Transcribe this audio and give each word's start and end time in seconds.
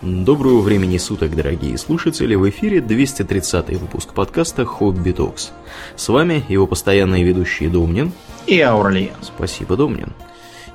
Доброго 0.00 0.60
времени 0.60 0.96
суток, 0.96 1.34
дорогие 1.34 1.76
слушатели! 1.76 2.36
В 2.36 2.48
эфире 2.50 2.80
230 2.80 3.80
выпуск 3.80 4.14
подкаста 4.14 4.64
«Хобби 4.64 5.10
Токс». 5.10 5.50
С 5.96 6.08
вами 6.08 6.44
его 6.48 6.68
постоянные 6.68 7.24
ведущие 7.24 7.68
Домнин 7.68 8.12
и 8.46 8.60
Аурлиен. 8.60 9.16
Спасибо, 9.22 9.76
Домнин. 9.76 10.12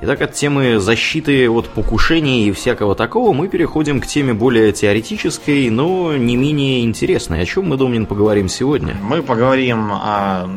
Итак, 0.01 0.21
от 0.23 0.33
темы 0.33 0.77
защиты 0.81 1.49
от 1.49 1.69
покушений 1.69 2.49
и 2.49 2.51
всякого 2.51 2.95
такого 2.95 3.31
мы 3.31 3.47
переходим 3.47 4.01
к 4.01 4.07
теме 4.07 4.33
более 4.33 4.73
теоретической, 4.73 5.69
но 5.69 6.17
не 6.17 6.35
менее 6.35 6.83
интересной. 6.83 7.43
О 7.43 7.45
чем 7.45 7.69
мы, 7.69 7.77
Домнин, 7.77 8.05
поговорим 8.05 8.49
сегодня? 8.49 8.93
Мы 9.01 9.23
поговорим 9.23 9.89
о 9.93 10.49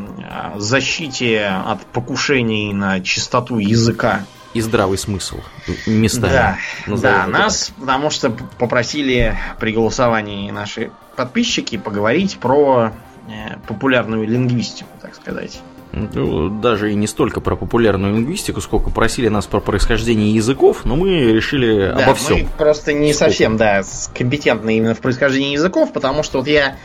защите 0.57 1.47
от 1.47 1.87
покушений 1.87 2.73
на 2.73 3.01
чистоту 3.01 3.59
языка 3.59 4.27
и 4.57 4.61
здравый 4.61 4.99
смысл 4.99 5.41
местами. 5.87 6.57
Да, 6.87 6.97
да 6.97 7.27
нас, 7.27 7.73
потому 7.79 8.11
что 8.11 8.31
попросили 8.31 9.37
при 9.61 9.73
голосовании 9.73 10.51
наши 10.51 10.91
подписчики 11.17 11.77
поговорить 11.77 12.39
про 12.39 12.93
э, 13.29 13.57
популярную 13.67 14.27
лингвистику, 14.27 14.91
так 15.01 15.15
сказать. 15.15 15.61
Ну, 15.93 16.51
даже 16.51 16.93
и 16.93 16.95
не 16.95 17.07
столько 17.07 17.41
про 17.41 17.57
популярную 17.57 18.17
лингвистику, 18.17 18.61
сколько 18.61 18.91
просили 18.91 19.29
нас 19.29 19.47
про 19.47 19.61
происхождение 19.61 20.35
языков, 20.35 20.85
но 20.85 20.97
мы 20.97 21.33
решили 21.33 21.93
да, 21.97 22.05
обо 22.05 22.15
всем. 22.15 22.41
Мы 22.41 22.49
просто 22.59 22.93
не 22.93 23.15
сколько. 23.15 23.31
совсем, 23.31 23.57
да, 23.57 23.83
компетентны 24.15 24.77
именно 24.77 24.95
в 24.95 25.01
происхождении 25.01 25.53
языков, 25.53 25.93
потому 25.93 26.23
что 26.23 26.39
вот 26.39 26.49
я 26.49 26.77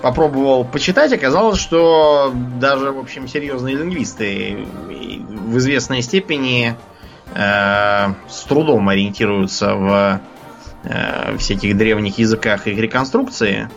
попробовал 0.00 0.64
почитать, 0.64 1.12
оказалось, 1.12 1.58
что 1.58 2.32
даже, 2.60 2.92
в 2.92 2.98
общем, 2.98 3.26
серьезные 3.26 3.74
лингвисты 3.74 4.66
в 4.86 5.58
известной 5.58 6.02
степени 6.02 6.74
э, 7.34 8.14
с 8.28 8.42
трудом 8.48 8.88
ориентируются 8.88 9.74
в 9.74 10.20
э, 10.84 11.36
всяких 11.38 11.76
древних 11.76 12.18
языках 12.18 12.66
их 12.66 12.78
реконструкции. 12.78 13.68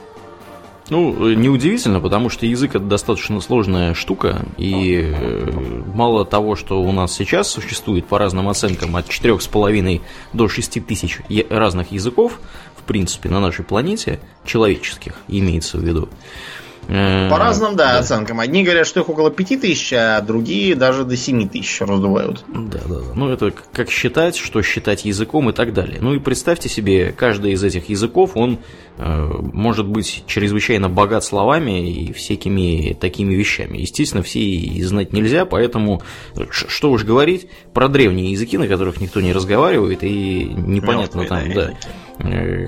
Ну, 0.89 1.33
неудивительно, 1.33 1.99
потому 1.99 2.29
что 2.29 2.45
язык 2.45 2.75
это 2.75 2.85
достаточно 2.85 3.41
сложная 3.41 3.93
штука, 3.93 4.45
и 4.57 5.01
э, 5.03 5.83
мало 5.93 6.23
того, 6.23 6.55
что 6.55 6.81
у 6.81 6.91
нас 6.93 7.13
сейчас 7.13 7.49
существует 7.49 8.05
по 8.05 8.17
разным 8.17 8.47
оценкам 8.47 8.95
от 8.95 9.09
4,5 9.09 10.01
до 10.31 10.47
6 10.47 10.87
тысяч 10.87 11.19
разных 11.49 11.91
языков, 11.91 12.39
в 12.77 12.83
принципе, 12.83 13.27
на 13.27 13.41
нашей 13.41 13.65
планете, 13.65 14.21
человеческих, 14.45 15.15
имеется 15.27 15.77
в 15.77 15.81
виду, 15.81 16.07
Э, 16.07 16.56
По 16.87 17.37
разным, 17.37 17.75
да, 17.75 17.93
да, 17.93 17.99
оценкам. 17.99 18.39
Одни 18.39 18.63
говорят, 18.63 18.87
что 18.87 19.01
их 19.01 19.09
около 19.09 19.29
5000, 19.29 19.93
а 19.93 20.21
другие 20.21 20.73
даже 20.73 21.03
до 21.03 21.17
7000 21.17 21.81
раздувают. 21.81 22.45
Да, 22.47 22.79
да, 22.87 22.95
да. 22.95 23.13
Ну, 23.13 23.29
это 23.29 23.51
как 23.73 23.89
считать, 23.89 24.37
что 24.37 24.61
считать 24.61 25.03
языком 25.03 25.49
и 25.49 25.53
так 25.53 25.73
далее. 25.73 25.97
Ну 25.99 26.13
и 26.13 26.19
представьте 26.19 26.69
себе, 26.69 27.11
каждый 27.11 27.51
из 27.51 27.63
этих 27.63 27.89
языков, 27.89 28.31
он 28.35 28.59
э, 28.97 29.29
может 29.53 29.85
быть 29.85 30.23
чрезвычайно 30.27 30.87
богат 30.87 31.25
словами 31.25 31.91
и 31.91 32.13
всякими 32.13 32.93
такими 32.93 33.33
вещами. 33.33 33.79
Естественно, 33.79 34.23
все 34.23 34.39
и 34.39 34.81
знать 34.83 35.11
нельзя, 35.11 35.45
поэтому, 35.45 36.01
что 36.49 36.91
уж 36.91 37.03
говорить, 37.03 37.49
про 37.73 37.89
древние 37.89 38.31
языки, 38.31 38.57
на 38.57 38.67
которых 38.67 39.01
никто 39.01 39.19
не 39.19 39.33
разговаривает, 39.33 40.03
и 40.03 40.45
непонятно 40.45 41.21
Мертвые, 41.21 41.27
там, 41.27 41.53
да, 41.53 42.29
э, 42.29 42.67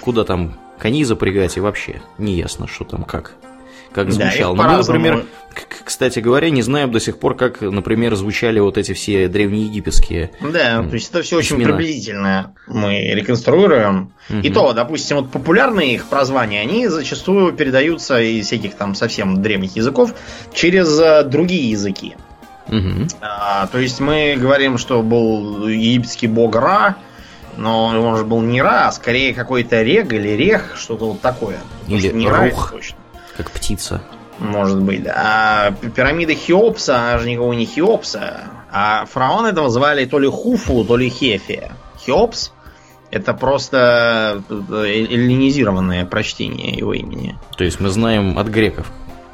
куда 0.00 0.24
там 0.24 0.58
коней 0.78 1.04
запрягать 1.04 1.56
и 1.56 1.60
вообще 1.60 2.02
не 2.18 2.36
ясно, 2.36 2.66
что 2.66 2.84
там 2.84 3.04
как 3.04 3.34
как 3.96 4.12
звучало. 4.12 4.54
Да, 4.54 4.64
Но 4.64 4.70
мы, 4.72 4.78
например, 4.78 5.24
кстати 5.84 6.18
говоря, 6.18 6.50
не 6.50 6.60
знаем 6.60 6.92
до 6.92 7.00
сих 7.00 7.18
пор, 7.18 7.34
как, 7.34 7.62
например, 7.62 8.14
звучали 8.14 8.60
вот 8.60 8.76
эти 8.76 8.92
все 8.92 9.26
древнеегипетские. 9.26 10.32
Да, 10.40 10.82
то 10.82 10.94
есть 10.94 11.10
это 11.10 11.22
все 11.22 11.38
очень 11.38 11.56
письмена. 11.56 11.76
приблизительно 11.76 12.54
мы 12.66 12.98
реконструируем. 13.14 14.12
Угу. 14.28 14.38
И 14.40 14.50
то, 14.50 14.72
допустим, 14.74 15.16
вот 15.16 15.30
популярные 15.30 15.94
их 15.94 16.06
прозвания, 16.06 16.60
они 16.60 16.88
зачастую 16.88 17.54
передаются 17.54 18.20
из 18.20 18.46
всяких 18.46 18.74
там 18.74 18.94
совсем 18.94 19.40
древних 19.40 19.76
языков 19.76 20.14
через 20.52 21.00
э, 21.00 21.24
другие 21.24 21.70
языки. 21.70 22.16
Угу. 22.68 23.08
А, 23.22 23.66
то 23.68 23.78
есть 23.78 24.00
мы 24.00 24.36
говорим, 24.36 24.76
что 24.76 25.02
был 25.02 25.68
египетский 25.68 26.26
бог 26.26 26.54
Ра, 26.56 26.96
но 27.56 27.86
он 27.86 28.16
же 28.16 28.24
был 28.24 28.40
не 28.40 28.62
Ра, 28.62 28.88
а 28.88 28.92
скорее 28.92 29.34
какой-то 29.34 29.82
Рег 29.82 30.12
или 30.12 30.30
Рех, 30.30 30.76
что-то 30.76 31.06
вот 31.06 31.20
такое. 31.20 31.58
Или 31.88 32.12
не 32.12 32.28
Рух, 32.28 32.72
Ра, 32.72 32.76
точно. 32.76 32.98
как 33.36 33.50
птица. 33.50 34.02
Может 34.38 34.82
быть, 34.82 35.02
да. 35.02 35.14
А 35.16 35.70
пирамида 35.72 36.34
Хеопса, 36.34 36.98
она 36.98 37.18
же 37.18 37.30
никого 37.30 37.54
не 37.54 37.64
Хеопса. 37.64 38.44
А 38.70 39.06
фараон 39.06 39.46
этого 39.46 39.70
звали 39.70 40.04
то 40.04 40.18
ли 40.18 40.28
Хуфу, 40.28 40.84
то 40.84 40.96
ли 40.96 41.08
Хефия. 41.08 41.72
Хеопс 42.04 42.52
это 43.10 43.32
просто 43.32 44.42
э, 44.48 44.84
эллинизированное 44.86 46.04
прочтение 46.04 46.72
его 46.72 46.92
имени. 46.92 47.38
То 47.56 47.64
есть 47.64 47.80
мы 47.80 47.88
знаем 47.88 48.38
от 48.38 48.48
греков, 48.48 48.90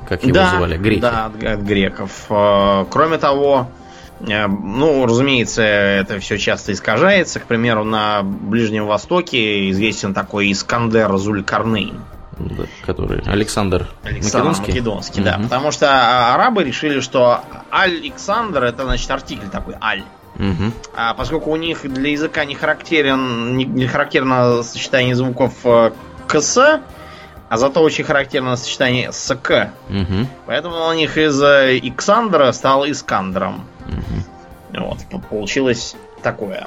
как 0.09 0.23
его 0.23 0.35
да, 0.35 0.51
звали, 0.51 0.77
греки. 0.77 1.01
Да, 1.01 1.27
от, 1.27 1.43
от 1.43 1.61
греков. 1.61 2.27
Э, 2.31 2.85
кроме 2.89 3.19
того, 3.19 3.69
Э, 3.81 3.82
ну, 4.27 5.05
разумеется, 5.07 5.63
это 5.63 6.19
все 6.21 6.39
часто 6.39 6.73
искажается. 6.73 7.41
К 7.41 7.47
примеру, 7.47 7.85
на 7.85 8.23
Ближнем 8.23 8.87
Востоке 8.87 9.71
известен 9.71 10.15
такой 10.15 10.53
Искандер 10.53 11.17
Зулькарнейн. 11.17 12.01
Да, 12.39 12.65
который 12.87 13.21
Александр, 13.27 13.89
Александр 14.03 14.49
Македонский. 14.49 14.71
Македонский, 14.73 15.21
угу. 15.21 15.29
да. 15.29 15.39
Потому 15.43 15.71
что 15.71 15.89
а, 15.91 16.35
арабы 16.35 16.65
решили, 16.65 17.01
что 17.01 17.41
Александр 17.71 18.65
это 18.65 18.85
значит 18.85 19.11
артикль 19.11 19.49
такой 19.49 19.75
Аль. 19.83 20.03
Угу. 20.37 20.73
А 20.97 21.15
поскольку 21.15 21.51
у 21.51 21.57
них 21.57 21.83
для 21.83 22.11
языка 22.11 22.45
не 22.45 22.55
характерен, 22.55 23.57
не, 23.57 23.65
не 23.65 23.87
характерно 23.87 24.63
сочетание 24.63 25.15
звуков 25.15 25.53
э, 25.65 25.93
КС, 26.27 26.59
а 26.59 27.59
зато 27.59 27.83
очень 27.83 28.05
характерно 28.05 28.57
сочетание 28.57 29.13
СК. 29.13 29.69
Угу. 29.91 30.27
Поэтому 30.47 30.87
у 30.87 30.93
них 30.95 31.19
из 31.19 31.41
э, 31.43 31.79
Иксандра 31.83 32.51
стал 32.53 32.87
Искандром. 32.87 33.67
Угу. 33.89 34.85
Вот, 34.85 34.99
получилось 35.29 35.95
такое. 36.23 36.67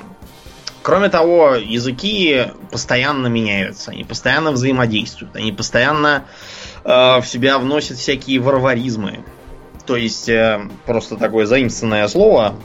Кроме 0.81 1.09
того, 1.09 1.55
языки 1.55 2.43
постоянно 2.71 3.27
меняются, 3.27 3.91
они 3.91 4.03
постоянно 4.03 4.51
взаимодействуют, 4.51 5.35
они 5.35 5.51
постоянно 5.51 6.25
э, 6.83 6.89
в 6.89 7.23
себя 7.25 7.57
вносят 7.57 7.97
всякие 7.97 8.39
варваризмы. 8.39 9.21
То 9.87 9.95
есть 9.95 10.29
э, 10.29 10.61
просто 10.85 11.17
такое 11.17 11.47
заимствованное 11.47 12.07
слово 12.07 12.55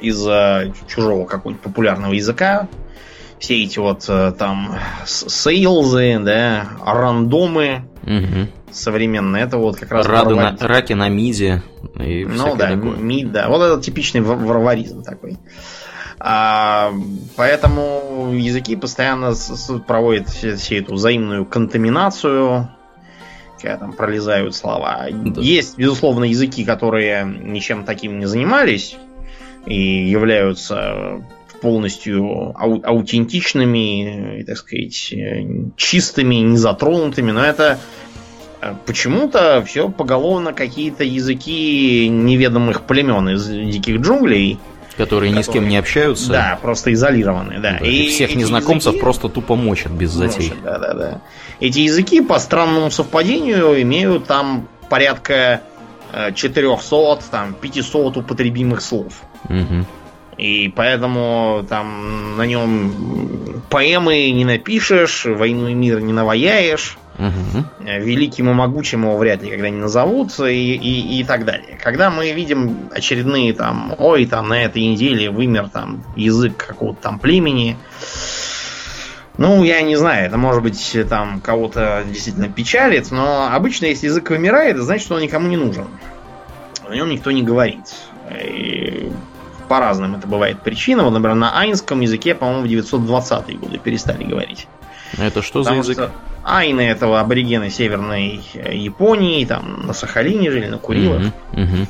из 0.00 0.22
э, 0.26 0.72
чужого 0.86 1.24
какого-нибудь 1.24 1.62
популярного 1.62 2.12
языка. 2.12 2.68
Все 3.38 3.62
эти 3.62 3.78
вот 3.78 4.04
э, 4.08 4.32
там 4.38 4.78
сейлзы, 5.06 6.18
да, 6.18 6.68
рандомы, 6.84 7.88
угу 8.02 8.48
современные. 8.72 9.44
Это 9.44 9.56
вот 9.58 9.76
как 9.76 9.90
раз 9.90 10.06
Рады 10.06 10.34
на, 10.34 10.56
раки 10.60 10.92
на 10.92 11.08
миде 11.08 11.62
и 11.98 12.24
Ну 12.24 12.56
да, 12.56 12.70
такое. 12.74 12.96
мид, 12.96 13.32
да. 13.32 13.48
Вот 13.48 13.62
это 13.62 13.80
типичный 13.80 14.20
варваризм 14.20 15.02
такой. 15.02 15.38
А, 16.18 16.92
поэтому 17.36 18.30
языки 18.34 18.76
постоянно 18.76 19.32
проводят 19.86 20.28
все 20.28 20.78
эту 20.78 20.94
взаимную 20.94 21.46
контаминацию, 21.46 22.68
когда 23.60 23.76
там 23.78 23.92
пролезают 23.94 24.54
слова. 24.54 25.06
Да. 25.10 25.40
Есть, 25.40 25.78
безусловно, 25.78 26.24
языки, 26.24 26.64
которые 26.64 27.24
ничем 27.24 27.84
таким 27.84 28.18
не 28.18 28.26
занимались 28.26 28.96
и 29.64 30.08
являются 30.10 31.24
полностью 31.62 32.54
ау- 32.58 32.82
аутентичными, 32.84 34.44
так 34.46 34.56
сказать, 34.56 35.14
чистыми, 35.76 36.34
незатронутыми, 36.36 37.30
но 37.32 37.42
это 37.44 37.78
Э, 37.78 38.09
почему-то 38.86 39.62
все 39.66 39.88
поголовно 39.88 40.52
какие-то 40.52 41.04
языки 41.04 42.08
неведомых 42.08 42.82
племен 42.82 43.30
из 43.30 43.46
диких 43.46 44.00
джунглей. 44.00 44.58
Которые, 44.96 45.32
которые 45.32 45.32
ни 45.32 45.42
с 45.42 45.48
кем 45.48 45.68
не 45.68 45.78
общаются. 45.78 46.30
Да, 46.30 46.58
просто 46.60 46.92
изолированы, 46.92 47.58
да. 47.60 47.78
да 47.80 47.86
и 47.86 48.08
всех 48.08 48.34
незнакомцев 48.34 48.92
языки... 48.92 49.00
просто 49.00 49.28
тупо 49.28 49.56
мочат 49.56 49.92
без 49.92 50.10
затей. 50.10 50.50
Мочат, 50.50 50.62
да, 50.62 50.78
да, 50.78 50.94
да. 50.94 51.20
Эти 51.60 51.78
языки, 51.80 52.20
по 52.20 52.38
странному 52.38 52.90
совпадению, 52.90 53.80
имеют 53.80 54.26
там 54.26 54.68
порядка 54.90 55.62
400, 56.34 56.96
э, 56.96 57.18
там, 57.30 57.54
500 57.54 58.16
употребимых 58.18 58.82
слов. 58.82 59.22
Угу. 59.48 59.86
И 60.36 60.72
поэтому 60.74 61.64
там 61.68 62.36
на 62.36 62.46
нем 62.46 63.62
поэмы 63.68 64.30
не 64.30 64.44
напишешь, 64.44 65.26
войну 65.26 65.68
и 65.68 65.74
мир 65.74 66.00
не 66.00 66.12
наваяешь. 66.12 66.98
Угу. 67.20 67.64
Великим 68.00 68.48
и 68.48 68.54
могучим 68.54 69.02
его 69.02 69.18
вряд 69.18 69.42
ли 69.42 69.50
когда 69.50 69.68
не 69.68 69.76
назовут 69.76 70.38
и, 70.40 70.74
и, 70.74 71.20
и 71.20 71.24
так 71.24 71.44
далее. 71.44 71.78
Когда 71.82 72.10
мы 72.10 72.32
видим 72.32 72.88
очередные 72.92 73.52
там, 73.52 73.94
ой, 73.98 74.24
там 74.24 74.48
на 74.48 74.64
этой 74.64 74.82
неделе 74.86 75.30
вымер 75.30 75.68
там 75.68 76.02
язык 76.16 76.56
какого-то 76.56 77.02
там 77.02 77.18
племени, 77.18 77.76
ну, 79.36 79.62
я 79.64 79.82
не 79.82 79.96
знаю, 79.96 80.26
это 80.26 80.38
может 80.38 80.62
быть 80.62 80.96
там 81.08 81.40
кого-то 81.40 82.04
действительно 82.06 82.48
печалит, 82.48 83.10
но 83.10 83.50
обычно, 83.52 83.86
если 83.86 84.06
язык 84.06 84.30
вымирает, 84.30 84.78
значит, 84.78 85.04
что 85.04 85.14
он 85.14 85.22
никому 85.22 85.48
не 85.48 85.56
нужен. 85.56 85.88
О 86.88 86.94
нем 86.94 87.10
никто 87.10 87.30
не 87.30 87.42
говорит. 87.42 87.84
И 88.32 89.12
по 89.68 89.78
разным 89.78 90.16
это 90.16 90.26
бывает 90.26 90.60
причинам. 90.62 91.04
Вот, 91.06 91.12
например, 91.12 91.36
на 91.36 91.58
айнском 91.58 92.00
языке, 92.00 92.34
по-моему, 92.34 92.66
в 92.66 92.70
920-е 92.70 93.56
годы 93.56 93.78
перестали 93.78 94.24
говорить. 94.24 94.68
Это 95.18 95.42
что 95.42 95.62
Потому 95.62 95.82
за 95.82 95.92
язык? 95.92 96.04
Что 96.04 96.12
айны 96.44 96.82
этого 96.82 97.20
аборигены 97.20 97.70
Северной 97.70 98.40
Японии, 98.72 99.44
там 99.44 99.86
на 99.86 99.92
Сахалине 99.92 100.50
жили, 100.50 100.66
на 100.66 100.78
Курилах. 100.78 101.32
Угу, 101.52 101.62
угу. 101.62 101.86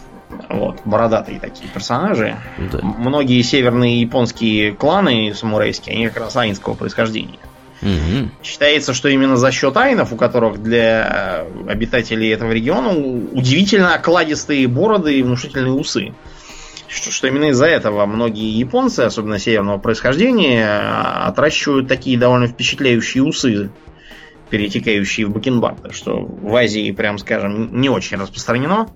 Вот, 0.49 0.81
бородатые 0.85 1.41
такие 1.41 1.69
персонажи. 1.69 2.37
Да. 2.73 2.79
Многие 2.83 3.43
северные 3.43 4.01
японские 4.01 4.73
кланы 4.73 5.35
самурайские, 5.35 5.97
они 5.97 6.09
как 6.09 6.19
раз 6.19 6.37
айнского 6.37 6.75
происхождения. 6.75 7.39
Угу. 7.83 8.31
Считается, 8.43 8.93
что 8.93 9.09
именно 9.09 9.37
за 9.37 9.51
счет 9.53 9.77
айнов, 9.77 10.13
у 10.13 10.17
которых 10.17 10.63
для 10.63 11.47
обитателей 11.67 12.31
этого 12.33 12.53
региона 12.53 12.91
удивительно 12.91 13.95
окладистые 13.95 14.69
бороды 14.69 15.19
и 15.19 15.23
внушительные 15.23 15.73
усы. 15.73 16.13
Что, 16.91 17.13
что 17.13 17.29
именно 17.29 17.51
из-за 17.51 17.67
этого 17.67 18.05
многие 18.05 18.51
японцы, 18.59 19.01
особенно 19.01 19.39
северного 19.39 19.79
происхождения, 19.79 20.69
отращивают 21.25 21.87
такие 21.87 22.19
довольно 22.19 22.49
впечатляющие 22.49 23.23
усы, 23.23 23.71
перетекающие 24.51 25.27
в 25.27 25.31
бакенбарды, 25.31 25.93
что 25.93 26.21
в 26.21 26.53
Азии, 26.57 26.91
прям 26.91 27.19
скажем, 27.19 27.81
не 27.81 27.89
очень 27.89 28.17
распространено. 28.17 28.89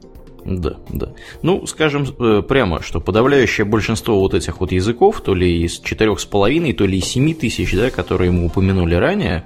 Да, 0.44 0.76
да. 0.90 1.12
Ну, 1.42 1.66
скажем 1.66 2.06
э, 2.18 2.42
прямо, 2.42 2.82
что 2.82 3.00
подавляющее 3.00 3.64
большинство 3.64 4.20
вот 4.20 4.34
этих 4.34 4.60
вот 4.60 4.72
языков, 4.72 5.20
то 5.22 5.34
ли 5.34 5.62
из 5.62 5.78
четырех 5.78 6.20
с 6.20 6.24
половиной, 6.24 6.72
то 6.72 6.84
ли 6.84 6.98
из 6.98 7.06
семи 7.06 7.34
тысяч, 7.34 7.72
да, 7.74 7.90
которые 7.90 8.30
мы 8.30 8.46
упомянули 8.46 8.94
ранее, 8.94 9.44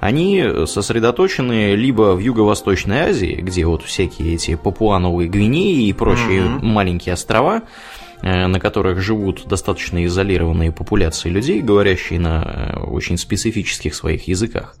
они 0.00 0.44
сосредоточены 0.66 1.74
либо 1.74 2.14
в 2.14 2.18
Юго-Восточной 2.18 3.00
Азии, 3.00 3.38
где 3.40 3.64
вот 3.64 3.82
всякие 3.82 4.34
эти 4.34 4.54
Папуановые 4.54 5.28
Гвинеи 5.28 5.88
и 5.88 5.92
прочие 5.92 6.42
mm-hmm. 6.42 6.62
маленькие 6.62 7.14
острова, 7.14 7.62
Э, 7.62 8.03
на 8.24 8.58
которых 8.58 9.00
живут 9.00 9.46
достаточно 9.46 10.04
изолированные 10.06 10.72
популяции 10.72 11.28
людей, 11.28 11.60
говорящие 11.60 12.18
на 12.18 12.72
э, 12.74 12.80
очень 12.80 13.18
специфических 13.18 13.94
своих 13.94 14.28
языках. 14.28 14.76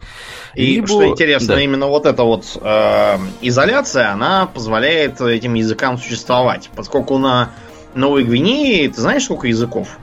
И 0.54 0.76
Либо... 0.76 0.86
что 0.86 1.06
интересно, 1.06 1.56
да. 1.56 1.60
именно 1.60 1.86
вот 1.86 2.06
эта 2.06 2.22
вот 2.22 2.58
э, 2.60 3.18
изоляция, 3.42 4.12
она 4.12 4.46
позволяет 4.46 5.20
этим 5.20 5.54
языкам 5.54 5.98
существовать, 5.98 6.70
поскольку 6.74 7.18
на 7.18 7.50
Новой 7.94 8.24
Гвинее, 8.24 8.88
ты 8.88 9.00
знаешь, 9.00 9.24
сколько 9.24 9.46
языков? 9.46 9.98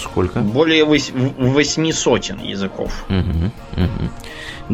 Сколько? 0.00 0.40
Более 0.40 0.84
восьми 0.84 1.92
сотен 1.92 2.40
языков. 2.40 3.04
Угу, 3.08 3.84
угу. 3.84 4.10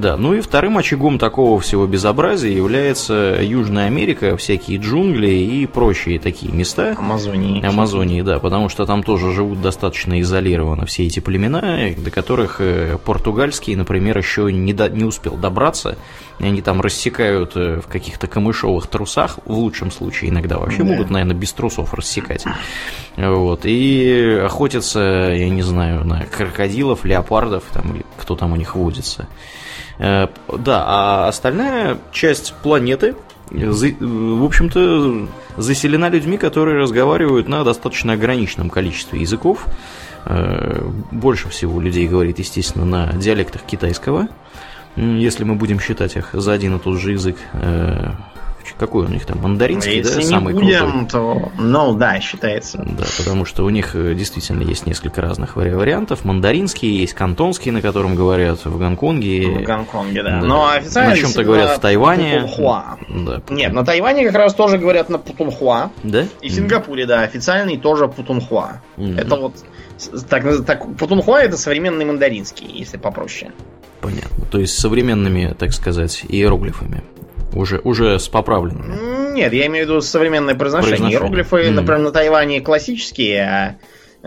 Да, 0.00 0.17
ну 0.17 0.35
и 0.35 0.41
вторым 0.41 0.79
очагом 0.79 1.19
такого 1.19 1.59
всего 1.61 1.87
безобразия 1.87 2.53
является 2.53 3.39
Южная 3.43 3.87
Америка, 3.87 4.37
всякие 4.37 4.79
джунгли 4.79 5.31
и 5.31 5.67
прочие 5.67 6.21
такие 6.21 6.53
места. 6.53 6.95
Амазонии. 6.97 7.65
Амазонии, 7.65 8.23
да, 8.23 8.39
потому 8.39 8.69
что 8.69 8.87
там 8.87 9.03
тоже 9.03 9.33
живут 9.33 9.61
достаточно 9.61 10.21
изолированно 10.21 10.87
все 10.87 11.06
эти 11.06 11.19
племена, 11.19 11.91
до 11.97 12.11
которых 12.12 12.61
э, 12.61 12.97
португальский, 13.05 13.75
например, 13.75 14.17
еще 14.19 14.53
не, 14.53 14.73
до, 14.73 14.89
не 14.89 15.05
успел 15.05 15.37
добраться. 15.37 15.99
И 16.39 16.45
они 16.45 16.62
там 16.62 16.81
рассекают 16.81 17.56
э, 17.56 17.81
в 17.81 17.89
каких-то 17.89 18.29
камышовых 18.29 18.87
трусах, 18.87 19.41
в 19.45 19.53
лучшем 19.53 19.91
случае 19.91 20.31
иногда 20.31 20.59
вообще 20.59 20.79
да. 20.79 20.85
могут, 20.85 21.11
наверное, 21.11 21.35
без 21.35 21.53
трусов 21.53 21.93
рассекать. 21.95 22.45
Вот, 23.17 23.62
и 23.65 24.41
охотятся, 24.45 25.00
я 25.35 25.49
не 25.49 25.62
знаю, 25.62 26.05
на 26.05 26.25
крокодилов, 26.25 27.05
леопардов, 27.05 27.65
там, 27.73 27.97
кто 28.17 28.37
там 28.37 28.53
у 28.53 28.56
них 28.56 28.77
водится. 28.77 29.27
Э, 29.99 30.29
да, 30.59 30.85
а 30.87 31.29
остальная 31.29 31.99
часть 32.12 32.55
планеты, 32.62 33.15
в 33.50 34.45
общем-то, 34.45 35.29
заселена 35.56 36.09
людьми, 36.09 36.39
которые 36.39 36.79
разговаривают 36.79 37.49
на 37.49 37.65
достаточно 37.65 38.12
ограниченном 38.12 38.71
количестве 38.71 39.21
языков. 39.21 39.67
Э, 40.25 40.87
больше 41.11 41.49
всего 41.49 41.81
людей 41.81 42.06
говорит, 42.06 42.39
естественно, 42.39 42.85
на 42.85 43.12
диалектах 43.15 43.62
китайского. 43.62 44.29
Если 44.97 45.45
мы 45.45 45.55
будем 45.55 45.79
считать 45.79 46.17
их 46.17 46.31
за 46.33 46.53
один 46.53 46.77
и 46.77 46.79
тот 46.81 46.99
же 46.99 47.12
язык, 47.12 47.37
э, 47.53 48.11
какой 48.78 49.06
у 49.06 49.08
них 49.08 49.26
там, 49.26 49.38
мандаринский, 49.38 49.96
Если 49.96 50.22
да, 50.22 50.26
самый 50.26 50.54
будем, 50.54 51.06
крутой? 51.06 51.08
то, 51.08 51.52
ну 51.58 51.94
да, 51.94 52.20
считается. 52.20 52.78
Да, 52.78 53.04
потому 53.19 53.44
что 53.44 53.64
у 53.64 53.70
них 53.70 53.94
э, 53.94 54.14
действительно 54.14 54.62
есть 54.62 54.86
несколько 54.86 55.20
разных 55.20 55.56
вариантов. 55.56 56.25
Мандаринский, 56.25 56.88
есть 56.88 57.14
кантонский, 57.14 57.70
на 57.70 57.82
котором 57.82 58.14
говорят 58.14 58.64
в 58.64 58.78
Гонконге. 58.78 59.58
В 59.60 59.62
Гонконге, 59.62 60.22
да. 60.22 60.40
да. 60.40 60.46
Но 60.46 60.69
официально... 60.70 61.10
На 61.10 61.16
чем-то 61.16 61.44
говорят 61.44 61.78
в 61.78 61.80
Тайване. 61.80 62.40
Путунхуа. 62.40 62.98
Да, 63.08 63.42
Нет, 63.50 63.72
на 63.72 63.84
Тайване 63.84 64.25
как 64.26 64.34
раз 64.36 64.54
тоже 64.54 64.78
говорят 64.78 65.08
на 65.08 65.19
Путунхуа. 65.19 65.90
Да? 66.02 66.25
И 66.40 66.48
в 66.48 66.52
Сингапуре, 66.52 67.06
да, 67.06 67.22
официальный 67.22 67.76
тоже 67.76 68.08
Путунхуа. 68.08 68.80
Mm-hmm. 68.96 69.20
Это 69.20 69.36
вот... 69.36 69.54
Так, 70.28 70.64
так, 70.64 70.96
Путунхуа 70.96 71.40
это 71.40 71.56
современный 71.56 72.04
мандаринский, 72.04 72.66
если 72.72 72.96
попроще. 72.96 73.50
Понятно. 74.00 74.46
То 74.46 74.60
есть 74.60 74.78
современными, 74.78 75.54
так 75.58 75.72
сказать, 75.72 76.25
иероглифами. 76.28 77.02
Уже, 77.53 77.81
уже 77.85 78.19
с 78.19 78.29
поправленными. 78.29 79.33
Нет, 79.33 79.53
я 79.53 79.67
имею 79.67 79.87
в 79.87 79.89
виду 79.89 80.00
современное 80.00 80.55
произношение. 80.55 81.12
Иероглифы, 81.12 81.69
mm. 81.69 81.71
например, 81.71 82.00
на 82.00 82.11
Тайване 82.11 82.61
классические, 82.61 83.43
а 83.43 83.77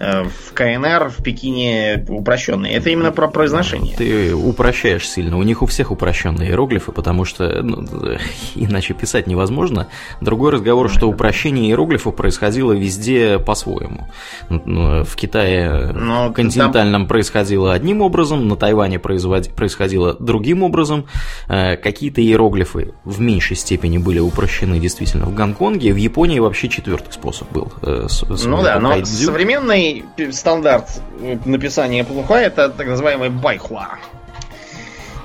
в 0.01 0.53
КНР, 0.53 1.09
в 1.09 1.23
Пекине 1.23 2.05
упрощенные. 2.07 2.73
Это 2.73 2.89
именно 2.89 3.11
про 3.11 3.27
произношение. 3.27 3.95
Ты 3.95 4.33
упрощаешь 4.33 5.07
сильно. 5.07 5.37
У 5.37 5.43
них 5.43 5.61
у 5.61 5.65
всех 5.67 5.91
упрощенные 5.91 6.49
иероглифы, 6.49 6.91
потому 6.91 7.23
что 7.25 7.61
ну, 7.61 7.85
иначе 8.55 8.93
писать 8.93 9.27
невозможно. 9.27 9.87
Другой 10.19 10.51
разговор, 10.51 10.89
что 10.89 11.07
упрощение 11.07 11.69
иероглифов 11.69 12.15
происходило 12.15 12.73
везде 12.73 13.37
по-своему. 13.37 14.07
Ну, 14.49 15.03
в 15.03 15.15
Китае 15.15 15.91
Но 15.93 16.31
континентальном 16.31 17.03
там... 17.03 17.07
происходило 17.07 17.73
одним 17.73 18.01
образом, 18.01 18.47
на 18.47 18.55
Тайване 18.55 18.99
происходило 18.99 20.15
другим 20.19 20.63
образом. 20.63 21.05
Э, 21.47 21.77
какие-то 21.77 22.21
иероглифы 22.21 22.93
в 23.05 23.19
меньшей 23.19 23.55
степени 23.55 23.97
были 23.97 24.19
упрощены 24.19 24.79
действительно 24.79 25.25
в 25.25 25.35
Гонконге. 25.35 25.93
В 25.93 25.97
Японии 25.97 26.39
вообще 26.39 26.69
четвертый 26.69 27.11
способ 27.11 27.51
был. 27.51 27.71
Э, 27.81 28.07
ну 28.45 28.63
да, 28.63 28.79
но 28.79 29.05
современный 29.05 29.90
Стандарт 30.31 31.01
написания 31.45 32.03
путунхуа 32.03 32.39
это 32.39 32.69
так 32.69 32.87
называемый 32.87 33.29
байхуа. 33.29 33.99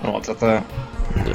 Вот, 0.03 0.29
это 0.29 0.65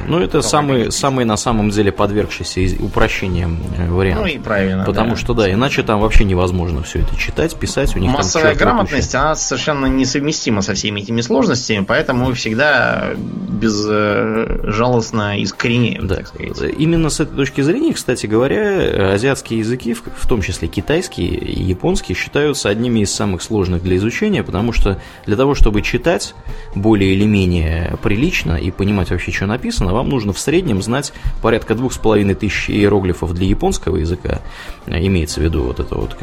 ну, 0.08 0.20
это 0.20 0.42
самый, 0.42 0.92
самый 0.92 1.26
на 1.26 1.38
самом 1.38 1.70
деле 1.70 1.92
подвергшийся 1.92 2.76
упрощением 2.80 3.60
э, 3.78 3.90
вариант. 3.90 4.22
Ну 4.22 4.28
и 4.28 4.38
правильно. 4.38 4.84
Потому 4.84 5.12
да. 5.12 5.16
что 5.16 5.34
да, 5.34 5.52
иначе 5.52 5.84
там 5.84 6.00
вообще 6.00 6.24
невозможно 6.24 6.84
все 6.84 7.00
это 7.00 7.16
читать, 7.16 7.56
писать. 7.56 7.96
У 7.96 8.00
них 8.00 8.12
Массовая 8.12 8.56
грамотность, 8.56 9.14
она 9.16 9.36
совершенно 9.36 9.88
несовместима 9.88 10.62
со 10.62 10.74
всеми 10.74 11.02
этими 11.02 11.22
сложностями, 11.22 11.86
поэтому 11.86 12.28
мы 12.28 12.34
всегда 12.34 13.12
безжалостно 13.16 15.42
искореняем, 15.42 16.08
да. 16.08 16.16
так 16.16 16.28
сказать. 16.28 16.76
Именно 16.78 17.10
с 17.10 17.20
этой 17.20 17.36
точки 17.36 17.62
зрения, 17.62 17.94
кстати 17.94 18.26
говоря, 18.26 19.14
азиатские 19.14 19.60
языки, 19.60 19.94
в 19.94 20.28
том 20.28 20.42
числе 20.42 20.68
китайский 20.68 21.28
и 21.28 21.64
японский, 21.64 22.14
считаются 22.14 22.70
одними 22.70 23.02
из 23.02 23.14
самых 23.14 23.42
сложных 23.42 23.84
для 23.84 23.98
изучения, 23.98 24.44
потому 24.44 24.74
что 24.74 25.00
для 25.26 25.36
того, 25.36 25.56
чтобы 25.56 25.82
читать 25.82 26.34
более 26.76 27.14
или 27.14 27.26
менее 27.26 27.98
прилично 28.02 28.56
и 28.56 28.72
понимать 28.72 29.12
вообще, 29.12 29.32
что 29.32 29.46
написано, 29.46 29.61
написано, 29.62 29.94
вам 29.94 30.10
нужно 30.10 30.34
в 30.34 30.40
среднем 30.40 30.82
знать 30.82 31.14
порядка 31.44 31.76
двух 31.76 31.94
с 31.94 31.98
половиной 31.98 32.34
тысяч 32.34 32.72
иероглифов 32.72 33.34
для 33.36 33.46
японского 33.46 33.98
языка. 33.98 34.40
Имеется 34.88 35.40
в 35.40 35.44
виду 35.44 35.64
вот 35.64 35.80
это 35.80 35.96
вот, 35.96 36.18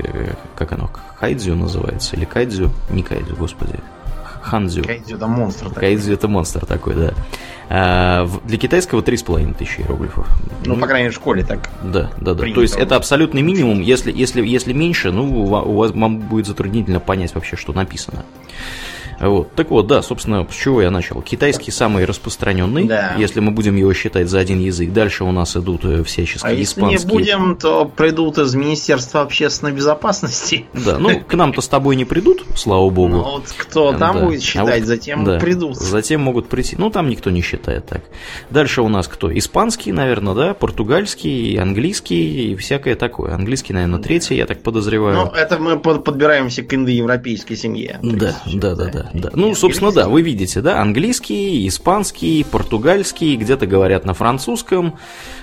как 0.57 0.73
оно, 0.73 0.91
хайдзю 1.17 1.55
называется, 1.55 2.17
или 2.17 2.25
кайдзю, 2.25 2.73
не 2.91 3.05
кайдзю, 3.05 3.37
господи, 3.37 3.79
ханзю. 4.43 4.83
Кайдзю 4.83 5.15
это 5.15 5.29
монстр 5.29 5.69
такой. 5.69 5.81
Кайдзю 5.81 6.13
это 6.15 6.27
монстр 6.27 6.67
такой, 6.67 6.95
да. 6.95 7.15
А, 7.71 8.29
для 8.45 8.59
китайского 8.59 9.03
три 9.03 9.17
с 9.17 9.23
половиной 9.23 9.55
тысячи 9.55 9.83
иероглифов. 9.83 10.27
Ну, 10.65 10.75
ну, 10.75 10.81
по 10.81 10.87
крайней 10.89 11.05
мере, 11.05 11.13
в 11.13 11.17
школе 11.17 11.45
так. 11.45 11.71
Да, 11.83 12.11
да, 12.21 12.35
да. 12.35 12.45
То 12.53 12.63
есть 12.63 12.75
это 12.75 12.97
абсолютный 12.97 13.43
минимум. 13.43 13.83
Если, 13.83 14.11
если, 14.11 14.45
если 14.45 14.73
меньше, 14.73 15.13
ну, 15.13 15.45
у 15.45 15.77
вас 15.77 15.93
вам 15.93 16.19
будет 16.19 16.47
затруднительно 16.47 16.99
понять 16.99 17.35
вообще, 17.37 17.57
что 17.57 17.73
написано. 17.73 18.25
Вот. 19.21 19.55
Так 19.55 19.71
вот, 19.71 19.87
да, 19.87 20.03
собственно, 20.03 20.47
с 20.51 20.55
чего 20.55 20.81
я 20.83 20.91
начал. 20.91 21.21
Китайский 21.21 21.71
самый 21.71 22.05
распространенный, 22.05 22.85
да. 22.85 23.15
если 23.19 23.41
мы 23.41 23.51
будем 23.51 23.77
его 23.77 23.93
считать 23.93 24.29
за 24.29 24.39
один 24.39 24.61
язык. 24.61 24.93
Дальше 24.93 25.25
у 25.25 25.33
нас 25.33 25.57
идут 25.57 25.85
э, 25.85 26.03
всяческие 26.05 26.53
а 26.53 26.63
испанские. 26.63 26.93
если 26.93 27.09
не 27.09 27.13
будем, 27.13 27.57
то 27.57 27.85
придут 27.85 28.39
из 28.39 28.55
Министерства 28.55 29.21
общественной 29.21 29.73
безопасности. 29.73 30.67
Да, 30.73 30.99
ну, 30.99 31.21
к 31.21 31.35
нам-то 31.35 31.61
с 31.61 31.69
тобой 31.69 31.97
не 31.97 32.05
придут, 32.05 32.45
слава 32.55 32.89
богу. 32.89 33.09
Ну, 33.09 33.23
вот 33.23 33.55
кто 33.59 33.93
там 33.93 34.17
да. 34.17 34.25
будет 34.25 34.39
будет 34.39 34.47
считать, 34.49 34.69
а 34.69 34.79
вот, 34.79 34.87
затем 34.87 35.25
да, 35.25 35.39
придут. 35.39 35.77
Затем 35.77 36.21
могут 36.21 36.49
прийти. 36.49 36.77
Ну, 36.79 36.91
там 36.91 37.09
никто 37.09 37.31
не 37.31 37.43
считает 37.43 37.87
так. 37.87 38.03
Дальше 38.51 38.83
у 38.83 38.89
нас 38.89 39.09
кто? 39.09 39.37
Испанский, 39.37 39.93
наверное, 39.93 40.35
да? 40.35 40.55
Португальский, 40.55 41.59
английский 41.59 42.53
и 42.53 42.57
всякое 42.57 42.95
такое. 42.95 43.35
Английский, 43.35 43.73
наверное, 43.73 44.01
третий, 44.01 44.37
я 44.37 44.47
так 44.47 44.63
подозреваю. 44.63 45.17
Ну, 45.17 45.27
это 45.33 45.59
мы 45.59 45.79
подбираемся 45.79 46.63
к 46.63 46.73
индоевропейской 46.73 47.57
семье. 47.57 47.99
Да, 48.03 48.37
да, 48.47 48.75
да, 48.75 48.87
да, 48.87 49.08
да. 49.13 49.31
Ну, 49.35 49.55
собственно, 49.55 49.93
да, 49.93 50.09
вы 50.09 50.23
видите, 50.23 50.61
да, 50.61 50.81
английский, 50.81 51.67
испанский, 51.69 52.45
португальский, 52.45 53.37
где-то 53.37 53.67
говорят 53.67 54.05
на 54.05 54.15
французском. 54.15 54.99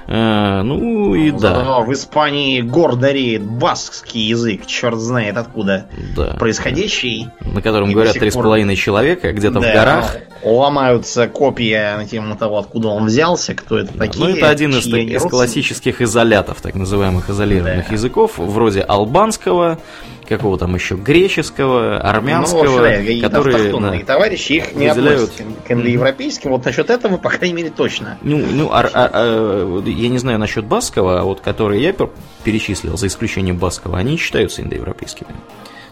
Э, 0.07 0.61
ну 0.61 1.15
и 1.15 1.31
да. 1.31 1.81
В 1.81 1.91
Испании 1.93 2.61
гордо 2.61 3.11
реет 3.11 3.43
баскский 3.43 4.21
язык, 4.21 4.65
черт 4.65 4.99
знает 4.99 5.37
откуда 5.37 5.87
да. 6.15 6.35
происходящий. 6.39 7.27
На 7.41 7.61
котором 7.61 7.91
говорят 7.91 8.15
три 8.15 8.29
с 8.29 8.35
половиной 8.35 8.75
человека, 8.75 9.31
где-то 9.33 9.59
да, 9.59 9.69
в 9.69 9.73
горах. 9.73 10.17
Ломаются 10.43 11.27
копья 11.27 11.95
на 11.97 12.05
тему 12.05 12.35
того, 12.35 12.59
откуда 12.59 12.89
он 12.89 13.05
взялся, 13.05 13.55
кто 13.55 13.79
это 13.79 13.97
такие. 13.97 14.25
Ну, 14.25 14.35
это 14.35 14.49
один 14.49 14.71
из, 14.71 14.85
из 14.85 15.23
классических 15.23 16.01
изолятов, 16.01 16.61
так 16.61 16.75
называемых 16.75 17.29
изолированных 17.29 17.87
да. 17.87 17.93
языков, 17.93 18.33
вроде 18.37 18.81
албанского, 18.81 19.79
какого 20.27 20.57
там 20.57 20.75
еще 20.75 20.95
греческого, 20.95 21.99
армянского, 21.99 22.63
ну, 22.63 22.85
общем, 22.85 23.21
да, 23.21 23.29
которые 23.29 23.79
на, 23.79 24.03
товарищи 24.03 24.53
их 24.53 24.75
не 24.75 24.89
выделяют... 24.89 25.31
к 25.65 25.71
индоевропейским. 25.71 26.51
Вот 26.51 26.65
насчет 26.65 26.89
этого, 26.89 27.17
по 27.17 27.29
крайней 27.29 27.55
мере, 27.55 27.69
точно. 27.69 28.17
Ну, 28.21 28.37
ну 28.37 28.69
а, 28.71 28.81
а, 28.81 29.09
а, 29.13 29.83
я 29.85 30.09
не 30.09 30.17
знаю 30.17 30.39
насчет 30.39 30.65
баскова, 30.65 31.21
а 31.21 31.23
вот 31.23 31.41
которые 31.41 31.81
я 31.81 31.95
перечислил, 32.43 32.97
за 32.97 33.07
исключением 33.07 33.57
баскова, 33.57 33.97
они 33.97 34.17
считаются 34.17 34.61
индоевропейскими. 34.61 35.29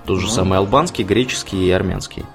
Тот 0.06 0.20
же 0.20 0.28
ну. 0.28 0.32
самый 0.32 0.60
албанский, 0.60 1.04
греческий 1.04 1.68
и 1.68 1.72
армянский. 1.72 2.26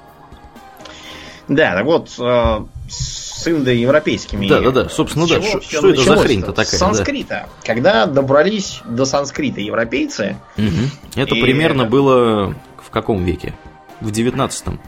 Да, 1.48 1.74
так 1.74 1.84
вот, 1.84 2.14
э, 2.18 2.64
с 2.88 3.48
индоевропейскими. 3.48 4.48
Да, 4.48 4.60
да, 4.60 4.70
да. 4.70 4.88
Собственно, 4.88 5.26
да. 5.26 5.40
Что, 5.40 5.60
что 5.60 5.88
это 5.90 6.02
за 6.02 6.16
хрень-то 6.16 6.52
такая? 6.52 6.66
С 6.66 6.78
санскрита. 6.78 7.46
Да. 7.46 7.48
Когда 7.64 8.06
добрались 8.06 8.82
до 8.84 9.04
санскрита 9.04 9.60
европейцы. 9.60 10.36
Угу. 10.56 11.20
Это 11.22 11.34
и... 11.34 11.42
примерно 11.42 11.84
было 11.84 12.54
в 12.84 12.90
каком 12.90 13.24
веке? 13.24 13.54
В 14.00 14.10
девятнадцатом, 14.10 14.80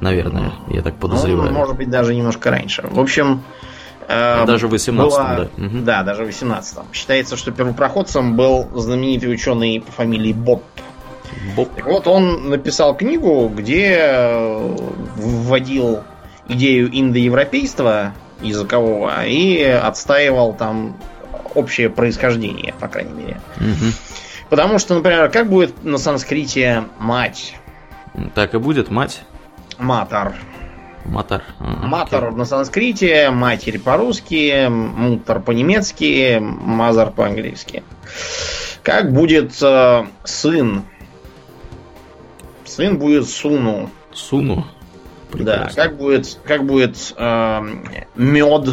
наверное, 0.00 0.52
я 0.68 0.82
так 0.82 0.96
подозреваю. 0.96 1.50
Ну, 1.50 1.58
может 1.58 1.76
быть, 1.76 1.90
даже 1.90 2.14
немножко 2.14 2.50
раньше. 2.50 2.86
В 2.90 2.98
общем, 2.98 3.42
э, 4.08 4.44
даже 4.46 4.66
в 4.66 4.70
18 4.70 5.18
была... 5.18 5.34
да. 5.36 5.42
Угу. 5.64 5.78
Да, 5.84 6.02
даже 6.02 6.22
в 6.24 6.26
18 6.26 6.78
Считается, 6.92 7.36
что 7.36 7.50
первопроходцем 7.52 8.36
был 8.36 8.68
знаменитый 8.74 9.32
ученый 9.32 9.80
по 9.80 9.92
фамилии 9.92 10.32
Боб. 10.32 10.62
Боб. 11.56 11.74
Так 11.74 11.86
вот, 11.86 12.06
он 12.06 12.50
написал 12.50 12.96
книгу, 12.96 13.48
где 13.48 13.96
э, 13.98 14.76
вводил 15.16 16.02
идею 16.48 16.88
индоевропейства 16.92 18.12
языкового 18.40 19.26
и 19.26 19.62
отстаивал 19.62 20.54
там 20.54 20.96
общее 21.54 21.90
происхождение, 21.90 22.74
по 22.80 22.88
крайней 22.88 23.12
мере. 23.12 23.40
Угу. 23.56 23.92
Потому 24.50 24.78
что, 24.78 24.94
например, 24.94 25.30
как 25.30 25.48
будет 25.48 25.84
на 25.84 25.98
санскрите 25.98 26.84
мать? 26.98 27.54
Так 28.34 28.54
и 28.54 28.58
будет 28.58 28.90
мать. 28.90 29.22
Матар. 29.78 30.34
Матар. 31.04 31.42
А, 31.58 31.86
Матар 31.86 32.32
на 32.32 32.44
санскрите, 32.44 33.30
матерь 33.30 33.78
по-русски, 33.78 34.68
мутар 34.68 35.40
по-немецки, 35.40 36.38
мазар 36.40 37.10
по-английски. 37.10 37.82
Как 38.82 39.12
будет 39.12 39.60
э, 39.62 40.06
сын? 40.24 40.84
Сын 42.74 42.98
будет 42.98 43.28
суну. 43.28 43.88
Суну? 44.12 44.64
Прекрасно. 45.30 45.66
Да, 45.76 45.82
как 45.82 45.96
будет, 45.96 46.38
как 46.44 46.66
будет 46.66 47.14
э, 47.16 47.60
мед. 48.16 48.68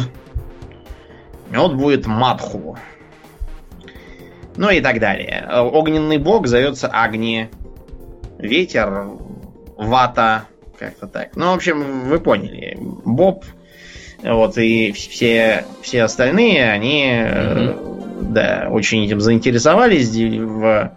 Мед 1.50 1.74
будет 1.74 2.06
матху. 2.06 2.76
Ну 4.56 4.70
и 4.70 4.80
так 4.80 4.98
далее. 4.98 5.48
Огненный 5.48 6.18
бог 6.18 6.48
зовется 6.48 6.88
Агни. 6.88 7.48
Ветер, 8.38 9.10
вата, 9.76 10.46
как-то 10.80 11.06
так. 11.06 11.36
Ну, 11.36 11.52
в 11.52 11.54
общем, 11.54 12.08
вы 12.08 12.18
поняли. 12.18 12.76
Боб, 13.04 13.44
вот, 14.24 14.58
и 14.58 14.90
все, 14.90 15.64
все 15.80 16.02
остальные, 16.02 16.68
они, 16.72 17.04
mm-hmm. 17.04 18.32
да, 18.32 18.66
очень 18.68 19.04
этим 19.04 19.20
заинтересовались 19.20 20.10
в 20.10 20.92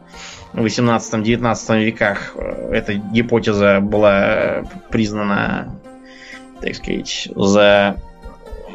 18-19 0.55 1.83
веках 1.83 2.33
э, 2.35 2.71
эта 2.73 2.93
гипотеза 2.93 3.79
была 3.81 4.63
признана, 4.89 5.79
так 6.61 6.75
сказать, 6.75 7.29
за 7.35 7.97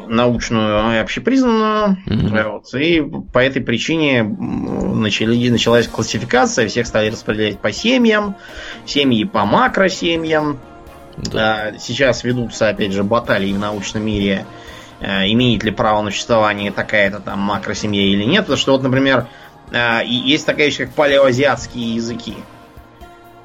научную 0.07 0.93
и 0.93 0.97
общепризнанную. 0.97 1.97
Mm-hmm. 2.05 2.51
Вот, 2.51 2.73
и 2.75 3.01
по 3.31 3.39
этой 3.39 3.61
причине 3.61 4.23
начали, 4.23 5.49
началась 5.49 5.87
классификация, 5.87 6.67
всех 6.67 6.85
стали 6.85 7.09
распределять 7.09 7.59
по 7.59 7.71
семьям, 7.71 8.35
семьи 8.85 9.23
по 9.23 9.45
макросемьям. 9.45 10.59
Да. 11.17 11.73
Сейчас 11.79 12.23
ведутся, 12.23 12.69
опять 12.69 12.93
же, 12.93 13.03
баталии 13.03 13.53
в 13.53 13.59
научном 13.59 14.05
мире, 14.05 14.45
э, 14.99 15.31
имеет 15.31 15.63
ли 15.63 15.71
право 15.71 16.01
на 16.01 16.11
существование 16.11 16.71
такая-то 16.71 17.19
там 17.19 17.39
макросемья 17.39 18.03
или 18.03 18.23
нет. 18.23 18.41
Потому 18.41 18.57
что 18.57 18.71
вот, 18.73 18.83
например, 18.83 19.19
а, 19.19 19.25
есть 20.05 20.45
такая 20.45 20.65
вещь, 20.67 20.77
как 20.77 20.91
палеоазиатские 20.91 21.95
языки. 21.95 22.35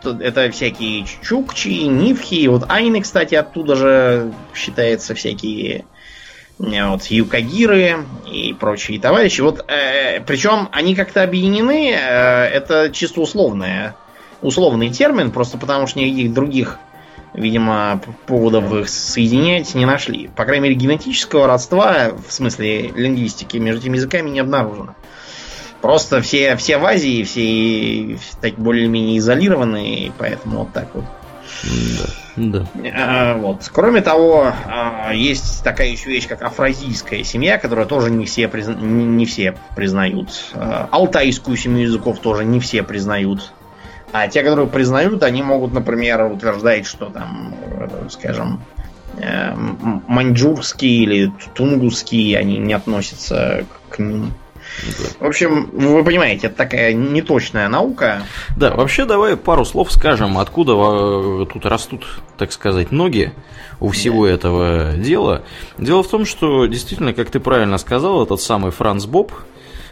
Это 0.04 0.50
всякие 0.50 1.06
чукчи, 1.22 1.68
нивхи. 1.68 2.46
Вот 2.48 2.64
айны, 2.68 3.00
кстати, 3.00 3.34
оттуда 3.34 3.76
же 3.76 4.32
считается 4.54 5.14
всякие 5.14 5.84
э, 6.58 6.88
вот 6.88 7.04
юкагиры 7.06 8.04
и 8.30 8.54
прочие 8.54 9.00
товарищи. 9.00 9.40
Вот, 9.40 9.64
э, 9.68 10.20
причем 10.20 10.68
они 10.72 10.94
как-то 10.94 11.22
объединены. 11.22 11.90
Э, 11.90 12.44
это 12.44 12.90
чисто 12.92 13.20
условное, 13.20 13.96
условный 14.42 14.90
термин, 14.90 15.30
просто 15.32 15.58
потому 15.58 15.86
что 15.86 15.98
никаких 15.98 16.32
других, 16.32 16.78
видимо, 17.34 18.00
поводов 18.26 18.72
их 18.74 18.88
соединять 18.88 19.74
не 19.74 19.86
нашли. 19.86 20.28
По 20.36 20.44
крайней 20.44 20.64
мере, 20.64 20.74
генетического 20.76 21.46
родства 21.46 22.12
в 22.28 22.32
смысле 22.32 22.88
лингвистики 22.88 23.56
между 23.56 23.80
этими 23.82 23.96
языками 23.96 24.30
не 24.30 24.40
обнаружено. 24.40 24.94
Просто 25.86 26.20
все, 26.20 26.56
все 26.56 26.78
в 26.78 26.84
Азии, 26.84 27.22
все 27.22 28.18
так 28.40 28.54
более-менее 28.54 29.18
изолированные, 29.18 30.10
поэтому 30.18 30.58
вот 30.58 30.72
так 30.72 30.88
вот. 30.94 31.04
Да. 32.34 32.66
да. 32.74 33.34
Вот. 33.38 33.70
Кроме 33.72 34.00
того, 34.00 34.52
а, 34.66 35.12
есть 35.14 35.62
такая 35.62 35.86
еще 35.86 36.10
вещь, 36.10 36.26
как 36.26 36.42
афразийская 36.42 37.22
семья, 37.22 37.56
которую 37.56 37.86
тоже 37.86 38.10
не 38.10 38.26
все, 38.26 38.48
призна... 38.48 38.74
не 38.74 39.26
все 39.26 39.56
признают. 39.76 40.30
А, 40.54 40.88
алтайскую 40.90 41.56
семью 41.56 41.84
языков 41.84 42.18
тоже 42.18 42.44
не 42.44 42.58
все 42.58 42.82
признают. 42.82 43.52
А 44.10 44.26
те, 44.26 44.42
которые 44.42 44.66
признают, 44.66 45.22
они 45.22 45.44
могут, 45.44 45.72
например, 45.72 46.24
утверждать, 46.24 46.84
что 46.86 47.10
там, 47.10 47.54
скажем, 48.10 48.60
э, 49.18 49.54
маньчжурские 49.54 51.04
или 51.04 51.32
тунгусские, 51.54 52.38
они 52.38 52.58
не 52.58 52.74
относятся 52.74 53.66
к 53.88 54.00
ним. 54.00 54.32
В 55.20 55.24
общем, 55.24 55.70
вы 55.72 56.04
понимаете, 56.04 56.48
это 56.48 56.56
такая 56.56 56.92
неточная 56.92 57.68
наука. 57.68 58.22
Да, 58.56 58.72
вообще 58.72 59.04
давай 59.04 59.36
пару 59.36 59.64
слов 59.64 59.92
скажем, 59.92 60.38
откуда 60.38 60.72
э, 60.72 61.46
тут 61.52 61.64
растут, 61.66 62.20
так 62.36 62.52
сказать, 62.52 62.92
ноги 62.92 63.32
у 63.80 63.90
всего 63.90 64.26
да. 64.26 64.32
этого 64.32 64.92
дела. 64.94 65.42
Дело 65.78 66.02
в 66.02 66.08
том, 66.08 66.24
что 66.24 66.66
действительно, 66.66 67.12
как 67.12 67.30
ты 67.30 67.40
правильно 67.40 67.78
сказал, 67.78 68.22
этот 68.22 68.40
самый 68.40 68.70
Франц 68.70 69.04
Боб, 69.04 69.32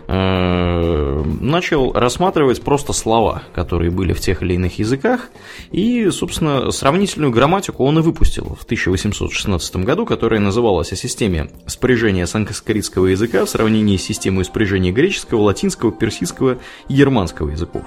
начал 0.07 1.93
рассматривать 1.93 2.63
просто 2.63 2.93
слова, 2.93 3.43
которые 3.55 3.91
были 3.91 4.13
в 4.13 4.21
тех 4.21 4.43
или 4.43 4.55
иных 4.55 4.79
языках, 4.79 5.31
и, 5.73 6.11
собственно, 6.11 6.71
сравнительную 6.71 7.33
грамматику 7.33 7.85
он 7.85 7.99
и 7.99 8.03
выпустил 8.03 8.57
в 8.61 8.65
1816 8.65 9.77
году, 9.77 10.05
которая 10.07 10.41
называлась 10.41 10.93
о 10.93 10.97
системе 10.97 11.51
спряжения 11.67 12.27
санскритского 12.27 13.07
языка 13.07 13.45
в 13.45 13.49
сравнении 13.51 13.97
с 13.97 14.05
системой 14.05 14.45
спряжения 14.45 14.93
греческого, 14.93 15.43
латинского, 15.43 15.93
персидского 15.93 16.59
и 16.89 16.95
германского 16.95 17.51
языков. 17.51 17.85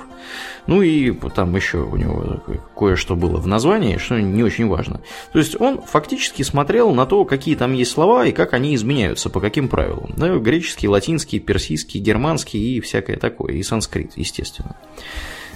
Ну 0.67 0.81
и 0.81 1.11
там 1.11 1.55
еще 1.55 1.79
у 1.79 1.95
него 1.95 2.41
кое-что 2.77 3.15
было 3.15 3.37
в 3.37 3.47
названии, 3.47 3.97
что 3.97 4.19
не 4.19 4.43
очень 4.43 4.67
важно. 4.67 5.01
То 5.33 5.39
есть 5.39 5.59
он 5.59 5.81
фактически 5.81 6.43
смотрел 6.43 6.91
на 6.93 7.05
то, 7.05 7.25
какие 7.25 7.55
там 7.55 7.73
есть 7.73 7.91
слова 7.91 8.25
и 8.25 8.31
как 8.31 8.53
они 8.53 8.75
изменяются, 8.75 9.29
по 9.29 9.39
каким 9.39 9.67
правилам. 9.67 10.13
Да, 10.17 10.35
греческий, 10.37 10.87
латинский, 10.87 11.39
персидский, 11.39 11.99
германский 11.99 12.77
и 12.77 12.81
всякое 12.81 13.17
такое, 13.17 13.53
и 13.53 13.63
санскрит, 13.63 14.13
естественно. 14.15 14.75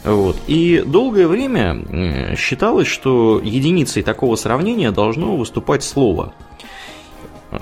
Вот. 0.04 0.38
И 0.48 0.84
долгое 0.86 1.28
время 1.28 2.36
считалось, 2.36 2.88
что 2.88 3.40
единицей 3.44 4.02
такого 4.02 4.36
сравнения 4.36 4.92
должно 4.92 5.36
выступать 5.36 5.84
слово. 5.84 6.34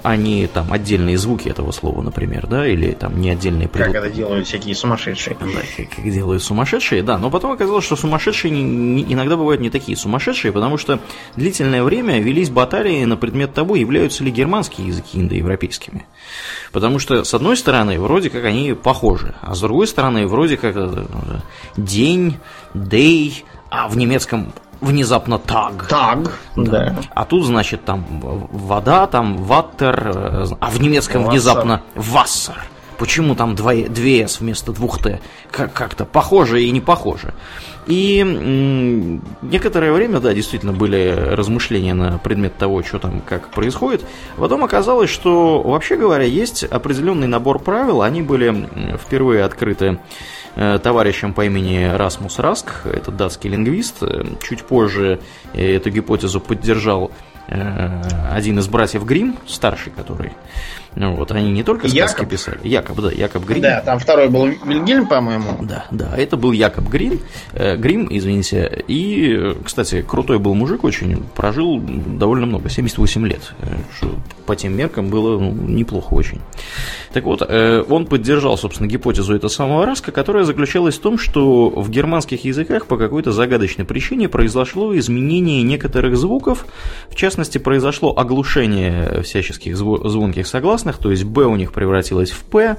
А 0.03 0.15
не 0.15 0.47
там 0.47 0.71
отдельные 0.71 1.17
звуки 1.17 1.49
этого 1.49 1.71
слова, 1.71 2.01
например, 2.01 2.45
да, 2.47 2.67
или 2.67 2.91
там 2.91 3.19
не 3.19 3.31
отдельные 3.31 3.67
предлоги. 3.67 3.93
Как 3.93 4.05
это 4.05 4.15
делают 4.15 4.47
всякие 4.47 4.75
сумасшедшие. 4.75 5.35
Да, 5.39 5.47
как, 5.75 5.89
как 5.89 6.11
делают 6.11 6.43
сумасшедшие, 6.43 7.01
да. 7.01 7.17
Но 7.17 7.31
потом 7.31 7.51
оказалось, 7.51 7.85
что 7.85 7.95
сумасшедшие 7.95 8.51
не, 8.51 8.61
не, 8.61 9.13
иногда 9.13 9.35
бывают 9.35 9.61
не 9.61 9.69
такие 9.69 9.97
сумасшедшие, 9.97 10.51
потому 10.51 10.77
что 10.77 10.99
длительное 11.35 11.83
время 11.83 12.19
велись 12.19 12.49
баталии 12.49 13.03
на 13.05 13.17
предмет 13.17 13.53
того, 13.53 13.75
являются 13.75 14.23
ли 14.23 14.31
германские 14.31 14.87
языки 14.87 15.19
индоевропейскими. 15.19 16.05
Потому 16.71 16.99
что, 16.99 17.23
с 17.23 17.33
одной 17.33 17.57
стороны, 17.57 17.99
вроде 17.99 18.29
как 18.29 18.45
они 18.45 18.73
похожи, 18.73 19.33
а 19.41 19.55
с 19.55 19.61
другой 19.61 19.87
стороны, 19.87 20.27
вроде 20.27 20.57
как 20.57 20.75
э, 20.75 21.05
день, 21.77 22.37
day, 22.75 23.43
а 23.71 23.87
в 23.87 23.97
немецком 23.97 24.53
внезапно 24.81 25.39
таг. 25.39 25.87
Таг, 25.87 26.31
да. 26.55 26.71
да. 26.71 26.95
А 27.13 27.25
тут, 27.25 27.45
значит, 27.45 27.83
там 27.85 28.05
вода, 28.51 29.07
там 29.07 29.37
ваттер, 29.43 30.11
э, 30.15 30.45
а 30.59 30.69
в 30.69 30.81
немецком 30.81 31.23
Вассер. 31.23 31.31
внезапно 31.31 31.81
вассер. 31.95 32.55
Почему 32.97 33.33
там 33.33 33.55
2, 33.55 33.73
2С 33.75 34.39
вместо 34.41 34.73
2Т? 34.73 35.19
Как- 35.51 35.71
как-то 35.71 36.03
похоже 36.03 36.61
и 36.63 36.69
не 36.71 36.81
похоже. 36.81 37.33
И 37.87 38.19
м- 38.19 39.23
некоторое 39.41 39.93
время, 39.93 40.19
да, 40.19 40.33
действительно 40.33 40.73
были 40.73 41.15
размышления 41.31 41.93
на 41.93 42.17
предмет 42.17 42.57
того, 42.57 42.83
что 42.83 42.99
там, 42.99 43.21
как 43.21 43.49
происходит. 43.51 44.05
Потом 44.35 44.65
оказалось, 44.65 45.09
что, 45.09 45.61
вообще 45.61 45.95
говоря, 45.95 46.25
есть 46.25 46.63
определенный 46.65 47.27
набор 47.27 47.59
правил. 47.59 48.01
Они 48.01 48.21
были 48.21 48.67
впервые 49.01 49.45
открыты 49.45 49.97
товарищем 50.55 51.33
по 51.33 51.45
имени 51.45 51.89
Расмус 51.95 52.39
Раск, 52.39 52.85
это 52.85 53.11
датский 53.11 53.49
лингвист. 53.49 54.01
Э, 54.01 54.23
чуть 54.41 54.63
позже 54.63 55.19
э, 55.53 55.75
эту 55.75 55.89
гипотезу 55.89 56.39
поддержал 56.39 57.11
один 58.31 58.59
из 58.59 58.67
братьев 58.67 59.05
Грим, 59.05 59.35
старший 59.47 59.91
который. 59.91 60.33
Ну 60.95 61.15
вот, 61.15 61.31
они 61.31 61.51
не 61.51 61.63
только 61.63 61.87
сказки 61.87 62.21
Якоб. 62.21 62.29
писали. 62.29 62.59
Якоб, 62.63 62.99
да, 62.99 63.11
Якоб 63.11 63.45
Грин. 63.45 63.61
Да, 63.61 63.81
там 63.81 63.99
второй 63.99 64.29
был 64.29 64.47
Вильгельм, 64.47 65.07
по-моему. 65.07 65.57
Да, 65.61 65.85
да, 65.91 66.15
это 66.17 66.35
был 66.35 66.51
Якоб 66.51 66.87
Грин, 66.89 67.19
э, 67.53 67.75
Грим, 67.75 68.07
извините. 68.09 68.83
И, 68.87 69.55
кстати, 69.63 70.01
крутой 70.01 70.39
был 70.39 70.55
мужик 70.55 70.83
очень, 70.83 71.23
прожил 71.35 71.79
довольно 71.79 72.47
много, 72.47 72.69
78 72.69 73.27
лет, 73.27 73.53
э, 73.61 73.77
что 73.97 74.15
по 74.49 74.55
тем 74.55 74.75
меркам 74.75 75.09
было 75.09 75.37
ну, 75.37 75.51
неплохо 75.51 76.11
очень. 76.15 76.41
Так 77.13 77.25
вот, 77.25 77.43
э, 77.47 77.83
он 77.87 78.07
поддержал, 78.07 78.57
собственно, 78.57 78.87
гипотезу 78.87 79.35
этого 79.35 79.47
самого 79.47 79.85
Раска, 79.85 80.11
которая 80.11 80.43
заключалась 80.43 80.95
в 80.95 81.01
том, 81.01 81.19
что 81.19 81.69
в 81.69 81.87
германских 81.91 82.45
языках 82.45 82.87
по 82.87 82.97
какой-то 82.97 83.31
загадочной 83.31 83.85
причине 83.85 84.27
произошло 84.27 84.97
изменение 84.97 85.61
некоторых 85.61 86.17
звуков, 86.17 86.65
в 87.09 87.15
частности, 87.15 87.59
произошло 87.59 88.17
оглушение 88.17 89.21
всяческих 89.21 89.77
звонких 89.77 90.47
согласных, 90.47 90.97
то 90.97 91.11
есть 91.11 91.25
B 91.25 91.45
у 91.45 91.55
них 91.55 91.71
превратилось 91.71 92.31
в 92.31 92.43
P, 92.45 92.75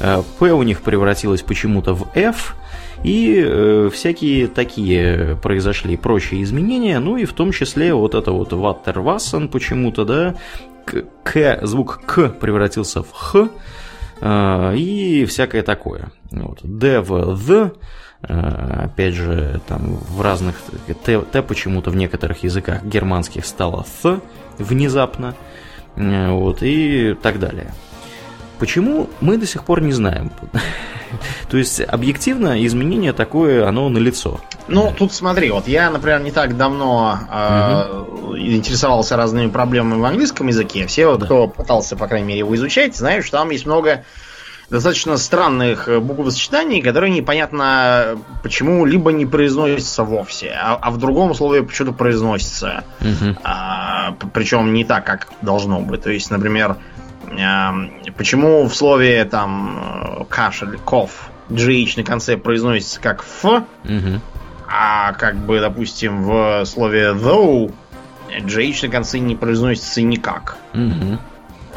э, 0.00 0.22
P 0.40 0.52
у 0.52 0.62
них 0.64 0.80
превратилось 0.80 1.42
почему-то 1.42 1.94
в 1.94 2.08
F, 2.16 2.56
и 3.04 3.44
э, 3.46 3.90
всякие 3.92 4.48
такие 4.48 5.38
произошли 5.40 5.96
прочие 5.96 6.42
изменения, 6.42 6.98
ну 6.98 7.16
и 7.16 7.26
в 7.26 7.32
том 7.32 7.52
числе 7.52 7.94
вот 7.94 8.16
это 8.16 8.32
вот 8.32 8.52
Ваттервассен 8.52 9.48
почему-то, 9.48 10.04
да, 10.04 10.34
К, 11.24 11.58
звук 11.66 12.00
К 12.06 12.28
превратился 12.28 13.02
в 13.02 13.12
Х, 13.12 13.48
э, 14.20 14.76
и 14.76 15.24
всякое 15.26 15.62
такое. 15.62 16.10
Вот. 16.30 16.60
D 16.62 17.00
в 17.00 17.12
The, 17.12 17.76
э, 18.22 18.84
опять 18.84 19.14
же, 19.14 19.60
там 19.66 19.96
в 19.96 20.20
разных, 20.20 20.56
Т, 21.04 21.20
Т 21.20 21.42
почему-то 21.42 21.90
в 21.90 21.96
некоторых 21.96 22.44
языках 22.44 22.84
германских 22.84 23.44
стало 23.44 23.84
Th 24.02 24.20
внезапно, 24.58 25.34
Э, 25.96 26.30
вот, 26.30 26.58
и 26.62 27.14
так 27.20 27.38
далее. 27.38 27.72
Почему, 28.58 29.10
мы 29.20 29.36
до 29.36 29.46
сих 29.46 29.64
пор 29.64 29.82
не 29.82 29.92
знаем. 29.92 30.30
То 31.50 31.56
есть, 31.56 31.80
объективно, 31.80 32.64
изменение 32.64 33.12
такое, 33.12 33.68
оно 33.68 33.88
налицо. 33.88 34.40
Ну, 34.68 34.92
тут 34.96 35.12
смотри, 35.12 35.50
вот 35.50 35.68
я, 35.68 35.90
например, 35.90 36.20
не 36.20 36.32
так 36.32 36.56
давно 36.56 37.18
э, 37.30 38.36
интересовался 38.38 39.16
разными 39.16 39.48
проблемами 39.48 40.00
в 40.00 40.04
английском 40.04 40.48
языке. 40.48 40.86
Все, 40.86 41.06
вот, 41.06 41.20
да. 41.20 41.26
кто 41.26 41.46
пытался, 41.46 41.96
по 41.96 42.08
крайней 42.08 42.28
мере, 42.28 42.38
его 42.40 42.54
изучать, 42.56 42.96
знают, 42.96 43.24
что 43.24 43.38
там 43.38 43.50
есть 43.50 43.66
много 43.66 44.04
достаточно 44.70 45.16
странных 45.16 45.88
буквосочетаний, 46.02 46.82
которые 46.82 47.12
непонятно 47.12 48.18
почему 48.42 48.84
либо 48.84 49.12
не 49.12 49.24
произносятся 49.24 50.02
вовсе, 50.02 50.56
а, 50.60 50.74
а 50.74 50.90
в 50.90 50.98
другом 50.98 51.34
слове 51.34 51.62
почему-то 51.62 51.96
произносятся. 51.96 52.84
Угу. 53.00 53.36
А, 53.44 54.16
причем 54.32 54.72
не 54.72 54.84
так, 54.84 55.04
как 55.04 55.28
должно 55.42 55.80
быть. 55.80 56.02
То 56.02 56.10
есть, 56.10 56.30
например, 56.30 56.76
почему 58.16 58.66
в 58.66 58.74
слове 58.74 59.24
там 59.24 60.26
кашель, 60.28 60.78
ков, 60.78 61.30
GH 61.50 61.94
на 61.96 62.04
конце 62.04 62.36
произносится 62.36 63.00
как 63.00 63.22
Ф, 63.22 63.44
угу. 63.44 64.20
а 64.68 65.12
как 65.12 65.36
бы, 65.36 65.60
допустим, 65.60 66.22
в 66.22 66.64
слове 66.64 67.12
though 67.12 67.72
GH 68.28 68.86
на 68.86 68.92
конце 68.92 69.18
не 69.18 69.36
произносится 69.36 70.02
никак. 70.02 70.56
Угу. 70.74 71.18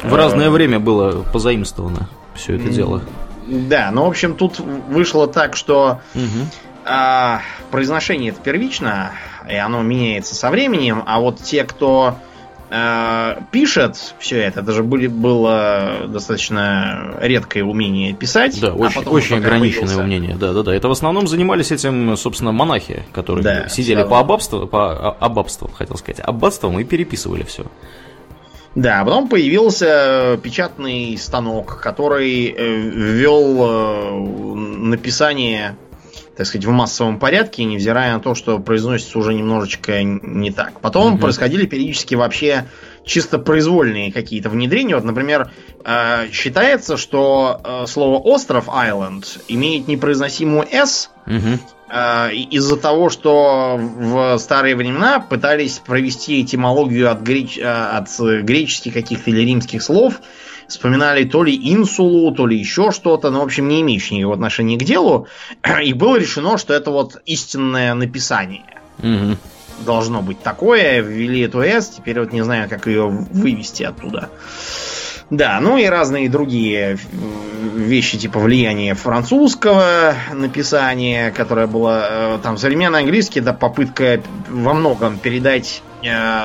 В 0.02 0.14
разное 0.14 0.50
время 0.50 0.80
было 0.80 1.22
позаимствовано 1.22 2.08
все 2.34 2.56
это 2.56 2.68
дело. 2.70 3.02
Да, 3.46 3.90
ну, 3.92 4.04
в 4.04 4.08
общем, 4.08 4.34
тут 4.34 4.60
вышло 4.60 5.26
так, 5.26 5.56
что 5.56 6.00
угу. 6.14 6.46
а, 6.84 7.40
произношение 7.70 8.30
это 8.30 8.40
первично, 8.40 9.12
и 9.48 9.54
оно 9.56 9.82
меняется 9.82 10.34
со 10.34 10.50
временем, 10.50 11.02
а 11.06 11.20
вот 11.20 11.42
те, 11.42 11.64
кто 11.64 12.16
пишет 13.50 14.14
все 14.20 14.38
это, 14.38 14.62
даже 14.62 14.84
были, 14.84 15.08
было 15.08 16.06
достаточно 16.06 17.16
редкое 17.20 17.64
умение 17.64 18.12
писать. 18.12 18.60
Да, 18.60 18.68
а 18.68 18.74
очень, 18.74 19.02
очень 19.02 19.36
ограниченное 19.38 19.96
появился... 19.96 20.04
умение. 20.04 20.36
Да, 20.36 20.52
да, 20.52 20.62
да. 20.62 20.74
Это 20.74 20.88
в 20.88 20.92
основном 20.92 21.26
занимались 21.26 21.72
этим, 21.72 22.16
собственно, 22.16 22.52
монахи, 22.52 23.04
которые 23.12 23.42
да, 23.42 23.68
сидели 23.68 24.04
по 24.04 24.20
аббатству, 24.20 24.68
по 24.68 24.92
а, 24.92 25.16
аббатству, 25.18 25.68
хотел 25.68 25.96
сказать, 25.96 26.20
аббатством 26.24 26.78
и 26.78 26.84
переписывали 26.84 27.42
все. 27.42 27.66
Да, 28.76 29.04
потом 29.04 29.28
появился 29.28 30.38
печатный 30.42 31.18
станок, 31.18 31.80
который 31.80 32.54
э, 32.56 32.76
ввел 32.76 33.66
э, 33.68 34.54
написание, 34.78 35.76
так 36.40 36.46
сказать, 36.46 36.64
в 36.64 36.70
массовом 36.70 37.18
порядке, 37.18 37.64
невзирая 37.64 38.14
на 38.14 38.20
то, 38.20 38.34
что 38.34 38.58
произносится 38.60 39.18
уже 39.18 39.34
немножечко 39.34 40.02
не 40.02 40.50
так. 40.50 40.80
Потом 40.80 41.12
угу. 41.12 41.20
происходили 41.20 41.66
периодически 41.66 42.14
вообще 42.14 42.64
чисто 43.04 43.38
произвольные 43.38 44.10
какие-то 44.10 44.48
внедрения. 44.48 44.94
Вот, 44.94 45.04
например, 45.04 45.50
э, 45.84 46.30
считается, 46.32 46.96
что 46.96 47.84
слово 47.86 48.16
остров 48.20 48.68
Island 48.68 49.26
имеет 49.48 49.86
непроизносимую 49.86 50.66
S, 50.72 51.10
угу. 51.26 51.58
Э, 51.92 52.32
из-за 52.32 52.78
того, 52.78 53.10
что 53.10 53.76
в 53.78 54.38
старые 54.38 54.76
времена 54.76 55.20
пытались 55.20 55.78
провести 55.84 56.40
этимологию 56.40 57.10
от, 57.10 57.20
греч... 57.20 57.58
Э, 57.58 57.98
от 57.98 58.08
греческих 58.18 58.94
каких-то 58.94 59.28
или 59.28 59.40
римских 59.40 59.82
слов, 59.82 60.22
вспоминали 60.70 61.24
то 61.24 61.42
ли 61.42 61.54
инсулу, 61.54 62.32
то 62.32 62.46
ли 62.46 62.58
еще 62.58 62.90
что-то, 62.90 63.30
но, 63.30 63.40
в 63.40 63.44
общем, 63.44 63.68
не 63.68 63.80
имеющие 63.80 64.18
никакого 64.18 64.34
отношения 64.34 64.78
к 64.78 64.82
делу, 64.82 65.26
и 65.84 65.92
было 65.92 66.16
решено, 66.16 66.58
что 66.58 66.74
это 66.74 66.90
вот 66.90 67.20
истинное 67.26 67.94
написание. 67.94 68.64
Угу. 68.98 69.36
Должно 69.84 70.22
быть 70.22 70.42
такое, 70.42 71.00
ввели 71.00 71.40
эту 71.40 71.60
S, 71.60 71.94
теперь 71.96 72.20
вот 72.20 72.32
не 72.32 72.42
знаю, 72.42 72.68
как 72.68 72.86
ее 72.86 73.08
вывести 73.08 73.82
оттуда. 73.82 74.30
Да, 75.30 75.60
ну 75.60 75.78
и 75.78 75.84
разные 75.86 76.28
другие 76.28 76.98
вещи, 77.76 78.18
типа 78.18 78.40
влияния 78.40 78.94
французского 78.94 80.14
написания, 80.32 81.30
которое 81.30 81.68
было 81.68 82.06
э, 82.10 82.38
там 82.42 82.58
современный 82.58 82.98
английский, 83.00 83.40
да, 83.40 83.52
попытка 83.52 84.20
во 84.48 84.74
многом 84.74 85.18
передать 85.18 85.82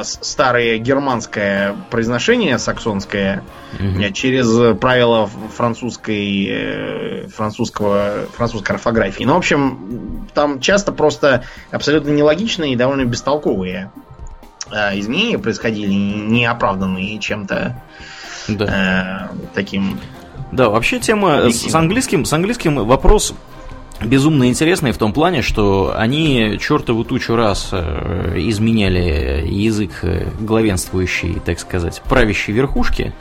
старое 0.04 0.78
германское 0.78 1.76
произношение 1.90 2.58
саксонское 2.58 3.44
mm-hmm. 3.80 4.12
через 4.12 4.78
правила 4.80 5.30
французской 5.56 6.48
э, 6.50 7.28
французского 7.28 8.28
французской 8.36 8.74
орфографии. 8.74 9.24
Ну, 9.24 9.34
в 9.34 9.38
общем, 9.38 10.28
там 10.34 10.60
часто 10.60 10.92
просто 10.92 11.44
абсолютно 11.72 12.10
нелогичные 12.10 12.74
и 12.74 12.76
довольно 12.76 13.06
бестолковые 13.06 13.92
э, 14.72 15.00
изменения 15.00 15.40
происходили, 15.40 15.94
неоправданные 15.94 17.20
чем-то 17.20 17.82
да. 18.48 19.30
э, 19.32 19.36
таким. 19.54 20.00
Да, 20.52 20.70
вообще 20.70 21.00
тема 21.00 21.50
с 21.50 21.74
английским, 21.74 22.26
с 22.26 22.34
английским 22.34 22.76
вопрос 22.86 23.34
безумно 24.02 24.48
интересный 24.48 24.92
в 24.92 24.98
том 24.98 25.14
плане, 25.14 25.42
что 25.42 25.94
они 25.96 26.58
чертову 26.60 27.04
тучу 27.04 27.36
раз 27.36 27.70
э, 27.72 28.34
изменяли 28.38 29.46
язык 29.48 30.00
э, 30.04 30.28
главенствующей, 30.40 31.40
так 31.46 31.60
сказать, 31.60 32.02
правящей 32.08 32.54
верхушки. 32.54 33.14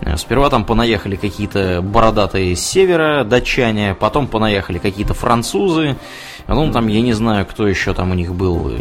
Э, 0.00 0.16
сперва 0.16 0.50
там 0.50 0.64
понаехали 0.64 1.16
какие-то 1.16 1.82
бородатые 1.82 2.56
с 2.56 2.60
севера, 2.60 3.24
датчане, 3.24 3.94
потом 3.94 4.26
понаехали 4.28 4.78
какие-то 4.78 5.14
французы, 5.14 5.96
потом 6.46 6.72
там, 6.72 6.88
я 6.88 7.00
не 7.00 7.12
знаю, 7.12 7.46
кто 7.46 7.66
еще 7.66 7.94
там 7.94 8.10
у 8.10 8.14
них 8.14 8.34
был, 8.34 8.72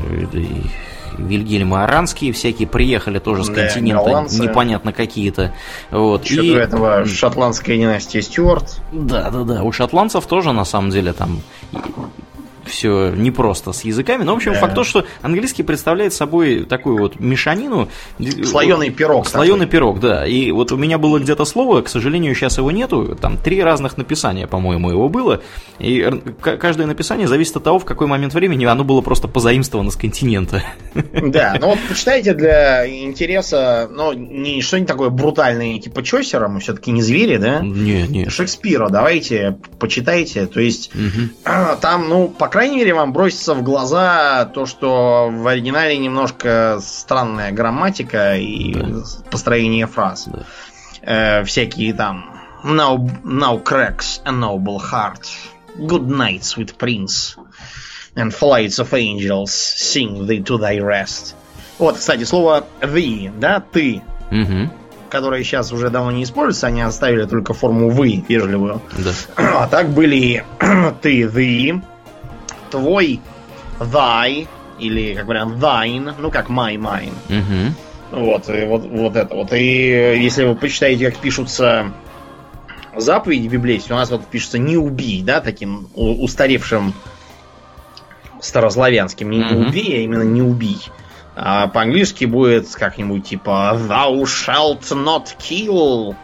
Вильгельмы 1.28 1.84
Аранские 1.84 2.34
всякие 2.34 2.68
приехали 2.68 3.20
тоже 3.20 3.44
с 3.44 3.48
да, 3.48 3.56
континента, 3.56 4.04
голландцы. 4.04 4.42
непонятно 4.42 4.94
какие-то. 4.94 5.54
Вот. 5.92 6.26
Еще 6.26 6.46
и... 6.46 6.54
до 6.54 6.60
этого 6.60 7.06
шотландская 7.06 7.78
династия 7.78 8.22
Стюарт. 8.22 8.82
Да, 8.92 9.30
да, 9.30 9.44
да. 9.44 9.64
У 9.64 9.72
шотландцев 9.72 10.26
тоже 10.26 10.52
на 10.52 10.66
самом 10.66 10.90
деле 10.90 11.14
там 11.14 11.42
все 12.70 13.12
непросто 13.12 13.74
с 13.74 13.84
языками. 13.84 14.24
Но, 14.24 14.34
в 14.34 14.38
общем, 14.38 14.54
да. 14.54 14.60
факт 14.60 14.76
то, 14.76 14.84
что 14.84 15.06
английский 15.22 15.64
представляет 15.64 16.14
собой 16.14 16.66
такую 16.66 16.98
вот 16.98 17.20
мешанину. 17.20 17.90
Слоеный 18.44 18.90
пирог. 18.90 19.28
Слоеный 19.28 19.66
такой. 19.66 19.72
пирог, 19.72 20.00
да. 20.00 20.26
И 20.26 20.52
вот 20.52 20.72
у 20.72 20.78
меня 20.78 20.98
было 20.98 21.20
где-то 21.20 21.46
слово, 21.46 21.82
к 21.82 21.90
сожалению, 21.90 22.36
сейчас 22.36 22.58
его 22.58 22.72
нету. 22.72 23.18
Там 23.20 23.38
три 23.38 23.62
разных 23.62 23.98
написания, 23.98 24.48
по-моему, 24.48 24.92
его 24.92 25.10
было. 25.10 25.42
И 25.80 26.10
каждое 26.42 26.88
написание 26.88 27.28
зависит 27.28 27.58
от 27.58 27.64
того, 27.64 27.80
в 27.80 27.86
какой 27.86 28.08
момент 28.08 28.34
времени 28.34 28.66
оно 28.66 28.84
было 28.84 29.02
просто 29.02 29.28
позаимствовано 29.28 29.92
с 29.92 29.96
континента. 29.96 30.64
Да, 30.94 31.56
ну 31.60 31.68
вот 31.68 31.80
почитайте 31.90 32.34
для 32.34 32.88
интереса, 32.88 33.90
ну, 33.92 34.14
не 34.14 34.62
что-нибудь 34.62 34.88
такое 34.88 35.10
брутальное, 35.10 35.80
типа 35.80 36.04
Чосера, 36.04 36.48
мы 36.48 36.60
все-таки 36.60 36.92
не 36.92 37.02
звери, 37.02 37.38
да? 37.38 37.60
Не, 37.62 38.08
не. 38.08 38.30
Шекспира, 38.30 38.90
давайте 38.90 39.58
почитайте. 39.80 40.46
То 40.46 40.60
есть 40.60 40.92
угу. 40.94 41.30
там, 41.82 42.10
ну, 42.10 42.28
по 42.28 42.48
крайней 42.48 42.59
мере, 42.68 42.94
вам 42.94 43.14
бросится 43.14 43.54
в 43.54 43.64
глаза 43.64 44.46
то, 44.46 44.66
что 44.66 45.30
в 45.32 45.48
оригинале 45.48 45.98
немножко 45.98 46.80
странная 46.82 47.52
грамматика 47.52 48.36
и 48.36 48.74
да. 48.74 49.04
построение 49.30 49.88
фраз. 49.88 50.28
Да. 50.28 50.46
Э, 51.02 51.44
всякие 51.44 51.94
там 51.94 52.40
now, 52.64 52.98
now 53.24 53.64
cracks 53.64 54.22
a 54.26 54.32
noble 54.32 54.80
heart. 54.80 55.28
Good 55.78 56.08
night, 56.08 56.44
sweet 56.44 56.78
prince. 56.78 57.38
And 58.16 58.34
flights 58.34 58.80
of 58.80 58.94
angels 58.94 59.54
sing 59.54 60.28
thee 60.28 60.44
to 60.44 60.58
thy 60.58 60.80
rest. 60.80 61.36
Вот, 61.78 61.98
кстати, 61.98 62.24
слово 62.24 62.66
thee, 62.82 63.32
да, 63.40 63.62
ты. 63.62 64.02
Угу 64.32 64.70
которые 65.10 65.44
сейчас 65.44 65.72
уже 65.72 65.90
давно 65.90 66.12
не 66.12 66.24
используются, 66.24 66.68
они 66.68 66.82
оставили 66.82 67.26
только 67.26 67.54
форму 67.54 67.90
вы 67.90 68.24
вежливую. 68.30 68.82
Да. 68.98 69.12
А 69.38 69.68
так 69.68 69.90
были 69.90 70.46
ты, 71.02 71.24
the, 71.24 71.82
твой, 72.70 73.20
thy, 73.80 74.48
или, 74.80 75.16
как 75.16 75.26
вариант, 75.26 75.62
thine, 75.62 76.14
ну, 76.18 76.32
как 76.32 76.50
my, 76.50 76.76
mine. 76.76 77.14
Угу. 77.30 78.22
Вот, 78.22 78.50
и 78.50 78.66
вот, 78.66 78.86
вот 78.86 79.16
это 79.16 79.36
вот. 79.36 79.54
И 79.54 80.18
если 80.20 80.46
вы 80.46 80.56
почитаете, 80.56 81.12
как 81.12 81.20
пишутся 81.20 81.92
заповеди 82.96 83.48
библейские, 83.48 83.96
у 83.96 84.00
нас 84.00 84.10
вот 84.10 84.26
пишется 84.26 84.58
«не 84.58 84.78
убий», 84.78 85.22
да, 85.22 85.42
таким 85.42 85.90
устаревшим 85.94 86.94
старославянским. 88.42 89.30
Не, 89.30 89.40
не 89.40 89.68
убей, 89.68 89.98
а 89.98 90.02
именно 90.02 90.24
«не 90.24 90.42
убий». 90.42 90.80
А 91.36 91.68
по-английски 91.68 92.26
будет 92.26 92.70
как-нибудь 92.74 93.28
типа 93.28 93.78
«thou 93.88 94.24
shalt 94.24 94.82
not 94.92 95.28
kill». 95.38 96.16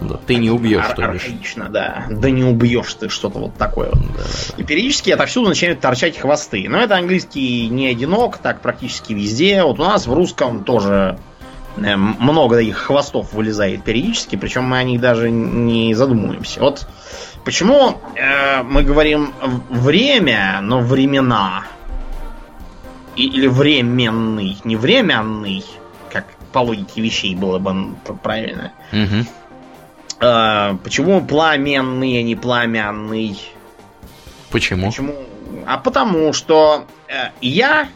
Да, 0.00 0.18
ты 0.26 0.36
не 0.36 0.50
убьешь, 0.50 0.84
что 0.84 1.02
ли. 1.02 1.16
Отлично, 1.16 1.68
да. 1.70 2.04
Да 2.10 2.30
не 2.30 2.44
убьешь 2.44 2.92
ты, 2.94 3.08
что-то 3.08 3.38
вот 3.38 3.54
такое 3.56 3.88
вот. 3.90 4.00
Да, 4.00 4.22
да. 4.22 4.54
И 4.58 4.64
периодически 4.64 5.10
отовсюду 5.10 5.48
начинают 5.48 5.80
торчать 5.80 6.18
хвосты. 6.18 6.66
Но 6.68 6.78
это 6.78 6.96
английский 6.96 7.68
не 7.68 7.88
одинок, 7.88 8.38
так 8.38 8.60
практически 8.60 9.14
везде. 9.14 9.62
Вот 9.62 9.80
у 9.80 9.84
нас 9.84 10.06
в 10.06 10.12
русском 10.12 10.64
тоже 10.64 11.18
э, 11.78 11.96
много 11.96 12.56
таких 12.56 12.76
хвостов 12.76 13.32
вылезает 13.32 13.84
периодически, 13.84 14.36
причем 14.36 14.64
мы 14.64 14.78
о 14.78 14.82
них 14.82 15.00
даже 15.00 15.30
не 15.30 15.94
задумываемся. 15.94 16.60
Вот 16.60 16.86
почему 17.44 17.98
э, 18.16 18.62
мы 18.62 18.82
говорим 18.82 19.32
время, 19.70 20.58
но 20.60 20.80
времена. 20.80 21.64
И, 23.14 23.24
или 23.24 23.46
временный, 23.46 24.58
не 24.64 24.76
временный, 24.76 25.64
как 26.12 26.26
по 26.52 26.58
логике 26.58 27.00
вещей 27.00 27.34
было 27.34 27.58
бы 27.58 27.94
правильно. 28.22 28.72
Угу. 28.92 29.26
А, 30.20 30.76
почему 30.82 31.24
пламенный, 31.24 32.18
а 32.18 32.22
не 32.22 32.34
пламянный? 32.34 33.38
Почему? 34.50 34.86
Почему? 34.86 35.14
А 35.66 35.78
потому 35.78 36.32
что 36.32 36.86
э, 37.08 37.30
я 37.40 37.88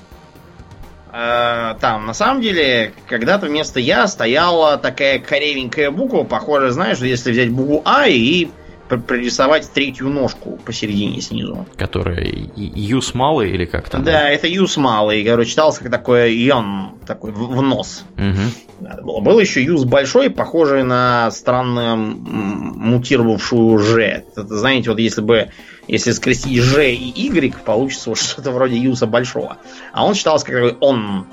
э, 1.12 1.74
там, 1.80 2.06
на 2.06 2.14
самом 2.14 2.42
деле, 2.42 2.92
когда-то 3.06 3.46
вместо 3.46 3.80
я 3.80 4.06
стояла 4.06 4.76
такая 4.76 5.18
коревенькая 5.18 5.90
буква, 5.90 6.24
похожая, 6.24 6.70
знаешь, 6.70 6.98
если 6.98 7.32
взять 7.32 7.50
букву 7.50 7.82
А 7.84 8.06
и 8.06 8.50
прорисовать 8.98 9.70
третью 9.70 10.08
ножку 10.08 10.58
посередине 10.64 11.20
снизу. 11.20 11.66
Которая 11.76 12.26
юс 12.56 13.14
малый 13.14 13.50
или 13.50 13.64
как 13.64 13.88
там? 13.88 14.04
Да, 14.04 14.28
это 14.28 14.46
юс 14.46 14.76
малый. 14.76 15.24
Короче, 15.24 15.50
читался 15.50 15.82
как 15.82 15.92
такое 15.92 16.28
йон, 16.28 16.92
такой 17.06 17.32
в, 17.32 17.38
в 17.38 17.62
нос. 17.62 18.04
Угу. 18.16 19.02
было. 19.02 19.20
Был 19.20 19.38
еще 19.38 19.62
юс 19.62 19.84
большой, 19.84 20.30
похожий 20.30 20.82
на 20.82 21.30
странную 21.30 21.96
мутировавшую 21.96 23.78
Ж. 23.78 24.24
Это, 24.34 24.46
знаете, 24.46 24.90
вот 24.90 24.98
если 24.98 25.20
бы 25.20 25.50
если 25.86 26.12
скрестить 26.12 26.62
Ж 26.62 26.92
и 26.92 27.12
Y, 27.26 27.54
получится 27.64 28.10
вот 28.10 28.18
что-то 28.20 28.50
вроде 28.50 28.76
юса 28.76 29.06
большого. 29.06 29.58
А 29.92 30.04
он 30.04 30.14
читался 30.14 30.46
как 30.46 30.76
он 30.80 31.26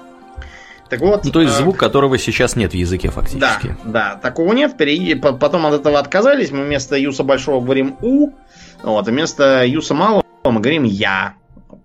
так 0.90 1.02
вот, 1.02 1.26
ну, 1.26 1.32
то 1.32 1.42
есть 1.42 1.54
э, 1.54 1.58
звук, 1.58 1.78
которого 1.78 2.18
сейчас 2.18 2.56
нет 2.56 2.72
в 2.72 2.76
языке 2.76 3.10
фактически. 3.10 3.76
Да, 3.84 4.14
да, 4.14 4.16
такого 4.16 4.54
нет. 4.54 4.76
Потом 5.40 5.66
от 5.66 5.74
этого 5.74 6.00
отказались. 6.00 6.52
Мы 6.52 6.66
вместо 6.66 6.98
юса 6.98 7.24
большого 7.24 7.64
говорим 7.64 7.98
у, 8.02 8.32
вот, 8.84 9.08
а 9.08 9.12
вместо 9.12 9.66
юса 9.66 9.94
малого 9.94 10.24
мы 10.44 10.60
говорим 10.60 10.84
я. 10.84 11.36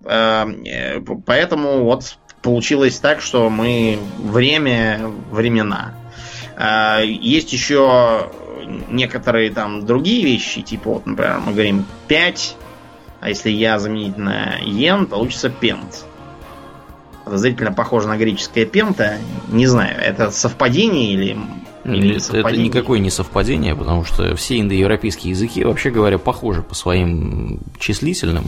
Э, 0.05 0.47
э, 0.67 1.01
поэтому 1.27 1.85
вот 1.85 2.17
получилось 2.43 2.99
так, 2.99 3.21
что 3.21 3.49
мы 3.51 3.99
время, 4.19 5.01
времена. 5.31 5.95
Есть 7.03 7.53
еще 7.53 8.31
некоторые 8.89 9.51
там 9.51 9.87
другие 9.87 10.25
вещи, 10.25 10.61
типа 10.63 10.91
вот, 10.91 11.07
например, 11.07 11.41
мы 11.45 11.53
говорим 11.53 11.87
5, 12.09 12.57
а 13.21 13.29
если 13.29 13.51
я 13.51 13.79
заменить 13.79 14.17
на 14.17 14.57
йен, 14.61 15.07
получится 15.07 15.51
пент 15.51 16.05
подозрительно 17.25 17.73
похоже 17.73 18.09
на 18.09 18.17
греческое 18.17 18.67
пента. 18.67 19.19
Не 19.49 19.67
знаю, 19.67 19.99
это 20.01 20.31
совпадение 20.31 21.13
или 21.13 21.39
или 21.85 22.17
это 22.17 22.57
никакое 22.57 23.01
не 23.01 23.11
совпадение, 23.11 23.75
потому 23.75 24.05
что 24.05 24.37
все 24.37 24.61
индоевропейские 24.61 25.31
языки, 25.31 25.65
вообще 25.65 25.91
говоря, 25.91 26.19
похожи 26.19 26.63
по 26.63 26.75
своим 26.75 27.59
числительным. 27.79 28.45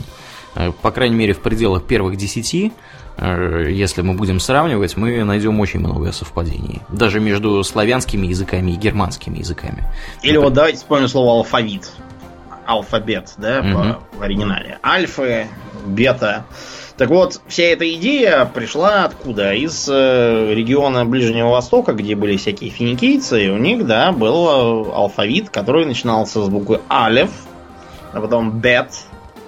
Э, 0.54 0.70
по 0.70 0.90
крайней 0.90 1.16
мере, 1.16 1.32
в 1.32 1.40
пределах 1.40 1.84
первых 1.84 2.16
десяти, 2.16 2.72
э, 3.16 3.66
если 3.70 4.02
мы 4.02 4.14
будем 4.14 4.38
сравнивать, 4.38 4.96
мы 4.96 5.24
найдем 5.24 5.58
очень 5.58 5.80
много 5.80 6.12
совпадений. 6.12 6.80
Даже 6.88 7.20
между 7.20 7.62
славянскими 7.64 8.26
языками 8.26 8.72
и 8.72 8.76
германскими 8.76 9.38
языками. 9.38 9.84
Или 10.22 10.32
Например... 10.32 10.40
вот 10.40 10.52
давайте 10.52 10.78
вспомним 10.78 11.08
слово 11.08 11.32
алфавит. 11.32 11.90
Алфабет, 12.66 13.34
да, 13.36 13.60
угу. 13.60 14.18
в 14.18 14.22
оригинале. 14.22 14.78
Альфы, 14.82 15.48
бета. 15.84 16.46
Так 16.96 17.10
вот, 17.10 17.40
вся 17.48 17.64
эта 17.64 17.92
идея 17.94 18.44
пришла 18.44 19.04
откуда? 19.04 19.52
Из 19.52 19.88
э, 19.88 20.54
региона 20.54 21.04
Ближнего 21.04 21.48
Востока, 21.48 21.92
где 21.92 22.14
были 22.14 22.36
всякие 22.36 22.70
финикийцы, 22.70 23.46
и 23.46 23.50
у 23.50 23.58
них, 23.58 23.84
да, 23.84 24.12
был 24.12 24.92
алфавит, 24.94 25.50
который 25.50 25.86
начинался 25.86 26.42
с 26.42 26.48
буквы 26.48 26.80
Алев, 26.88 27.30
а 28.12 28.20
потом 28.20 28.60
Бет. 28.60 28.90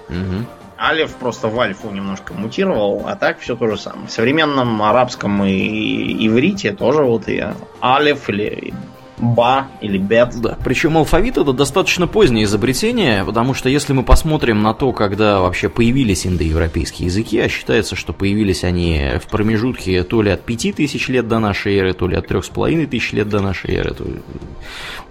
Угу. 0.09 0.45
Алев 0.77 1.15
просто 1.15 1.47
в 1.47 1.59
альфу 1.59 1.89
немножко 1.89 2.33
мутировал, 2.33 3.03
а 3.07 3.15
так 3.15 3.39
все 3.39 3.55
то 3.55 3.67
же 3.67 3.77
самое. 3.77 4.07
В 4.07 4.11
современном 4.11 4.81
арабском 4.81 5.43
и 5.45 6.27
иврите 6.27 6.73
тоже 6.73 7.03
вот 7.03 7.29
и 7.29 7.43
Алев 7.79 8.29
или 8.29 8.73
ба 9.17 9.67
или 9.81 9.97
бет. 9.97 10.39
Да, 10.41 10.57
причем 10.63 10.97
алфавит 10.97 11.37
это 11.37 11.53
достаточно 11.53 12.07
позднее 12.07 12.45
изобретение, 12.45 13.23
потому 13.25 13.53
что 13.53 13.69
если 13.69 13.93
мы 13.93 14.03
посмотрим 14.03 14.61
на 14.61 14.73
то, 14.73 14.91
когда 14.91 15.39
вообще 15.39 15.69
появились 15.69 16.27
индоевропейские 16.27 17.07
языки, 17.07 17.39
а 17.39 17.49
считается, 17.49 17.95
что 17.95 18.13
появились 18.13 18.63
они 18.63 19.13
в 19.23 19.29
промежутке 19.29 20.03
то 20.03 20.21
ли 20.21 20.29
от 20.29 20.41
5000 20.43 21.09
лет 21.09 21.27
до 21.27 21.39
нашей 21.39 21.77
эры, 21.77 21.93
то 21.93 22.07
ли 22.07 22.15
от 22.15 22.27
3500 22.27 23.13
лет 23.13 23.29
до 23.29 23.41
нашей 23.41 23.75
эры, 23.75 23.93
то, 23.93 24.05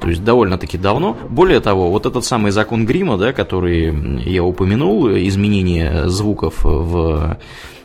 то 0.00 0.08
есть 0.08 0.22
довольно-таки 0.22 0.78
давно. 0.78 1.16
Более 1.28 1.60
того, 1.60 1.90
вот 1.90 2.06
этот 2.06 2.24
самый 2.24 2.52
закон 2.52 2.86
Грима, 2.86 3.16
да, 3.16 3.32
который 3.32 4.22
я 4.24 4.44
упомянул, 4.44 5.08
изменение 5.08 6.08
звуков 6.08 6.60
в 6.62 7.38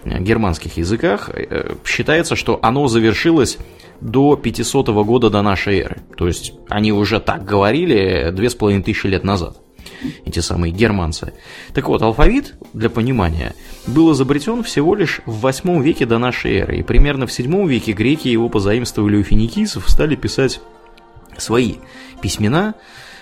германских 0.06 0.78
языках, 0.78 1.30
э, 1.34 1.76
считается, 1.86 2.36
что 2.36 2.60
оно 2.62 2.88
завершилось 2.88 3.58
до 4.00 4.36
500 4.36 4.88
года 5.04 5.30
до 5.30 5.42
нашей 5.42 5.80
эры. 5.80 6.02
То 6.18 6.28
есть 6.28 6.54
они 6.70 6.92
уже 6.92 7.20
так 7.20 7.46
говорили 7.46 8.32
две 8.32 8.50
с 8.50 8.56
половиной 8.56 8.84
тысячи 8.84 9.08
лет 9.08 9.24
назад, 9.24 9.58
эти 10.26 10.40
самые 10.40 10.74
германцы. 10.74 11.34
Так 11.74 11.88
вот, 11.88 12.02
алфавит, 12.02 12.56
для 12.74 12.90
понимания, 12.90 13.54
был 13.88 14.12
изобретен 14.14 14.64
всего 14.64 14.96
лишь 14.96 15.22
в 15.26 15.42
8 15.42 15.84
веке 15.84 16.06
до 16.06 16.18
нашей 16.18 16.58
эры, 16.58 16.80
и 16.80 16.84
примерно 16.84 17.28
в 17.28 17.32
7 17.32 17.68
веке 17.68 17.92
греки 17.92 18.28
его 18.28 18.50
позаимствовали 18.50 19.18
у 19.18 19.24
финикийцев, 19.24 19.88
стали 19.88 20.16
писать 20.16 20.62
свои 21.38 21.76
письмена, 22.22 22.76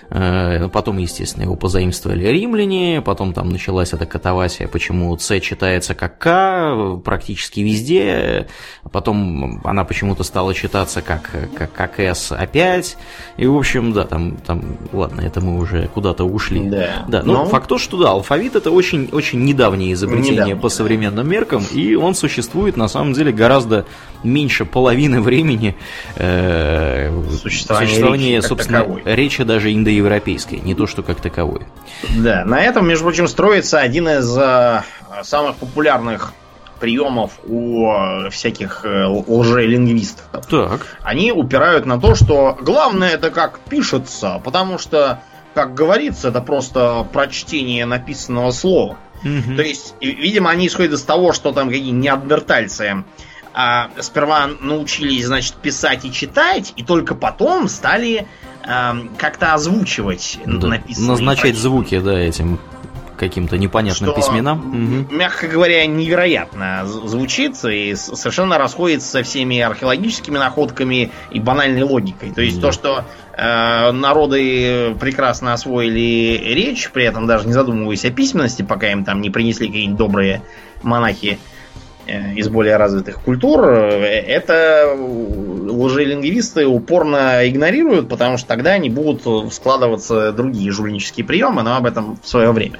потом, 0.10 0.98
естественно, 0.98 1.44
его 1.44 1.56
позаимствовали 1.56 2.26
римляне, 2.26 3.02
потом 3.06 3.34
там 3.34 3.50
началась 3.50 3.94
эта 3.94 4.06
катавасия, 4.06 4.68
почему 4.68 5.18
С 5.18 5.40
читается 5.40 5.94
как 5.94 6.18
К 6.18 7.00
практически 7.04 7.60
везде, 7.60 8.48
потом 8.92 9.62
она 9.64 9.84
почему-то 9.84 10.24
стала 10.24 10.54
читаться 10.54 11.02
как, 11.02 11.30
как, 11.56 11.72
как 11.72 12.00
С 12.00 12.32
опять, 12.32 12.98
и, 13.38 13.46
в 13.46 13.56
общем, 13.56 13.94
да, 13.94 14.06
там, 14.06 14.38
там, 14.38 14.78
ладно, 14.92 15.22
это 15.22 15.42
мы 15.42 15.58
уже 15.58 15.88
куда-то 15.88 16.24
ушли. 16.24 16.70
Да. 16.70 17.06
да 17.08 17.24
но, 17.24 17.34
но 17.34 17.46
факт 17.46 17.68
то, 17.68 17.78
что 17.78 17.98
да, 17.98 18.12
алфавит 18.12 18.56
это 18.56 18.72
очень, 18.72 19.10
очень 19.12 19.44
недавнее 19.44 19.94
изобретение 19.94 20.32
недавнее, 20.32 20.56
по 20.56 20.70
современным 20.70 21.28
меркам, 21.30 21.64
и 21.72 21.96
он 21.96 22.16
существует 22.16 22.78
на 22.78 22.88
самом 22.88 23.14
деле 23.14 23.32
гораздо 23.32 23.86
меньше 24.24 24.66
половины 24.66 25.22
времени 25.22 25.76
э, 26.16 27.12
существования, 27.42 27.88
существования 27.88 28.36
речи 28.36 28.48
собственно, 28.48 28.80
таковой. 28.80 29.02
речи 29.06 29.44
даже 29.44 29.74
индоевропейской, 29.74 30.60
не 30.60 30.76
то 30.76 30.88
что 30.88 31.04
как 31.04 31.22
таковой. 31.22 31.62
Да, 32.18 32.44
на 32.46 32.62
этом, 32.62 32.88
между 32.88 33.06
прочим, 33.06 33.28
строится 33.28 33.80
один 33.80 34.08
из 34.08 34.38
э, 34.38 34.84
самых 35.24 35.56
популярных 35.58 36.34
приемов 36.80 37.34
у 37.46 37.92
всяких 38.32 38.86
э, 38.86 39.06
лжелингвистов. 39.06 40.26
Так. 40.50 40.98
Они 41.02 41.32
упирают 41.32 41.86
на 41.86 42.00
то, 42.00 42.16
что 42.16 42.58
главное 42.62 43.10
это 43.10 43.32
как 43.32 43.60
пишется, 43.60 44.42
потому 44.44 44.80
что, 44.80 45.22
как 45.54 45.74
говорится, 45.74 46.30
это 46.30 46.42
просто 46.42 47.06
прочтение 47.12 47.86
написанного 47.86 48.52
слова. 48.52 48.98
Угу. 49.24 49.56
То 49.58 49.62
есть, 49.62 49.96
видимо, 50.00 50.50
они 50.50 50.68
исходят 50.68 50.94
из 50.94 51.02
того, 51.04 51.34
что 51.34 51.52
там 51.52 51.68
какие 51.68 51.92
неандертальцы 51.92 53.04
а, 53.54 53.90
сперва 54.00 54.48
научились, 54.60 55.26
значит, 55.26 55.56
писать 55.56 56.06
и 56.06 56.12
читать, 56.12 56.74
и 56.76 56.84
только 56.84 57.16
потом 57.16 57.68
стали 57.68 58.28
а, 58.64 58.96
как-то 59.18 59.54
озвучивать 59.54 60.40
да, 60.46 60.68
написанные 60.68 61.10
Назначать 61.12 61.42
прочтения. 61.42 61.62
звуки, 61.62 62.00
да, 62.00 62.20
этим 62.20 62.60
каким-то 63.18 63.58
непонятным 63.58 64.12
что, 64.12 64.16
письменам. 64.16 64.60
Угу. 65.10 65.14
Мягко 65.14 65.48
говоря, 65.48 65.86
невероятно 65.86 66.86
звучит 66.86 67.58
и 67.66 67.94
совершенно 67.96 68.58
расходится 68.58 69.10
со 69.10 69.24
всеми 69.24 69.60
археологическими 69.60 70.38
находками 70.38 71.12
и 71.30 71.40
банальной 71.42 71.84
логикой. 71.84 72.32
То 72.32 72.42
есть 72.42 72.62
да. 72.62 72.68
то, 72.68 72.72
что 72.72 73.06
э, 73.36 73.92
народы 73.92 74.96
прекрасно 75.02 75.52
освоили 75.52 76.42
речь, 76.54 76.90
при 76.92 77.04
этом 77.04 77.28
даже 77.28 77.46
не 77.46 77.52
задумываясь 77.52 78.06
о 78.06 78.12
письменности, 78.12 78.62
пока 78.62 78.90
им 78.90 79.04
там 79.04 79.20
не 79.20 79.30
принесли 79.30 79.68
какие-нибудь 79.68 79.98
добрые 79.98 80.42
монахи 80.82 81.40
Э, 81.40 81.59
из 82.36 82.50
более 82.50 82.78
развитых 82.78 83.20
культур, 83.22 83.64
э, 83.70 84.22
это 84.28 84.96
лжелингвисты 84.98 86.66
упорно 86.66 87.48
игнорируют, 87.48 88.10
потому 88.10 88.38
что 88.38 88.48
тогда 88.48 88.72
они 88.72 88.90
будут 88.90 89.54
складываться 89.54 90.32
другие 90.32 90.72
жульнические 90.72 91.26
приемы, 91.26 91.64
но 91.64 91.76
об 91.76 91.86
этом 91.86 92.20
в 92.22 92.28
свое 92.28 92.52
время. 92.52 92.80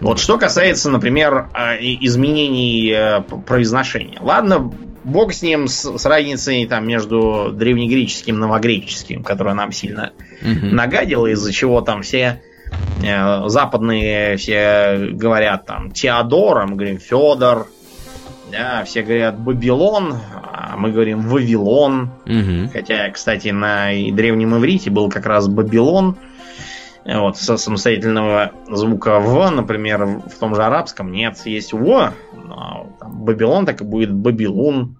Вот 0.00 0.20
что 0.20 0.38
касается, 0.38 0.90
например, 0.90 1.48
э, 1.54 1.78
изменений 1.80 3.22
произношения. 3.46 4.18
Ладно, 4.20 4.72
бог 5.04 5.32
с 5.32 5.42
ним, 5.42 5.68
с, 5.68 5.98
с 5.98 6.06
разницей 6.06 6.66
там 6.66 6.86
между 6.86 7.50
древнегреческим 7.52 8.36
и 8.36 8.38
новогреческим, 8.38 9.22
которая 9.22 9.54
нам 9.54 9.72
сильно 9.72 10.12
угу. 10.42 10.66
нагадила, 10.66 11.26
из-за 11.26 11.52
чего 11.52 11.80
там 11.80 12.02
все 12.02 12.40
западные 13.46 14.36
все 14.36 15.10
говорят 15.12 15.66
там 15.66 15.90
Теодор, 15.90 16.66
мы 16.66 16.76
говорим 16.76 16.98
Федор, 16.98 17.68
да, 18.50 18.84
все 18.84 19.02
говорят 19.02 19.38
Бабилон, 19.38 20.14
а 20.32 20.76
мы 20.76 20.90
говорим 20.90 21.20
Вавилон. 21.22 22.10
Угу. 22.26 22.70
Хотя, 22.72 23.10
кстати, 23.10 23.48
на 23.48 23.88
древнем 24.12 24.56
иврите 24.56 24.90
был 24.90 25.10
как 25.10 25.26
раз 25.26 25.48
Бабилон. 25.48 26.16
Вот, 27.04 27.38
со 27.38 27.56
самостоятельного 27.56 28.52
звука 28.68 29.18
В, 29.18 29.48
например, 29.50 30.04
в 30.04 30.38
том 30.38 30.54
же 30.54 30.62
арабском 30.62 31.10
нет, 31.10 31.38
есть 31.46 31.72
В, 31.72 32.12
но 32.34 32.94
там, 33.00 33.24
Бабилон 33.24 33.64
так 33.64 33.80
и 33.80 33.84
будет 33.84 34.12
Бабилун. 34.12 34.96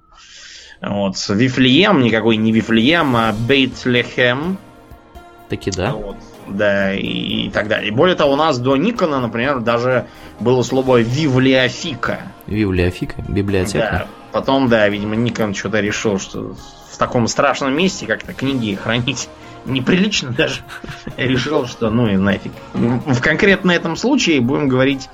Вот, 0.80 1.16
Вифлеем 1.28 2.00
никакой 2.00 2.36
не 2.36 2.52
Вифлеем, 2.52 3.14
а 3.14 3.34
Бейтлехем. 3.46 4.56
Таки 5.50 5.70
да. 5.70 5.92
Вот, 5.92 6.16
да, 6.50 6.94
и, 6.94 7.46
и 7.46 7.50
так 7.50 7.68
далее. 7.68 7.92
Более 7.92 8.16
того, 8.16 8.32
у 8.32 8.36
нас 8.36 8.58
до 8.58 8.76
Никона, 8.76 9.20
например, 9.20 9.60
даже 9.60 10.06
было 10.40 10.62
слово 10.62 11.00
Вивлеофика. 11.00 12.20
Вивлеофика? 12.46 13.22
Библиотека? 13.28 13.78
Да. 13.78 14.06
Потом, 14.32 14.68
да, 14.68 14.88
видимо, 14.88 15.16
Никон 15.16 15.54
что-то 15.54 15.80
решил, 15.80 16.18
что 16.18 16.54
в 16.90 16.98
таком 16.98 17.28
страшном 17.28 17.76
месте 17.76 18.06
как-то 18.06 18.32
книги 18.32 18.74
хранить 18.74 19.28
неприлично 19.64 20.30
даже. 20.30 20.60
Решил, 21.16 21.66
что 21.66 21.90
ну 21.90 22.08
и 22.08 22.16
нафиг. 22.16 22.52
В 22.72 23.20
конкретно 23.20 23.70
этом 23.72 23.96
случае 23.96 24.40
будем 24.40 24.68
говорить 24.68 25.08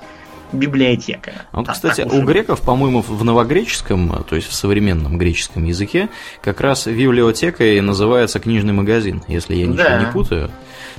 библиотека. 0.51 1.33
А 1.51 1.57
вот, 1.59 1.69
кстати, 1.69 2.01
у 2.01 2.21
греков, 2.23 2.61
по-моему, 2.61 3.01
в 3.01 3.23
новогреческом, 3.23 4.23
то 4.27 4.35
есть 4.35 4.47
в 4.47 4.53
современном 4.53 5.17
греческом 5.17 5.65
языке, 5.65 6.09
как 6.41 6.61
раз 6.61 6.87
библиотекой 6.87 7.81
называется 7.81 8.39
книжный 8.39 8.73
магазин, 8.73 9.23
если 9.27 9.55
я 9.55 9.67
ничего 9.67 9.83
да. 9.83 9.99
не 9.99 10.11
путаю. 10.11 10.51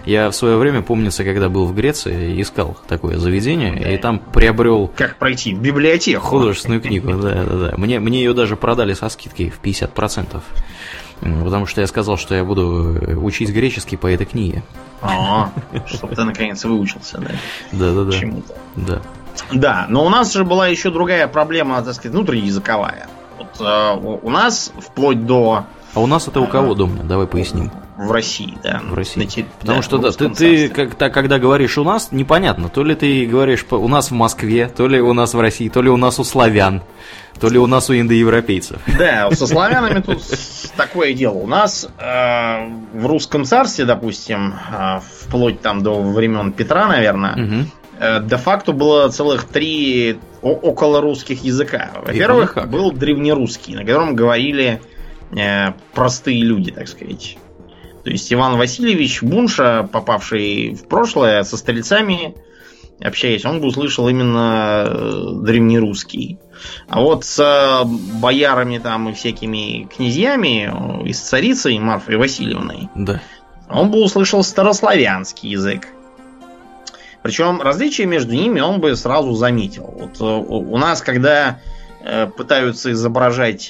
Я 0.07 0.31
в 0.31 0.37
свое 0.37 0.57
время, 0.57 0.83
помнится, 0.83 1.25
когда 1.25 1.49
был 1.49 1.67
в 1.67 1.75
Греции, 1.75 2.41
искал 2.41 2.77
такое 2.87 3.19
заведение, 3.19 3.73
да. 3.75 3.91
и 3.93 3.99
там 3.99 4.21
приобрел... 4.21 4.87
Как 4.97 5.17
пройти? 5.17 5.53
Библиотеку. 5.53 6.25
Художественную 6.25 6.81
книгу, 6.81 7.13
да, 7.15 7.45
да, 7.45 7.57
да. 7.57 7.75
Мне, 7.77 7.99
мне 7.99 8.21
ее 8.21 8.33
даже 8.33 8.55
продали 8.55 8.95
со 8.95 9.09
скидкой 9.09 9.51
в 9.51 9.61
50%. 9.61 10.41
Потому 11.21 11.67
что 11.67 11.81
я 11.81 11.89
сказал, 11.89 12.19
что 12.19 12.37
я 12.37 12.45
буду 12.45 13.21
учить 13.21 13.51
греческий 13.51 13.97
по 13.97 14.07
этой 14.07 14.27
книге. 14.27 14.63
А, 15.03 15.51
чтобы 15.87 16.15
ты 16.15 16.23
наконец 16.23 16.65
выучился, 16.65 17.19
да? 17.19 17.31
Да, 17.73 17.93
да, 17.93 18.05
да. 18.05 18.13
Чему-то. 18.13 18.55
Да. 18.77 19.03
Да, 19.53 19.87
но 19.89 20.07
у 20.07 20.09
нас 20.09 20.33
же 20.33 20.45
была 20.45 20.69
еще 20.69 20.91
другая 20.91 21.27
проблема, 21.27 21.83
так 21.83 21.95
сказать, 21.95 22.15
внутриязыковая. 22.15 23.09
Вот 23.39 23.61
э, 23.61 24.19
у 24.23 24.31
нас 24.31 24.73
вплоть 24.79 25.27
до. 25.27 25.65
А 25.95 26.01
у 26.01 26.07
нас 26.07 26.29
это 26.29 26.41
у 26.41 26.47
кого, 26.47 26.75
дома? 26.75 27.03
Давай 27.03 27.27
поясним 27.27 27.73
в 27.97 28.13
России, 28.13 28.57
да. 28.63 28.81
В 28.85 28.95
России. 28.95 29.21
На. 29.21 29.47
Потому 29.61 29.79
да, 29.79 29.83
что 29.83 29.99
да, 29.99 30.13
ты, 30.13 30.29
ты 30.29 30.69
как-то, 30.69 31.09
когда 31.09 31.39
говоришь 31.39 31.79
у 31.79 31.85
нас, 31.85 32.13
непонятно, 32.13 32.69
то 32.69 32.85
ли 32.85 32.95
ты 32.95 33.27
говоришь 33.27 33.65
у 33.71 33.89
нас 33.89 34.11
в 34.11 34.15
Москве, 34.15 34.69
то 34.69 34.87
ли 34.87 35.01
у 35.01 35.13
нас 35.13 35.35
в 35.35 35.41
России, 35.41 35.69
то 35.69 35.81
ли 35.81 35.89
у 35.89 35.97
нас 35.97 36.19
у 36.19 36.25
славян, 36.25 36.83
то 37.41 37.49
ли 37.49 37.59
у 37.59 37.67
нас 37.67 37.89
у 37.89 37.95
индоевропейцев. 37.95 38.79
Да, 38.99 39.31
со 39.31 39.47
славянами 39.47 40.01
тут 40.01 40.23
такое 40.77 41.15
дело. 41.15 41.35
У 41.35 41.47
нас 41.47 41.89
э, 41.99 42.69
в 42.93 43.07
русском 43.07 43.45
царстве, 43.45 43.87
допустим, 43.87 44.55
э, 44.55 45.01
вплоть 45.23 45.61
там 45.63 45.83
до 45.83 46.03
времен 46.03 46.53
Петра, 46.53 46.89
наверное, 46.89 47.33
угу. 47.33 47.71
э, 47.99 48.23
де-факто 48.25 48.73
было 48.73 49.09
целых 49.09 49.45
три 49.45 50.19
около 50.43 51.01
русских 51.01 51.43
языка. 51.45 51.91
Во-первых, 52.05 52.59
был 52.69 52.93
древнерусский, 52.93 53.75
на 53.75 53.85
котором 53.85 54.15
говорили 54.15 54.83
э, 55.33 55.73
простые 55.95 56.43
люди, 56.43 56.73
так 56.73 56.89
сказать. 56.89 57.39
То 58.07 58.13
есть 58.13 58.33
Иван 58.33 58.57
Васильевич 58.57 59.21
Бунша, 59.21 59.89
попавший 59.91 60.75
в 60.75 60.87
прошлое 60.87 61.43
со 61.43 61.57
стрельцами, 61.57 62.37
общаясь, 63.01 63.45
он 63.45 63.61
бы 63.61 63.67
услышал 63.67 64.09
именно 64.09 64.85
э, 64.87 65.29
древнерусский. 65.43 66.39
А 66.89 67.01
вот 67.01 67.25
с 67.25 67.41
э, 67.41 67.85
боярами 68.21 68.79
там 68.79 69.09
и 69.09 69.13
всякими 69.13 69.89
князьями, 69.93 70.71
э, 70.73 71.09
и 71.09 71.13
с 71.13 71.19
царицей 71.19 71.77
Марфой 71.81 72.17
Васильевной, 72.17 72.89
да. 72.95 73.21
он 73.69 73.91
бы 73.91 74.01
услышал 74.05 74.45
старославянский 74.45 75.51
язык. 75.51 75.89
Причем 77.25 77.61
различия 77.61 78.07
между 78.07 78.35
ними 78.35 78.61
он 78.61 78.81
бы 78.81 78.95
сразу 78.95 79.33
заметил. 79.33 79.93
Вот 79.99 80.21
у 80.21 80.79
нас, 80.79 81.03
когда 81.03 81.59
пытаются 82.37 82.93
изображать 82.93 83.67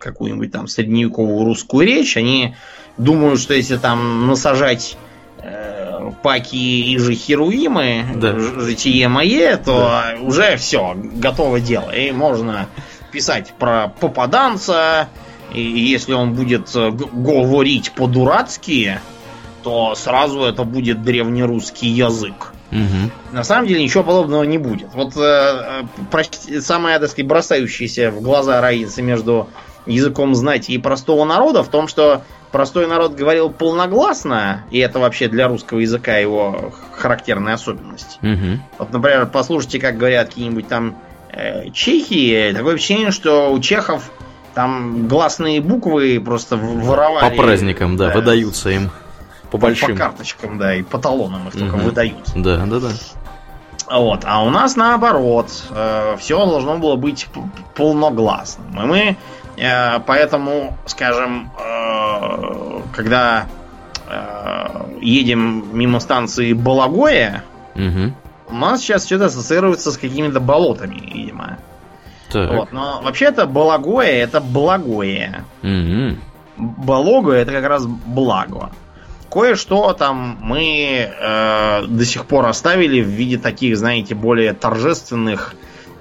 какую-нибудь 0.00 0.50
там 0.52 0.68
средневековую 0.68 1.44
русскую 1.44 1.86
речь, 1.86 2.16
они 2.16 2.54
думаю, 2.96 3.36
что 3.36 3.54
если 3.54 3.76
там 3.76 4.26
насажать 4.26 4.96
э, 5.38 6.10
паки 6.22 6.92
и 6.92 6.98
же 6.98 7.14
херуимы, 7.14 8.04
да. 8.14 8.38
житие 8.38 9.08
мое, 9.08 9.56
то 9.56 10.02
да. 10.12 10.20
уже 10.20 10.56
все, 10.56 10.94
готово 10.96 11.60
дело. 11.60 11.90
И 11.90 12.12
можно 12.12 12.68
писать 13.12 13.52
про 13.58 13.88
попаданца, 13.88 15.08
и 15.52 15.60
если 15.60 16.12
он 16.14 16.34
будет 16.34 16.74
э, 16.74 16.90
говорить 16.90 17.92
по-дурацки, 17.92 19.00
то 19.62 19.94
сразу 19.94 20.42
это 20.42 20.64
будет 20.64 21.02
древнерусский 21.02 21.88
язык. 21.88 22.52
Угу. 22.72 23.10
На 23.32 23.44
самом 23.44 23.68
деле 23.68 23.82
ничего 23.82 24.02
подобного 24.02 24.44
не 24.44 24.58
будет. 24.58 24.88
Вот 24.94 25.14
э, 25.16 25.84
э, 26.48 26.60
самая, 26.60 26.98
так 26.98 27.10
сказать, 27.10 27.28
бросающаяся 27.28 28.10
в 28.10 28.22
глаза 28.22 28.60
разница 28.60 29.02
между 29.02 29.48
языком 29.84 30.34
знать 30.34 30.70
и 30.70 30.78
простого 30.78 31.24
народа 31.24 31.62
в 31.62 31.68
том, 31.68 31.86
что 31.86 32.22
простой 32.52 32.86
народ 32.86 33.14
говорил 33.14 33.50
полногласно, 33.50 34.64
и 34.70 34.78
это 34.78 34.98
вообще 34.98 35.28
для 35.28 35.48
русского 35.48 35.80
языка 35.80 36.16
его 36.18 36.72
характерная 36.92 37.54
особенность. 37.54 38.18
Угу. 38.22 38.60
Вот, 38.78 38.92
например, 38.92 39.26
послушайте, 39.26 39.80
как 39.80 39.96
говорят 39.96 40.28
какие-нибудь 40.28 40.68
там 40.68 40.96
э, 41.30 41.70
чехи, 41.70 42.52
такое 42.54 42.74
ощущение, 42.74 43.10
что 43.10 43.52
у 43.52 43.58
чехов 43.60 44.10
там 44.54 45.08
гласные 45.08 45.60
буквы 45.60 46.20
просто 46.24 46.56
воровали. 46.56 47.30
По 47.30 47.42
праздникам, 47.42 47.96
да, 47.96 48.08
да 48.08 48.14
выдаются 48.14 48.70
им. 48.70 48.90
по 49.50 49.58
большим. 49.58 49.92
По 49.92 49.96
карточкам, 49.96 50.58
да, 50.58 50.74
и 50.74 50.82
по 50.82 50.98
талонам 50.98 51.48
их 51.48 51.54
угу. 51.54 51.60
только 51.60 51.76
выдают. 51.76 52.32
Да, 52.36 52.58
да, 52.66 52.80
да. 52.80 52.88
Вот. 53.90 54.22
А 54.24 54.42
у 54.42 54.50
нас 54.50 54.76
наоборот, 54.76 55.48
э, 55.70 56.16
все 56.18 56.44
должно 56.46 56.78
было 56.78 56.96
быть 56.96 57.26
полногласным. 57.74 58.80
И 58.80 58.86
мы 58.86 59.16
э, 59.56 59.98
поэтому, 60.06 60.76
скажем, 60.86 61.50
э, 61.58 62.01
когда 62.94 63.46
э, 64.08 64.98
едем 65.00 65.66
мимо 65.72 66.00
станции 66.00 66.52
Балагоя, 66.52 67.44
угу. 67.74 68.14
у 68.48 68.54
нас 68.54 68.80
сейчас 68.80 69.10
это 69.10 69.26
ассоциируется 69.26 69.90
с 69.92 69.96
какими-то 69.96 70.40
болотами, 70.40 70.96
видимо. 70.96 71.58
Так. 72.30 72.50
Вот, 72.50 72.72
но 72.72 73.00
вообще-то 73.02 73.46
Балагоя 73.46 74.10
это 74.10 74.40
благое. 74.40 75.44
Угу. 75.62 76.16
Балого 76.56 77.32
это 77.32 77.52
как 77.52 77.64
раз 77.64 77.86
благо. 77.86 78.70
Кое-что 79.30 79.94
там 79.94 80.38
мы 80.40 81.10
э, 81.18 81.86
до 81.86 82.04
сих 82.04 82.26
пор 82.26 82.46
оставили 82.46 83.00
в 83.00 83.08
виде 83.08 83.38
таких, 83.38 83.78
знаете, 83.78 84.14
более 84.14 84.52
торжественных, 84.52 85.54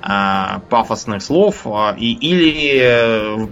э, 0.04 0.60
пафосных 0.70 1.24
слов 1.24 1.66
э, 1.66 1.96
и, 1.98 2.14
или 2.14 2.82
э, 2.82 3.48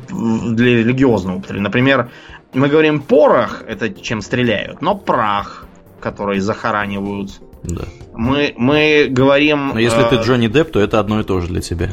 для 0.54 0.78
религиозного 0.80 1.38
употребления. 1.38 1.68
Например, 1.68 2.10
мы 2.54 2.68
говорим 2.68 3.02
порох, 3.02 3.64
это 3.68 3.90
чем 3.90 4.22
стреляют, 4.22 4.82
но 4.82 4.96
прах, 4.96 5.66
который 6.00 6.40
захоранивают. 6.40 7.42
Да. 7.64 7.84
Мы, 8.14 8.54
мы 8.58 9.08
говорим... 9.10 9.70
Но 9.70 9.80
если 9.80 10.06
э, 10.06 10.10
ты 10.10 10.16
Джонни 10.18 10.48
Депп, 10.48 10.72
то 10.72 10.80
это 10.80 11.00
одно 11.00 11.20
и 11.20 11.24
то 11.24 11.40
же 11.42 11.48
для 11.48 11.62
тебя. 11.62 11.92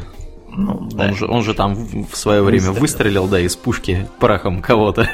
Ну, 0.49 0.89
да. 0.91 1.05
он, 1.05 1.15
же, 1.15 1.27
он 1.27 1.43
же 1.43 1.53
там 1.53 1.75
в 1.75 2.15
свое 2.15 2.41
время 2.41 2.71
выстрелил, 2.71 2.81
выстрелил 2.81 3.27
да, 3.27 3.39
из 3.39 3.55
пушки 3.55 4.07
прахом 4.19 4.61
кого-то. 4.61 5.09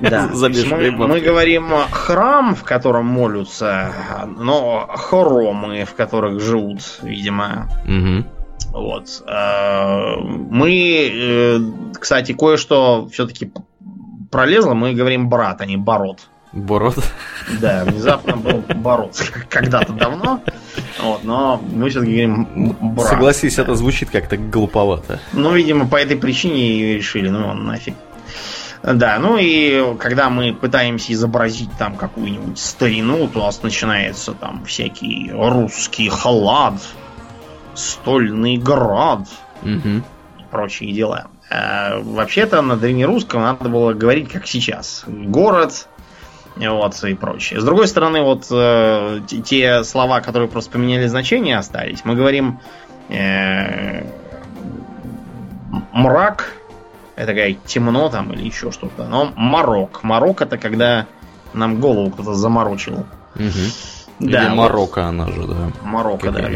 Да. 0.00 0.30
мы, 0.70 0.90
мы 0.90 1.20
говорим 1.20 1.70
храм, 1.90 2.54
в 2.54 2.64
котором 2.64 3.06
молятся, 3.06 3.92
но 4.38 4.88
хоромы, 4.94 5.84
в 5.84 5.94
которых 5.94 6.40
живут, 6.40 6.80
видимо. 7.02 7.68
Угу. 7.84 8.40
Вот. 8.72 9.22
Э, 9.26 10.16
мы, 10.22 11.10
э, 11.12 11.58
кстати, 11.98 12.32
кое-что 12.32 13.08
все-таки 13.12 13.52
пролезло, 14.30 14.74
мы 14.74 14.94
говорим 14.94 15.28
брат, 15.28 15.60
а 15.60 15.66
не 15.66 15.76
бород. 15.76 16.28
Бород? 16.52 16.98
Да, 17.60 17.84
внезапно 17.84 18.36
был 18.36 18.64
бород. 18.76 19.16
Когда-то 19.48 19.92
давно. 19.92 20.42
Вот, 21.00 21.22
но 21.22 21.62
мы 21.72 21.90
все-таки 21.90 22.12
говорим 22.12 22.76
брат. 22.80 23.08
Согласись, 23.08 23.58
это 23.58 23.74
звучит 23.74 24.10
как-то 24.10 24.36
глуповато. 24.36 25.20
Ну, 25.32 25.52
видимо, 25.54 25.86
по 25.86 25.96
этой 25.96 26.16
причине 26.16 26.72
и 26.72 26.96
решили, 26.96 27.28
ну, 27.28 27.46
он 27.46 27.66
нафиг. 27.66 27.94
Да, 28.82 29.18
ну 29.18 29.36
и 29.38 29.94
когда 29.98 30.30
мы 30.30 30.54
пытаемся 30.54 31.12
изобразить 31.12 31.70
там 31.78 31.96
какую-нибудь 31.96 32.58
старину, 32.58 33.28
то 33.28 33.40
у 33.40 33.42
нас 33.42 33.62
начинается 33.62 34.32
там 34.32 34.64
всякий 34.64 35.30
русский 35.32 36.08
халат, 36.08 36.80
стольный 37.74 38.56
град 38.56 39.28
угу. 39.62 40.02
и 40.38 40.42
прочие 40.50 40.92
дела. 40.92 41.26
А, 41.50 41.98
вообще-то 42.00 42.62
на 42.62 42.76
древнерусском 42.76 43.42
надо 43.42 43.68
было 43.68 43.92
говорить 43.92 44.30
как 44.30 44.46
сейчас. 44.46 45.04
Город, 45.06 45.88
вот, 46.56 47.04
и 47.04 47.14
прочее. 47.14 47.60
С 47.60 47.64
другой 47.64 47.88
стороны, 47.88 48.22
вот 48.22 48.46
э, 48.50 49.20
те 49.44 49.82
слова, 49.82 50.20
которые 50.20 50.48
просто 50.48 50.70
поменяли 50.72 51.06
значение, 51.06 51.58
остались. 51.58 52.04
Мы 52.04 52.14
говорим 52.14 52.60
э, 53.08 54.04
мрак, 55.92 56.52
это 57.16 57.26
такая 57.26 57.56
темно 57.66 58.08
там 58.08 58.32
или 58.32 58.46
еще 58.46 58.70
что-то. 58.70 59.06
Но 59.08 59.32
морок. 59.34 60.02
Морок 60.02 60.42
это 60.42 60.56
когда 60.56 61.06
нам 61.52 61.80
голову 61.80 62.10
кто-то 62.10 62.34
заморочил. 62.34 63.06
Угу. 63.34 63.50
Да, 64.20 64.44
или 64.44 64.54
Марокко 64.54 65.00
вот. 65.00 65.08
она 65.08 65.26
же, 65.28 65.46
да. 65.46 65.70
Марокко, 65.82 66.30
да, 66.30 66.48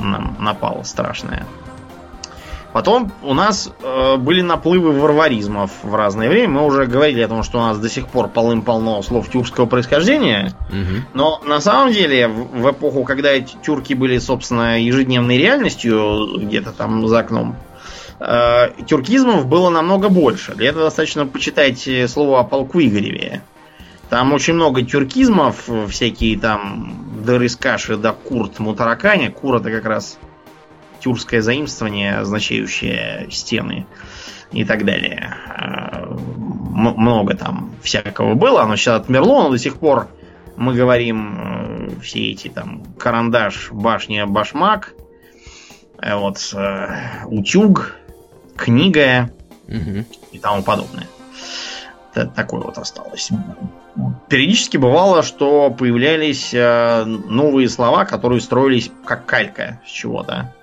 нам 0.00 0.36
напала 0.38 0.82
страшная. 0.84 1.44
Потом 2.72 3.10
у 3.22 3.34
нас 3.34 3.72
э, 3.82 4.16
были 4.16 4.42
наплывы 4.42 4.92
варваризмов 4.92 5.72
в 5.82 5.94
разное 5.94 6.28
время. 6.28 6.60
Мы 6.60 6.66
уже 6.66 6.86
говорили 6.86 7.20
о 7.20 7.28
том, 7.28 7.42
что 7.42 7.58
у 7.58 7.62
нас 7.62 7.78
до 7.78 7.88
сих 7.88 8.06
пор 8.06 8.28
полным-полно 8.28 9.02
слов 9.02 9.28
тюркского 9.28 9.66
происхождения. 9.66 10.54
Угу. 10.68 11.02
Но 11.14 11.42
на 11.44 11.60
самом 11.60 11.92
деле, 11.92 12.28
в, 12.28 12.60
в 12.60 12.70
эпоху, 12.70 13.02
когда 13.02 13.30
эти 13.30 13.56
тюрки 13.56 13.94
были, 13.94 14.18
собственно, 14.18 14.80
ежедневной 14.80 15.36
реальностью 15.36 16.38
где-то 16.38 16.70
там 16.70 17.06
за 17.08 17.20
окном, 17.20 17.56
э, 18.20 18.68
тюркизмов 18.86 19.46
было 19.46 19.68
намного 19.70 20.08
больше. 20.08 20.54
Для 20.54 20.68
этого 20.68 20.84
достаточно 20.84 21.26
почитать 21.26 21.88
слово 22.08 22.40
о 22.40 22.44
полку 22.44 22.80
Игореве. 22.80 23.42
Там 24.10 24.32
очень 24.32 24.54
много 24.54 24.82
тюркизмов, 24.82 25.68
всякие 25.88 26.38
там 26.38 27.22
Дырыскаши 27.24 27.96
да 27.96 28.12
Курт 28.12 28.58
Мутаракани. 28.58 29.28
Кур 29.28 29.56
это 29.56 29.70
как 29.70 29.84
раз 29.84 30.18
тюркское 31.00 31.42
заимствование, 31.42 32.18
означающее 32.18 33.28
стены 33.30 33.86
и 34.52 34.64
так 34.64 34.84
далее. 34.84 35.34
Э, 35.48 36.12
м- 36.12 36.94
много 36.96 37.34
там 37.36 37.72
всякого 37.82 38.34
было, 38.34 38.62
оно 38.62 38.76
сейчас 38.76 39.00
отмерло, 39.00 39.44
но 39.44 39.50
до 39.50 39.58
сих 39.58 39.76
пор 39.76 40.08
мы 40.56 40.74
говорим 40.74 41.38
э, 41.38 41.90
все 42.02 42.30
эти 42.30 42.48
там 42.48 42.84
карандаш, 42.98 43.70
башня, 43.72 44.26
башмак, 44.26 44.94
э, 46.02 46.14
вот 46.16 46.54
утюг, 47.26 47.96
книга 48.56 49.30
угу. 49.68 50.04
и 50.32 50.38
тому 50.38 50.62
подобное. 50.62 51.06
Это 52.12 52.26
такое 52.26 52.60
вот 52.60 52.76
осталось. 52.76 53.30
Периодически 54.28 54.76
бывало, 54.76 55.22
что 55.22 55.70
появлялись 55.70 56.52
э, 56.52 57.04
новые 57.04 57.68
слова, 57.68 58.04
которые 58.04 58.40
строились 58.40 58.90
как 59.04 59.26
калька 59.26 59.80
с 59.86 59.90
чего-то. 59.90 60.54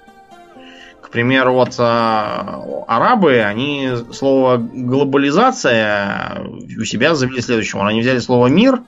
К 1.07 1.09
примеру, 1.09 1.53
вот 1.53 1.75
э, 1.79 1.81
арабы, 1.81 3.39
они 3.39 3.91
слово 4.11 4.57
глобализация 4.57 6.41
у 6.77 6.83
себя 6.83 7.15
завели 7.15 7.39
следующего. 7.39 7.87
Они 7.87 8.01
взяли 8.01 8.19
слово 8.19 8.47
мир, 8.47 8.81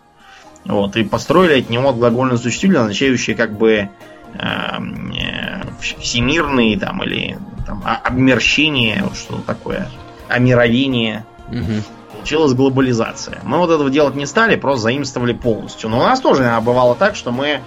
вот, 0.66 0.98
и 0.98 1.06
построили 1.06 1.62
от 1.62 1.70
него 1.70 1.94
глагольное 1.94 2.36
существительное, 2.36 2.82
означающее 2.84 3.38
как 3.38 3.58
бы 3.58 3.90
эм, 4.34 5.14
э, 5.14 5.62
всемирный 5.80 6.78
там 6.78 7.02
или 7.04 7.38
там, 7.66 7.82
обмерщение, 7.86 9.02
вот 9.04 9.16
что 9.16 9.38
такое, 9.48 9.90
омировение. 10.28 11.26
Угу. 11.48 12.18
Получилась 12.18 12.54
глобализация. 12.54 13.40
Мы 13.44 13.60
вот 13.60 13.70
этого 13.70 13.90
делать 13.90 14.16
не 14.16 14.26
стали, 14.26 14.58
просто 14.58 14.82
заимствовали 14.84 15.32
полностью. 15.32 15.90
Но 15.90 16.00
у 16.00 16.04
нас 16.04 16.20
тоже 16.20 16.54
бывало 16.62 16.96
так, 16.96 17.16
что 17.16 17.32
мы 17.32 17.62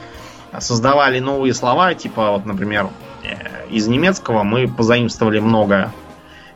создавали 0.60 1.20
новые 1.20 1.54
слова, 1.54 1.94
типа, 1.94 2.32
вот, 2.32 2.44
например, 2.44 2.88
э, 3.24 3.61
из 3.72 3.88
немецкого 3.88 4.42
мы 4.42 4.68
позаимствовали 4.68 5.38
много 5.38 5.92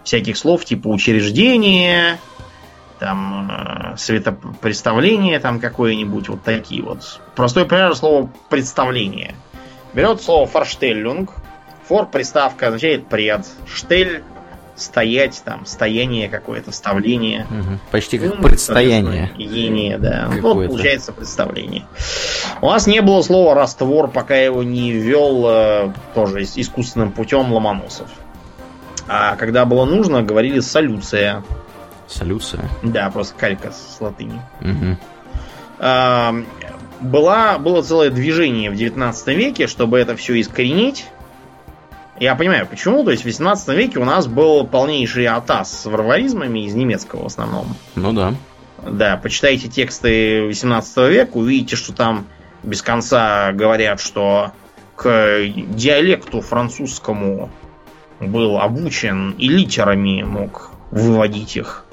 всяких 0.05 0.37
слов, 0.37 0.65
типа 0.65 0.89
учреждение, 0.89 2.19
там 2.99 3.51
э, 3.51 3.97
светопредставление 3.97 5.41
там 5.41 5.59
какое-нибудь, 5.59 6.29
вот 6.29 6.43
такие 6.43 6.83
вот. 6.83 7.21
Простой 7.35 7.65
пример 7.67 7.95
слова 7.97 8.31
представление. 8.49 9.35
Берет 9.95 10.23
слово 10.23 10.47
форштеллюнг, 10.47 11.33
Фор 11.89 12.07
приставка 12.07 12.69
означает 12.69 13.07
пред. 13.07 13.47
Штель 13.67 14.23
стоять, 14.77 15.43
там, 15.45 15.67
стояние 15.67 16.29
какое-то, 16.29 16.71
вставление. 16.71 17.47
Угу. 17.51 17.79
Почти 17.91 18.19
как 18.19 18.37
ну, 18.37 18.43
предстояние. 18.43 19.33
Ение, 19.37 19.99
да. 19.99 20.31
Вот 20.41 20.67
получается 20.69 21.13
представление. 21.13 21.87
У 22.61 22.67
нас 22.67 22.87
не 22.87 23.01
было 23.01 23.23
слова 23.23 23.55
раствор, 23.55 24.09
пока 24.09 24.37
его 24.37 24.63
не 24.63 24.93
ввел 24.93 25.45
э, 25.47 25.93
тоже 26.15 26.43
искусственным 26.43 27.13
путем 27.13 27.53
Ломоносов. 27.53 28.09
А 29.09 29.37
когда 29.37 29.65
было 29.65 29.85
нужно, 29.85 30.23
говорили 30.23 30.61
салюция. 30.61 31.45
Салюция? 32.09 32.69
Да, 32.83 33.11
просто 33.11 33.35
калька 33.37 33.73
с 33.73 34.01
латыни. 34.01 34.41
Угу. 34.61 34.97
А, 35.79 36.35
была, 37.01 37.59
было 37.59 37.83
целое 37.83 38.11
движение 38.11 38.71
в 38.71 38.77
19 38.77 39.27
веке, 39.29 39.67
чтобы 39.67 39.99
это 39.99 40.17
все 40.17 40.41
искоренить. 40.41 41.07
Я 42.19 42.35
понимаю, 42.35 42.67
почему. 42.67 43.05
То 43.05 43.11
есть 43.11 43.23
в 43.23 43.27
18 43.27 43.69
веке 43.69 43.99
у 43.99 44.05
нас 44.05 44.27
был 44.27 44.67
полнейший 44.67 45.27
атас 45.27 45.81
с 45.81 45.87
варваризмами 45.87 46.67
из 46.67 46.75
немецкого 46.75 47.25
в 47.25 47.27
основном. 47.27 47.77
Ну 47.95 48.13
да. 48.13 48.35
Да, 48.83 49.17
почитайте 49.17 49.69
тексты 49.69 50.45
18 50.45 50.97
века, 51.11 51.37
увидите, 51.37 51.77
что 51.77 51.93
там 51.93 52.27
без 52.63 52.83
конца 52.83 53.53
говорят, 53.53 54.01
что 54.01 54.53
к 54.95 55.41
диалекту 55.47 56.41
французскому 56.41 57.51
был 58.21 58.59
обучен 58.59 59.33
и 59.33 59.49
литерами 59.49 60.23
мог 60.23 60.71
выводить 60.91 61.57
их. 61.57 61.85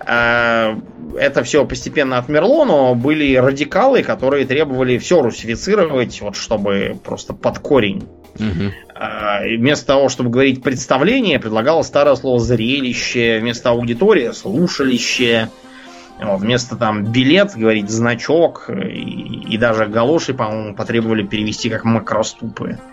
А, 0.00 0.78
это 1.18 1.42
все 1.42 1.66
постепенно 1.66 2.18
отмерло, 2.18 2.64
но 2.64 2.94
были 2.94 3.36
радикалы, 3.36 4.02
которые 4.02 4.46
требовали 4.46 4.96
все 4.98 5.20
русифицировать, 5.20 6.20
вот 6.20 6.36
чтобы 6.36 6.98
просто 7.04 7.34
под 7.34 7.58
корень 7.58 8.06
Угу. 8.38 9.58
вместо 9.58 9.86
того, 9.86 10.08
чтобы 10.08 10.30
говорить 10.30 10.62
представление, 10.62 11.38
предлагалось 11.38 11.86
старое 11.86 12.14
слово 12.16 12.38
зрелище, 12.40 13.38
вместо 13.40 13.70
аудитория 13.70 14.32
слушалище. 14.32 15.48
Вместо 16.22 16.76
там 16.76 17.04
билет 17.04 17.52
говорить 17.56 17.88
значок, 17.88 18.68
и, 18.68 19.42
и 19.48 19.56
даже 19.56 19.86
галоши, 19.86 20.34
по-моему, 20.34 20.74
потребовали 20.74 21.22
перевести 21.22 21.70
как 21.70 21.84
макроступы. 21.84 22.78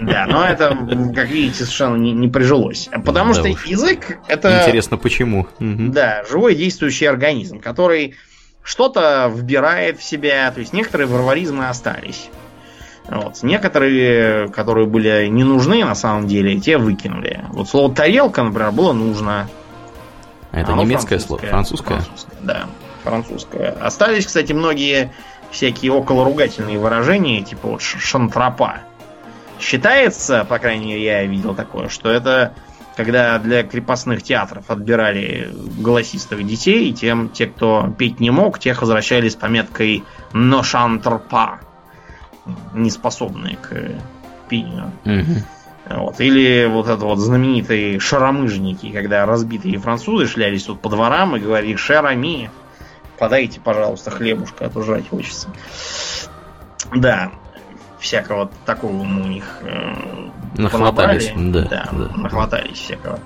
Да, 0.00 0.26
но 0.26 0.46
это, 0.46 0.74
как 1.14 1.28
видите, 1.28 1.64
совершенно 1.64 1.96
не, 1.96 2.12
не 2.12 2.28
прижилось. 2.28 2.88
Потому 3.04 3.34
да 3.34 3.40
что 3.40 3.50
уж. 3.50 3.66
язык 3.66 4.18
это... 4.28 4.62
Интересно, 4.62 4.96
почему? 4.96 5.46
Да, 5.58 6.24
живой 6.28 6.54
действующий 6.54 7.04
организм, 7.04 7.60
который 7.60 8.14
что-то 8.62 9.30
вбирает 9.34 9.98
в 9.98 10.02
себя, 10.02 10.50
то 10.52 10.60
есть 10.60 10.72
некоторые 10.72 11.06
варваризмы 11.06 11.68
остались. 11.68 12.30
Вот. 13.08 13.42
Некоторые, 13.42 14.48
которые 14.48 14.86
были 14.86 15.26
не 15.26 15.44
нужны 15.44 15.84
на 15.84 15.94
самом 15.94 16.26
деле, 16.26 16.58
те 16.60 16.78
выкинули. 16.78 17.44
Вот 17.48 17.68
слово 17.68 17.94
тарелка, 17.94 18.42
например, 18.42 18.70
было 18.72 18.92
нужно. 18.92 19.48
Это 20.52 20.72
Оно 20.72 20.82
немецкое 20.82 21.18
слово? 21.18 21.40
Французское? 21.42 22.00
Французское, 22.00 22.38
да. 22.42 22.66
Французское. 23.02 23.70
Остались, 23.80 24.26
кстати, 24.26 24.52
многие 24.52 25.12
всякие 25.50 25.92
околоругательные 25.92 26.78
выражения, 26.78 27.42
типа 27.42 27.68
вот 27.68 27.82
шантропа. 27.82 28.80
Считается, 29.58 30.44
по 30.44 30.58
крайней 30.58 30.86
мере, 30.86 31.04
я 31.04 31.24
видел 31.24 31.54
такое, 31.54 31.88
что 31.88 32.10
это 32.10 32.54
когда 32.96 33.38
для 33.38 33.62
крепостных 33.62 34.22
театров 34.22 34.64
отбирали 34.68 35.48
голосистых 35.78 36.46
детей, 36.46 36.92
тем 36.92 37.30
те, 37.30 37.46
кто 37.46 37.94
петь 37.96 38.20
не 38.20 38.30
мог, 38.30 38.58
тех 38.58 38.80
возвращали 38.82 39.28
с 39.28 39.36
пометкой 39.36 40.04
«но 40.32 40.62
шантропа», 40.62 41.60
неспособные 42.74 43.56
к 43.56 43.72
пению. 44.48 44.92
Угу. 45.04 45.96
Вот. 45.96 46.20
Или 46.20 46.66
вот 46.66 46.88
это 46.88 47.04
вот 47.04 47.18
знаменитые 47.18 47.98
шаромыжники, 47.98 48.92
когда 48.92 49.26
разбитые 49.26 49.78
французы 49.78 50.26
шлялись 50.26 50.64
тут 50.64 50.80
по 50.80 50.88
дворам 50.88 51.36
и 51.36 51.40
говорили 51.40 51.76
«Шарами, 51.76 52.50
подайте, 53.18 53.60
пожалуйста, 53.60 54.10
хлебушка, 54.10 54.66
а 54.66 54.70
то 54.70 54.82
жрать 54.82 55.08
хочется». 55.08 55.48
Да, 56.94 57.32
всякого 57.98 58.50
такого 58.66 59.02
у 59.02 59.04
них 59.04 59.44
э, 59.62 59.94
нахватались. 60.56 61.32
Да, 61.36 61.62
да, 61.62 61.88
да, 61.92 62.16
нахватались 62.16 62.78
всякого. 62.78 63.20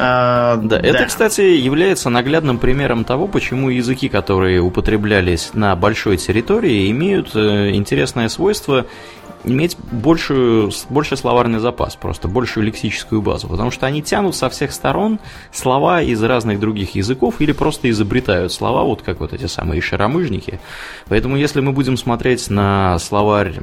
А, 0.00 0.56
да, 0.56 0.78
да, 0.78 0.86
это, 0.86 1.06
кстати, 1.06 1.40
является 1.40 2.08
наглядным 2.08 2.58
примером 2.58 3.04
того, 3.04 3.26
почему 3.26 3.68
языки, 3.68 4.08
которые 4.08 4.60
употреблялись 4.60 5.50
на 5.54 5.74
большой 5.74 6.18
территории, 6.18 6.88
имеют 6.92 7.34
э, 7.34 7.70
интересное 7.74 8.28
свойство 8.28 8.86
иметь 9.44 9.76
большую, 9.92 10.70
больший 10.88 11.16
словарный 11.16 11.58
запас, 11.58 11.96
просто 11.96 12.28
большую 12.28 12.66
лексическую 12.66 13.22
базу, 13.22 13.48
потому 13.48 13.70
что 13.70 13.86
они 13.86 14.02
тянут 14.02 14.34
со 14.36 14.48
всех 14.48 14.72
сторон 14.72 15.18
слова 15.52 16.02
из 16.02 16.22
разных 16.22 16.60
других 16.60 16.94
языков 16.94 17.36
или 17.40 17.52
просто 17.52 17.90
изобретают 17.90 18.52
слова, 18.52 18.82
вот 18.84 19.02
как 19.02 19.20
вот 19.20 19.32
эти 19.32 19.46
самые 19.46 19.80
шаромыжники. 19.80 20.60
Поэтому 21.08 21.36
если 21.36 21.60
мы 21.60 21.72
будем 21.72 21.96
смотреть 21.96 22.50
на 22.50 22.98
словарь 22.98 23.54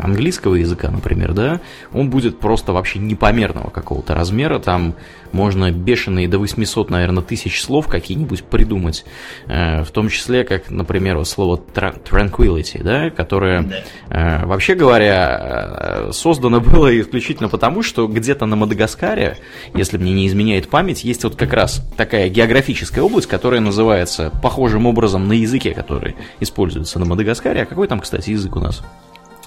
английского 0.00 0.54
языка, 0.54 0.90
например, 0.90 1.32
да, 1.32 1.60
он 1.92 2.10
будет 2.10 2.38
просто 2.38 2.72
вообще 2.72 2.98
непомерного 2.98 3.70
какого-то 3.70 4.14
размера, 4.14 4.58
там 4.58 4.94
можно 5.32 5.70
бешеные 5.70 6.28
до 6.28 6.38
800, 6.38 6.90
наверное, 6.90 7.22
тысяч 7.22 7.62
слов 7.62 7.88
какие-нибудь 7.88 8.44
придумать, 8.44 9.04
э, 9.46 9.82
в 9.82 9.90
том 9.90 10.08
числе, 10.08 10.44
как, 10.44 10.70
например, 10.70 11.16
вот 11.16 11.28
слово 11.28 11.60
tranquility, 11.74 12.82
да, 12.82 13.10
которое 13.10 13.84
э, 14.08 14.46
вообще 14.46 14.74
говоря, 14.74 16.08
э, 16.08 16.12
создано 16.12 16.60
было 16.60 16.98
исключительно 17.00 17.48
потому, 17.48 17.82
что 17.82 18.06
где-то 18.06 18.46
на 18.46 18.56
Мадагаскаре, 18.56 19.38
если 19.74 19.98
мне 19.98 20.12
не 20.12 20.26
изменяет 20.26 20.68
память, 20.68 21.04
есть 21.04 21.24
вот 21.24 21.36
как 21.36 21.52
раз 21.52 21.82
такая 21.96 22.28
географическая 22.28 23.02
область, 23.02 23.28
которая 23.28 23.60
называется 23.60 24.30
похожим 24.42 24.86
образом 24.86 25.28
на 25.28 25.32
языке, 25.32 25.72
который 25.72 26.16
используется 26.40 26.98
на 26.98 27.06
Мадагаскаре. 27.06 27.62
А 27.62 27.66
какой 27.66 27.88
там, 27.88 28.00
кстати, 28.00 28.30
язык 28.30 28.56
у 28.56 28.60
нас? 28.60 28.82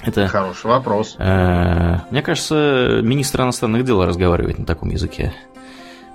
Это, 0.06 0.28
Хороший 0.28 0.68
вопрос. 0.68 1.16
Э, 1.18 2.00
мне 2.12 2.22
кажется, 2.22 3.00
министр 3.02 3.42
иностранных 3.42 3.86
дел 3.86 4.04
разговаривает 4.06 4.60
на 4.60 4.66
таком 4.66 4.90
языке. 4.90 5.34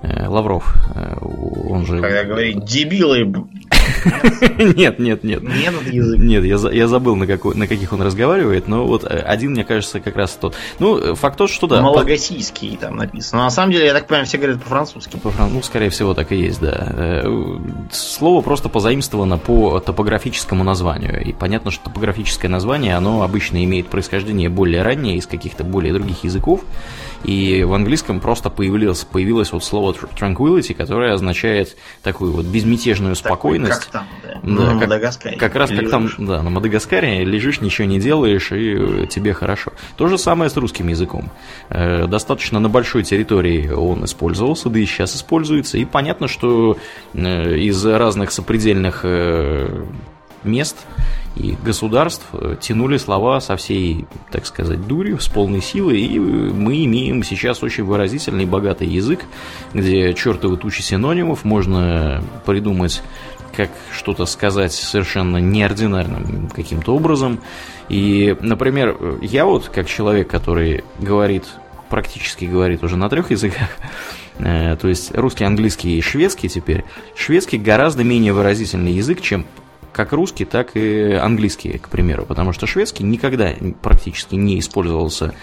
Э, 0.02 0.28
Лавров, 0.28 0.74
э, 0.94 1.16
он 1.20 1.84
же... 1.84 2.00
Когда 2.00 2.24
говорит 2.24 2.64
дебилы... 2.64 3.48
Нет, 4.76 4.98
нет, 4.98 5.24
нет. 5.24 5.42
Нет, 5.42 5.74
язык. 5.92 6.18
Нет, 6.18 6.44
я, 6.44 6.56
я 6.70 6.88
забыл, 6.88 7.16
на, 7.16 7.26
какой, 7.26 7.54
на 7.54 7.66
каких 7.66 7.92
он 7.92 8.00
разговаривает, 8.00 8.66
но 8.66 8.86
вот 8.86 9.04
э, 9.04 9.08
один, 9.08 9.50
мне 9.50 9.64
кажется, 9.64 10.00
как 10.00 10.16
раз 10.16 10.38
тот. 10.40 10.54
Ну, 10.78 11.14
факт 11.16 11.36
тот, 11.36 11.50
что 11.50 11.66
да. 11.66 11.82
Малагасийский 11.82 12.78
там 12.80 12.96
написано. 12.96 13.38
Но 13.38 13.44
на 13.44 13.50
самом 13.50 13.72
деле, 13.72 13.86
я 13.86 13.92
так 13.92 14.06
понимаю, 14.06 14.26
все 14.26 14.38
говорят 14.38 14.62
по-французски. 14.62 15.16
По 15.16 15.28
-фран... 15.28 15.50
Ну, 15.52 15.62
скорее 15.62 15.90
всего, 15.90 16.14
так 16.14 16.32
и 16.32 16.36
есть, 16.36 16.60
да. 16.60 17.24
Слово 17.90 18.40
просто 18.42 18.68
позаимствовано 18.68 19.36
по 19.38 19.80
топографическому 19.80 20.64
названию. 20.64 21.22
И 21.22 21.32
понятно, 21.32 21.70
что 21.70 21.84
топографическое 21.84 22.50
название, 22.50 22.96
оно 22.96 23.22
обычно 23.22 23.62
имеет 23.64 23.88
происхождение 23.88 24.48
более 24.48 24.82
раннее, 24.82 25.16
из 25.16 25.26
каких-то 25.26 25.64
более 25.64 25.92
других 25.92 26.24
языков. 26.24 26.62
И 27.24 27.64
в 27.64 27.74
английском 27.74 28.18
просто 28.20 28.48
появилось, 28.48 29.04
появилось 29.04 29.52
вот 29.52 29.62
слово 29.62 29.92
tranquility, 29.92 30.74
которое 30.74 31.12
означает 31.12 31.76
такую 32.02 32.32
вот 32.32 32.46
безмятежную 32.46 33.14
спокойность. 33.14 33.84
Как 33.84 33.86
там, 33.86 34.06
да. 34.22 34.40
да 34.42 34.50
на 34.50 34.66
как, 34.72 34.80
Мадагаскаре. 34.88 35.36
Как 35.36 35.54
раз 35.54 35.70
как 35.70 35.90
там, 35.90 36.10
да, 36.18 36.42
на 36.42 36.50
Мадагаскаре 36.50 37.24
лежишь, 37.24 37.60
ничего 37.60 37.86
не 37.86 38.00
делаешь, 38.00 38.50
и 38.52 39.06
тебе 39.08 39.34
хорошо. 39.34 39.72
То 39.96 40.08
же 40.08 40.16
самое 40.16 40.50
с 40.50 40.56
русским 40.56 40.88
языком. 40.88 41.30
Э, 41.68 42.06
достаточно 42.06 42.58
на 42.58 42.68
большой 42.68 43.02
территории 43.02 43.68
он 43.68 44.04
использовался, 44.04 44.70
да 44.70 44.78
и 44.78 44.86
сейчас 44.86 45.14
используется. 45.14 45.76
И 45.76 45.84
понятно, 45.84 46.26
что 46.26 46.78
э, 47.12 47.56
из 47.56 47.84
разных 47.84 48.32
сопредельных 48.32 49.00
э, 49.04 49.84
мест 50.42 50.76
и 51.36 51.56
государств 51.64 52.26
э, 52.32 52.56
тянули 52.60 52.96
слова 52.96 53.40
со 53.40 53.56
всей, 53.56 54.06
так 54.30 54.46
сказать, 54.46 54.86
дурью, 54.86 55.20
с 55.20 55.28
полной 55.28 55.62
силой, 55.62 56.00
и 56.00 56.18
мы 56.18 56.84
имеем 56.84 57.22
сейчас 57.22 57.62
очень 57.62 57.84
выразительный 57.84 58.46
богатый 58.46 58.88
язык, 58.88 59.20
где 59.72 60.12
чертовы 60.14 60.56
тучи 60.56 60.82
синонимов, 60.82 61.44
можно 61.44 62.22
придумать 62.44 63.02
как 63.56 63.70
что-то 63.92 64.26
сказать 64.26 64.72
совершенно 64.72 65.38
неординарным 65.38 66.48
каким-то 66.48 66.94
образом. 66.94 67.40
И, 67.88 68.36
например, 68.40 68.96
я 69.22 69.44
вот 69.44 69.68
как 69.68 69.88
человек, 69.88 70.28
который 70.28 70.84
говорит, 70.98 71.44
практически 71.88 72.44
говорит 72.44 72.82
уже 72.82 72.96
на 72.96 73.08
трех 73.08 73.30
языках, 73.30 73.68
э, 74.38 74.76
то 74.76 74.88
есть 74.88 75.14
русский, 75.14 75.44
английский 75.44 75.98
и 75.98 76.00
шведский 76.00 76.48
теперь, 76.48 76.84
шведский 77.14 77.58
гораздо 77.58 78.04
менее 78.04 78.32
выразительный 78.32 78.92
язык, 78.92 79.20
чем 79.20 79.44
как 79.92 80.12
русский, 80.12 80.44
так 80.44 80.76
и 80.76 81.12
английский, 81.12 81.78
к 81.78 81.88
примеру, 81.88 82.24
потому 82.26 82.52
что 82.52 82.66
шведский 82.66 83.04
никогда 83.04 83.50
практически 83.82 84.34
не 84.34 84.58
использовался 84.58 85.34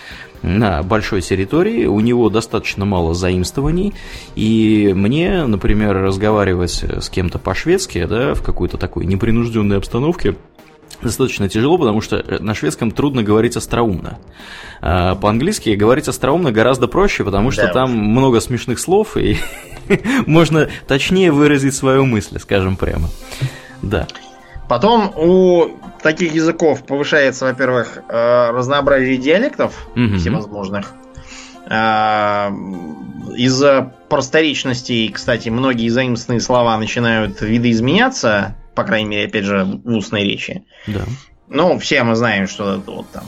на 0.41 0.83
большой 0.83 1.21
территории, 1.21 1.85
у 1.85 1.99
него 1.99 2.29
достаточно 2.29 2.85
мало 2.85 3.13
заимствований, 3.13 3.93
и 4.35 4.93
мне, 4.95 5.45
например, 5.45 5.97
разговаривать 6.01 6.83
с 6.83 7.09
кем-то 7.09 7.39
по-шведски, 7.39 8.05
да, 8.05 8.33
в 8.33 8.43
какой-то 8.43 8.77
такой 8.77 9.05
непринужденной 9.05 9.77
обстановке, 9.77 10.35
достаточно 11.01 11.49
тяжело, 11.49 11.77
потому 11.77 12.01
что 12.01 12.23
на 12.39 12.53
шведском 12.53 12.91
трудно 12.91 13.23
говорить 13.23 13.55
остроумно. 13.55 14.19
А 14.81 15.15
по-английски 15.15 15.71
говорить 15.71 16.07
остроумно 16.07 16.51
гораздо 16.51 16.87
проще, 16.87 17.23
потому 17.23 17.51
что 17.51 17.63
да. 17.63 17.73
там 17.73 17.91
много 17.91 18.39
смешных 18.39 18.79
слов, 18.79 19.17
и 19.17 19.37
можно 20.25 20.69
точнее 20.87 21.31
выразить 21.31 21.75
свою 21.75 22.05
мысль, 22.05 22.39
скажем 22.39 22.77
прямо. 22.77 23.09
Да. 23.81 24.07
Потом 24.67 25.13
у 25.15 25.69
таких 26.01 26.33
языков 26.33 26.85
повышается, 26.85 27.45
во-первых, 27.45 27.99
э, 28.09 28.49
разнообразие 28.51 29.17
диалектов 29.17 29.87
угу. 29.91 30.17
всевозможных. 30.17 30.93
Э, 31.69 32.49
из-за 33.35 33.93
просторечности, 34.09 35.09
кстати, 35.09 35.49
многие 35.49 35.89
заимственные 35.89 36.41
слова 36.41 36.77
начинают 36.77 37.41
видоизменяться, 37.41 38.55
по 38.75 38.83
крайней 38.83 39.09
мере, 39.09 39.27
опять 39.27 39.45
же, 39.45 39.63
в 39.63 39.89
устной 39.95 40.23
речи. 40.23 40.63
Да. 40.85 41.01
Ну, 41.47 41.79
все 41.79 42.03
мы 42.03 42.15
знаем, 42.15 42.47
что 42.47 42.75
это 42.75 42.91
вот 42.91 43.09
там 43.11 43.23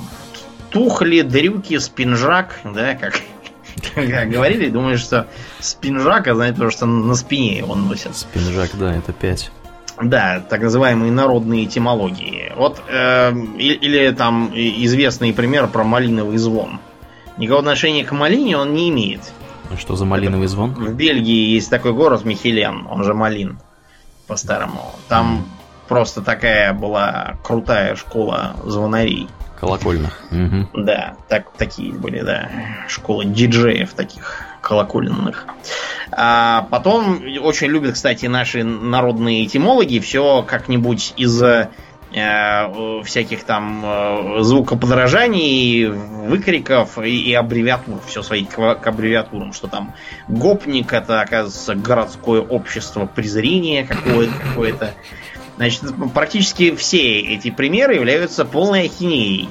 тухли, 0.72 1.22
дрюки, 1.22 1.78
спинжак, 1.80 2.60
да, 2.64 2.96
как, 2.96 3.22
говорили, 3.96 4.70
думаю, 4.70 4.98
что 4.98 5.28
спинжак, 5.60 6.28
а 6.28 6.36
знаете, 6.36 6.56
потому 6.56 6.72
что 6.72 6.86
на 6.86 7.16
спине 7.16 7.64
он 7.64 7.88
носит. 7.88 8.16
Спинжак, 8.16 8.72
да, 8.78 8.96
это 8.96 9.14
пять. 9.14 9.52
Да, 10.02 10.42
так 10.48 10.62
называемые 10.62 11.12
народные 11.12 11.66
этимологии. 11.66 12.54
Вот 12.56 12.82
э, 12.88 13.34
или, 13.58 14.12
там 14.12 14.52
известный 14.54 15.34
пример 15.34 15.68
про 15.68 15.84
малиновый 15.84 16.38
звон. 16.38 16.80
Никакого 17.38 17.60
отношения 17.60 18.06
к 18.06 18.12
малине 18.12 18.58
он 18.58 18.74
не 18.74 18.90
имеет. 18.90 19.22
А 19.72 19.78
что 19.78 19.96
за 19.96 20.06
малиновый 20.06 20.48
звон? 20.48 20.74
В 20.74 20.94
Бельгии 20.94 21.54
есть 21.54 21.70
такой 21.70 21.94
город 21.94 22.26
Михелен, 22.26 22.88
он 22.90 23.04
же 23.04 23.14
Малин 23.14 23.60
по-старому. 24.28 24.94
Там 25.08 25.40
mm. 25.40 25.88
просто 25.88 26.22
такая 26.22 26.74
была 26.74 27.38
крутая 27.44 27.96
школа 27.96 28.56
звонарей. 28.66 29.28
Колокольных. 29.60 30.24
Угу. 30.32 30.84
Да, 30.86 31.18
так, 31.28 31.52
такие 31.58 31.92
были, 31.92 32.22
да. 32.22 32.50
Школа 32.88 33.26
диджеев 33.26 33.92
таких 33.94 34.46
колокольных. 34.70 35.46
А 36.12 36.68
потом 36.70 37.24
очень 37.42 37.68
любят, 37.68 37.96
кстати, 37.96 38.28
наши 38.28 38.64
народные 38.64 39.46
этимологи 39.46 40.00
все 40.00 40.44
как-нибудь 40.44 41.14
из 41.18 41.42
Э, 42.12 43.04
всяких 43.04 43.44
там 43.44 43.84
э, 43.86 44.42
звукоподражаний, 44.42 45.86
выкриков 45.86 46.98
и, 46.98 47.30
и 47.30 47.34
аббревиатур, 47.36 48.00
все 48.08 48.24
свои 48.24 48.46
к, 48.46 48.76
к 48.76 48.88
аббревиатурам, 48.88 49.54
что 49.54 49.68
там 49.68 49.94
гопник 50.28 50.92
это, 50.92 51.22
оказывается, 51.22 51.76
городское 51.76 52.42
общество 52.42 53.06
презрения 53.06 53.86
какое-то. 53.86 54.34
какое-то. 54.42 54.94
Значит, 55.58 55.84
практически 56.16 56.76
все 56.76 57.20
эти 57.20 57.52
примеры 57.52 57.94
являются 57.94 58.44
полной 58.44 58.86
ахинеей. 58.86 59.48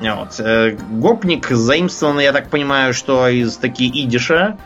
Вот. 0.00 0.40
Э, 0.40 0.76
гопник 0.90 1.48
заимствован, 1.48 2.20
я 2.20 2.32
так 2.32 2.50
понимаю, 2.50 2.94
что 2.94 3.28
из 3.28 3.56
таки 3.56 3.86
идиша, 3.88 4.56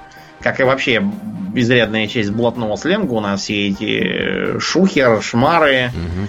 как 0.41 0.61
и 0.61 0.62
вообще 0.62 1.03
изрядная 1.55 2.07
часть 2.07 2.30
блатного 2.30 2.76
сленга 2.76 3.12
у 3.12 3.20
нас 3.20 3.43
все 3.43 3.68
эти 3.68 4.59
шухер, 4.59 5.22
шмары, 5.22 5.91
угу 5.95 6.28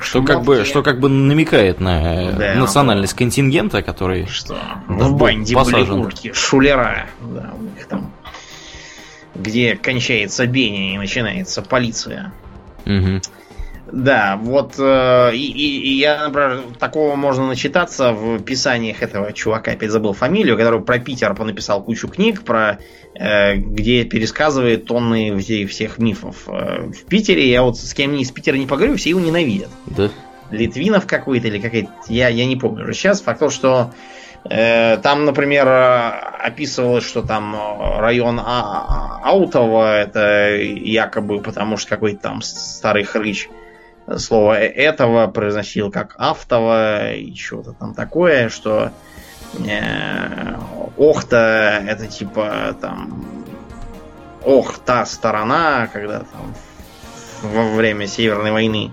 что 0.00 0.22
как, 0.22 0.42
бы, 0.42 0.64
что 0.64 0.82
как 0.82 0.98
бы 0.98 1.08
намекает 1.08 1.78
на 1.78 2.32
да, 2.32 2.54
национальность 2.54 3.14
контингента, 3.14 3.82
который 3.82 4.26
что? 4.26 4.56
в 4.88 5.14
банде 5.14 5.54
посажен. 5.54 6.02
были 6.02 6.32
шулера. 6.32 7.06
Да, 7.20 7.52
у 7.58 7.62
них 7.62 7.86
там 7.86 8.10
где 9.34 9.76
кончается 9.76 10.46
Беня 10.46 10.94
и 10.94 10.98
начинается 10.98 11.62
полиция. 11.62 12.32
Угу. 12.86 13.20
Да, 13.94 14.36
вот 14.42 14.74
э, 14.76 15.36
и, 15.36 15.46
и, 15.46 15.98
я, 15.98 16.26
например, 16.26 16.62
такого 16.80 17.14
можно 17.14 17.46
начитаться 17.46 18.10
в 18.10 18.42
писаниях 18.42 19.04
этого 19.04 19.32
чувака, 19.32 19.70
опять 19.70 19.92
забыл 19.92 20.14
фамилию, 20.14 20.56
который 20.56 20.80
про 20.80 20.98
Питер 20.98 21.32
понаписал 21.34 21.80
кучу 21.80 22.08
книг, 22.08 22.42
про 22.42 22.80
э, 23.14 23.54
где 23.54 24.02
пересказывает 24.02 24.86
тонны 24.86 25.38
всех, 25.38 25.70
всех 25.70 25.98
мифов. 25.98 26.48
Э, 26.48 26.90
в 26.90 27.04
Питере, 27.04 27.48
я 27.48 27.62
вот 27.62 27.78
с 27.78 27.94
кем 27.94 28.16
из 28.16 28.32
Питера 28.32 28.56
не 28.56 28.66
поговорю, 28.66 28.96
все 28.96 29.10
его 29.10 29.20
ненавидят. 29.20 29.70
Да. 29.86 30.10
Литвинов 30.50 31.06
какой-то 31.06 31.46
или 31.46 31.60
какой-то, 31.60 31.90
я, 32.08 32.26
я 32.26 32.46
не 32.46 32.56
помню 32.56 32.82
уже 32.82 32.94
сейчас. 32.94 33.20
Факт 33.20 33.38
то, 33.38 33.50
что 33.50 33.92
э, 34.50 34.96
там, 34.96 35.24
например, 35.24 35.68
описывалось, 35.68 37.06
что 37.06 37.22
там 37.22 37.56
район 38.00 38.40
а 38.44 39.20
Аутова 39.22 40.00
это 40.00 40.56
якобы 40.56 41.40
потому 41.40 41.76
что 41.76 41.90
какой-то 41.90 42.18
там 42.20 42.42
старый 42.42 43.04
хрыч 43.04 43.48
слово 44.16 44.58
этого 44.58 45.26
произносил 45.28 45.90
как 45.90 46.14
автово 46.18 47.12
и 47.12 47.34
что-то 47.34 47.72
там 47.72 47.94
такое, 47.94 48.48
что 48.48 48.92
э, 49.66 50.56
охта 50.96 51.82
это 51.86 52.06
типа 52.06 52.76
там 52.80 53.24
ох 54.44 54.78
та 54.78 55.06
сторона, 55.06 55.88
когда 55.92 56.20
там 56.20 56.54
во 57.42 57.74
время 57.74 58.06
Северной 58.06 58.52
войны 58.52 58.92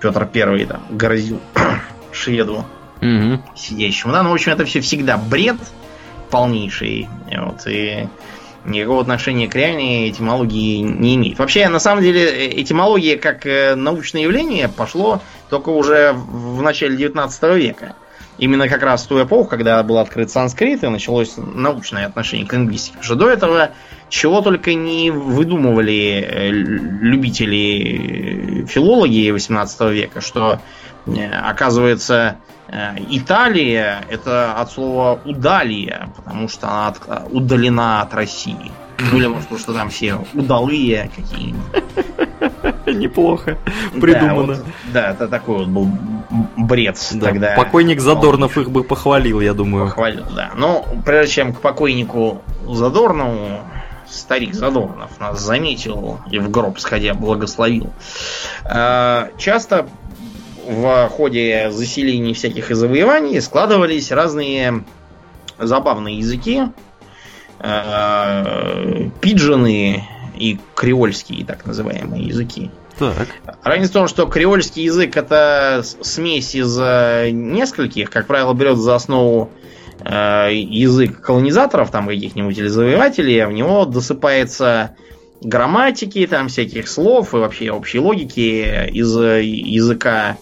Петр 0.00 0.26
Первый 0.26 0.66
там 0.66 0.82
грозил 0.90 1.40
шведу 2.12 2.64
угу. 3.00 3.42
сидящему. 3.56 4.12
Да, 4.12 4.22
ну, 4.22 4.30
в 4.30 4.34
общем, 4.34 4.52
это 4.52 4.64
все 4.64 4.80
всегда 4.80 5.16
бред 5.16 5.56
полнейший. 6.30 7.08
Вот, 7.36 7.66
и 7.66 8.08
никакого 8.64 9.00
отношения 9.00 9.48
к 9.48 9.54
реальной 9.54 10.10
этимологии 10.10 10.78
не 10.78 11.16
имеет. 11.16 11.38
Вообще, 11.38 11.68
на 11.68 11.78
самом 11.78 12.02
деле, 12.02 12.24
э, 12.24 12.60
этимология 12.60 13.16
как 13.16 13.46
э, 13.46 13.74
научное 13.74 14.22
явление 14.22 14.68
пошло 14.68 15.22
только 15.48 15.70
уже 15.70 16.12
в 16.12 16.60
начале 16.62 16.96
19 16.96 17.42
века. 17.56 17.94
Именно 18.38 18.68
как 18.68 18.82
раз 18.82 19.04
в 19.04 19.08
ту 19.08 19.22
эпоху, 19.22 19.50
когда 19.50 19.82
был 19.82 19.98
открыт 19.98 20.30
санскрит 20.30 20.82
и 20.82 20.88
началось 20.88 21.34
научное 21.36 22.06
отношение 22.06 22.46
к 22.46 22.52
лингвистике. 22.54 22.96
Потому 22.98 23.04
что 23.04 23.14
до 23.16 23.30
этого 23.30 23.70
чего 24.08 24.40
только 24.40 24.74
не 24.74 25.10
выдумывали 25.10 26.26
э, 26.26 26.50
любители 26.50 28.64
филологии 28.66 29.30
18 29.30 29.80
века, 29.92 30.20
что 30.20 30.60
оказывается 31.18 32.36
Э, 32.72 32.94
Италия 33.08 34.04
это 34.08 34.52
от 34.54 34.70
слова 34.70 35.20
удалия, 35.24 36.08
потому 36.16 36.48
что 36.48 36.68
она 36.68 36.88
от, 36.88 37.00
э, 37.06 37.26
удалена 37.30 38.02
от 38.02 38.14
России. 38.14 38.70
Ну 39.10 39.18
или 39.18 39.26
может, 39.26 39.58
что 39.58 39.72
там 39.72 39.88
все 39.88 40.24
удалые 40.34 41.10
какие-нибудь. 41.16 41.84
Неплохо 42.86 43.58
придумано. 44.00 44.54
Да, 44.54 44.62
вот, 44.62 44.64
да, 44.92 45.10
это 45.10 45.28
такой 45.28 45.58
вот 45.58 45.68
был 45.68 45.88
бред 46.56 46.96
да, 47.14 47.26
тогда. 47.26 47.54
Покойник 47.56 48.00
Задорнов 48.00 48.56
их 48.56 48.70
бы 48.70 48.84
похвалил, 48.84 49.40
я 49.40 49.52
думаю. 49.52 49.86
Похвалил, 49.86 50.26
да. 50.36 50.50
Но 50.54 50.84
прежде 51.04 51.32
чем 51.34 51.54
к 51.54 51.60
покойнику 51.60 52.42
Задорнову, 52.68 53.60
старик 54.08 54.54
Задорнов 54.54 55.18
нас 55.18 55.40
заметил 55.40 56.20
и 56.30 56.38
в 56.38 56.50
гроб 56.50 56.78
сходя 56.78 57.14
благословил. 57.14 57.90
Э, 58.64 59.30
часто 59.38 59.88
в 60.70 61.08
ходе 61.08 61.70
заселений 61.70 62.32
всяких 62.32 62.70
и 62.70 62.74
завоеваний 62.74 63.40
складывались 63.40 64.12
разные 64.12 64.84
забавные 65.58 66.18
языки, 66.18 66.62
э, 67.58 69.10
пиджины 69.20 70.08
и 70.36 70.58
креольские 70.74 71.44
так 71.44 71.66
называемые 71.66 72.24
языки. 72.24 72.70
Так. 72.98 73.28
Разница 73.62 73.90
в 73.90 73.94
том, 73.94 74.08
что 74.08 74.26
креольский 74.26 74.84
язык 74.84 75.16
это 75.16 75.82
смесь 75.82 76.54
из 76.54 76.78
э, 76.80 77.30
нескольких, 77.30 78.10
как 78.10 78.26
правило, 78.26 78.54
берет 78.54 78.78
за 78.78 78.94
основу 78.94 79.50
э, 80.00 80.50
язык 80.52 81.20
колонизаторов, 81.20 81.90
там 81.90 82.06
каких-нибудь 82.06 82.56
или 82.56 82.68
завоевателей, 82.68 83.42
а 83.42 83.48
в 83.48 83.52
него 83.52 83.84
досыпается 83.86 84.94
грамматики, 85.42 86.26
там 86.26 86.48
всяких 86.48 86.88
слов 86.88 87.34
и 87.34 87.38
вообще 87.38 87.70
общей 87.70 87.98
логики 87.98 88.88
из 88.92 89.16
языка 89.16 90.36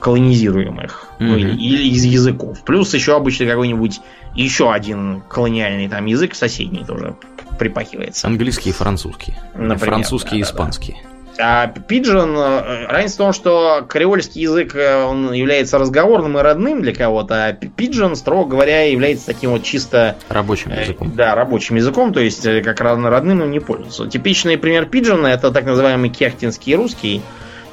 колонизируемых 0.00 1.04
mm-hmm. 1.18 1.36
или, 1.36 1.50
или 1.56 1.88
из 1.94 2.04
языков. 2.04 2.62
Плюс 2.64 2.92
еще 2.94 3.16
обычно 3.16 3.46
какой-нибудь 3.46 4.00
еще 4.34 4.72
один 4.72 5.22
колониальный 5.28 5.88
там 5.88 6.06
язык 6.06 6.34
соседний 6.34 6.84
тоже 6.84 7.16
припахивается. 7.58 8.26
Английский 8.26 8.70
и 8.70 8.72
французский. 8.72 9.34
Например, 9.54 9.78
французский 9.78 10.30
да, 10.30 10.36
и 10.36 10.42
испанский. 10.42 10.92
Да, 10.92 10.98
да. 11.02 11.10
А 11.42 11.66
пиджин, 11.68 12.36
э, 12.36 12.86
разница 12.86 13.14
в 13.14 13.18
том, 13.18 13.32
что 13.32 13.86
креольский 13.88 14.42
язык 14.42 14.74
э, 14.74 15.04
он 15.04 15.32
является 15.32 15.78
разговорным 15.78 16.38
и 16.38 16.42
родным 16.42 16.82
для 16.82 16.94
кого-то, 16.94 17.46
а 17.46 17.52
пиджин, 17.52 18.14
строго 18.16 18.50
говоря, 18.50 18.82
является 18.82 19.26
таким 19.26 19.50
вот 19.50 19.62
чисто... 19.62 20.16
Рабочим 20.28 20.72
э, 20.72 20.82
языком. 20.82 21.12
Да, 21.14 21.34
рабочим 21.34 21.76
языком, 21.76 22.12
то 22.12 22.20
есть 22.20 22.42
как 22.62 22.80
родным 22.80 23.42
им 23.42 23.50
не 23.50 23.60
пользуются. 23.60 24.06
Типичный 24.06 24.58
пример 24.58 24.86
пиджина 24.86 25.28
это 25.28 25.50
так 25.50 25.64
называемый 25.64 26.10
кехтинский 26.10 26.74
русский, 26.74 27.22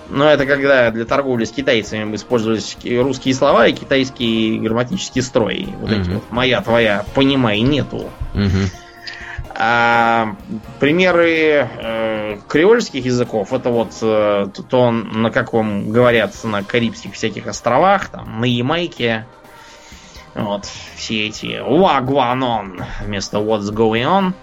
но 0.10 0.30
это 0.30 0.45
когда 0.45 0.91
для 0.91 1.05
торговли 1.05 1.45
с 1.45 1.51
китайцами 1.51 2.16
использовались 2.16 2.78
русские 2.86 3.34
слова 3.34 3.68
и 3.68 3.74
китайский 3.74 4.60
грамматический 4.60 5.22
строй. 5.22 5.70
Вот 5.80 5.91
угу. 5.91 6.01
эти 6.01 6.10
вот 6.10 6.24
моя, 6.32 6.62
твоя, 6.62 7.05
понимай, 7.14 7.62
нету. 7.62 8.10
Угу. 8.34 8.70
А, 9.60 10.36
примеры 10.80 11.68
э, 11.80 12.38
креольских 12.47 13.05
языков 13.05 13.53
это 13.53 13.72
вот 13.72 13.91
э, 14.03 14.47
то, 14.70 14.91
на 14.91 15.32
каком 15.32 15.89
говорят 15.89 16.36
на 16.43 16.64
Карибских 16.64 17.14
всяких 17.14 17.47
островах, 17.47 18.10
там, 18.10 18.39
на 18.39 18.45
Ямайке. 18.45 19.26
Вот, 20.36 20.70
все 20.95 21.28
эти 21.28 21.60
wagwanon 21.60 22.84
вместо 23.03 23.38
what's 23.38 23.72
going 23.74 24.03
on. 24.03 24.34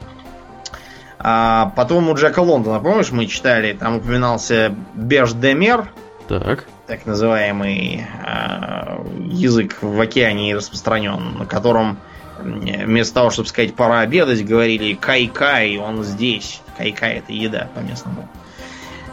А 1.27 1.73
потом 1.75 2.11
у 2.11 2.15
Джека 2.15 2.41
Лондона, 2.41 2.81
помнишь, 2.81 3.11
мы 3.11 3.25
читали, 3.25 3.73
там 3.73 3.97
упоминался 3.97 4.75
Беш-де-Мер. 4.93 5.91
Так. 6.29 6.67
Так 6.87 7.07
называемый 7.07 8.07
э, 8.27 8.99
язык 9.31 9.79
в 9.81 9.99
океане 9.99 10.55
распространен, 10.55 11.39
на 11.39 11.47
котором 11.47 11.97
вместо 12.39 13.15
того, 13.15 13.31
чтобы 13.31 13.49
сказать 13.49 13.75
пора 13.75 14.01
обедать, 14.01 14.45
говорили 14.45 14.93
кай-кай, 14.93 15.79
он 15.79 16.05
здесь. 16.05 16.61
Кай-кай 16.77 17.15
это 17.15 17.33
еда 17.33 17.69
по-местному. 17.75 18.29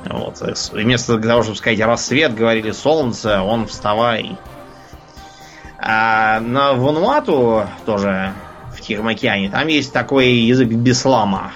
Вот. 0.03 0.41
Вместо 0.73 1.17
того, 1.17 1.43
чтобы 1.43 1.57
сказать 1.57 1.79
рассвет, 1.79 2.35
говорили 2.35 2.71
солнце, 2.71 3.41
он 3.41 3.67
вставай. 3.67 4.37
А 5.77 6.41
на 6.41 6.73
Вануату 6.73 7.67
тоже 7.85 8.33
в 8.75 8.81
Тихом 8.81 9.07
океане, 9.07 9.49
там 9.49 9.67
есть 9.67 9.93
такой 9.93 10.27
язык 10.27 10.67
беслама. 10.67 11.53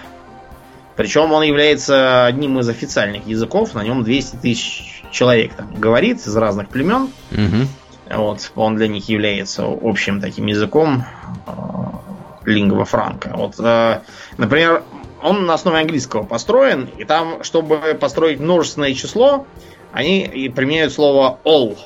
Причем 0.95 1.31
он 1.33 1.43
является 1.43 2.25
одним 2.25 2.59
из 2.59 2.69
официальных 2.69 3.27
языков, 3.27 3.73
на 3.73 3.83
нем 3.83 4.03
200 4.03 4.37
тысяч 4.37 5.03
человек 5.11 5.53
там 5.53 5.73
говорит 5.75 6.17
из 6.17 6.35
разных 6.35 6.69
племен. 6.69 7.09
Угу. 7.31 8.17
Вот, 8.17 8.51
он 8.55 8.75
для 8.75 8.87
них 8.87 9.09
является 9.09 9.65
общим 9.65 10.21
таким 10.21 10.45
языком 10.45 11.03
э, 11.47 11.51
лингва 12.45 12.85
франка. 12.85 13.33
Вот, 13.35 13.55
э, 13.59 14.01
например, 14.37 14.83
он 15.21 15.45
на 15.45 15.55
основе 15.55 15.79
английского 15.79 16.23
построен, 16.23 16.87
и 16.97 17.03
там, 17.03 17.43
чтобы 17.43 17.97
построить 17.99 18.39
множественное 18.39 18.93
число, 18.93 19.47
они 19.91 20.51
применяют 20.55 20.93
слово 20.93 21.39
all. 21.43 21.77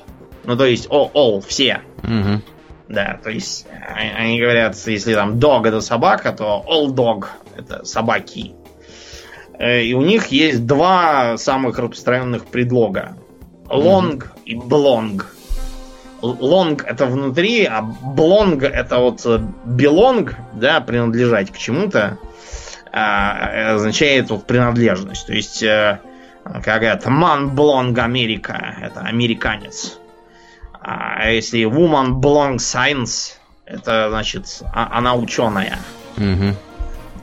Ну, 0.43 0.57
то 0.57 0.65
есть 0.65 0.87
all, 0.87 1.11
all 1.13 1.45
все. 1.47 1.81
Угу. 2.03 2.41
Да, 2.89 3.19
то 3.23 3.29
есть 3.29 3.67
они 4.15 4.39
говорят, 4.39 4.75
если 4.87 5.13
там 5.13 5.35
dog 5.35 5.67
это 5.67 5.79
собака, 5.79 6.33
то 6.33 6.65
all 6.67 6.87
dog 6.87 7.27
это 7.55 7.85
собаки. 7.85 8.55
Э, 9.59 9.83
и 9.83 9.93
у 9.93 10.01
них 10.01 10.27
есть 10.27 10.65
два 10.65 11.37
самых 11.37 11.77
распространенных 11.77 12.45
предлога. 12.45 13.15
Long 13.67 14.17
mm-hmm. 14.17 14.43
и 14.45 14.55
blong. 14.55 15.23
Long 16.21 16.83
это 16.83 17.05
внутри, 17.05 17.65
а 17.65 17.81
blong 17.81 18.65
это 18.65 18.97
вот 18.97 19.25
belong, 19.65 20.33
да, 20.53 20.81
принадлежать 20.81 21.51
к 21.51 21.57
чему-то, 21.57 22.17
а, 22.91 23.75
означает 23.75 24.29
вот 24.29 24.45
принадлежность. 24.45 25.27
То 25.27 25.33
есть, 25.33 25.63
э, 25.63 25.99
как 26.63 26.83
это, 26.83 27.09
man 27.09 27.55
belong 27.55 27.97
Америка, 27.99 28.75
это 28.81 29.01
американец. 29.01 29.99
А 30.81 31.29
если 31.29 31.61
woman 31.65 32.19
belong 32.19 32.55
science, 32.57 33.35
это 33.65 34.09
значит, 34.09 34.61
а, 34.73 34.97
она 34.97 35.15
ученая. 35.15 35.77
Угу. 36.17 36.55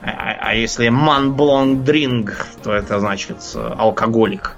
А, 0.01 0.35
а 0.39 0.53
если 0.53 0.87
man 0.89 1.35
belong 1.35 1.83
drink, 1.83 2.33
то 2.63 2.73
это 2.73 2.99
значит 2.99 3.37
алкоголик, 3.55 4.55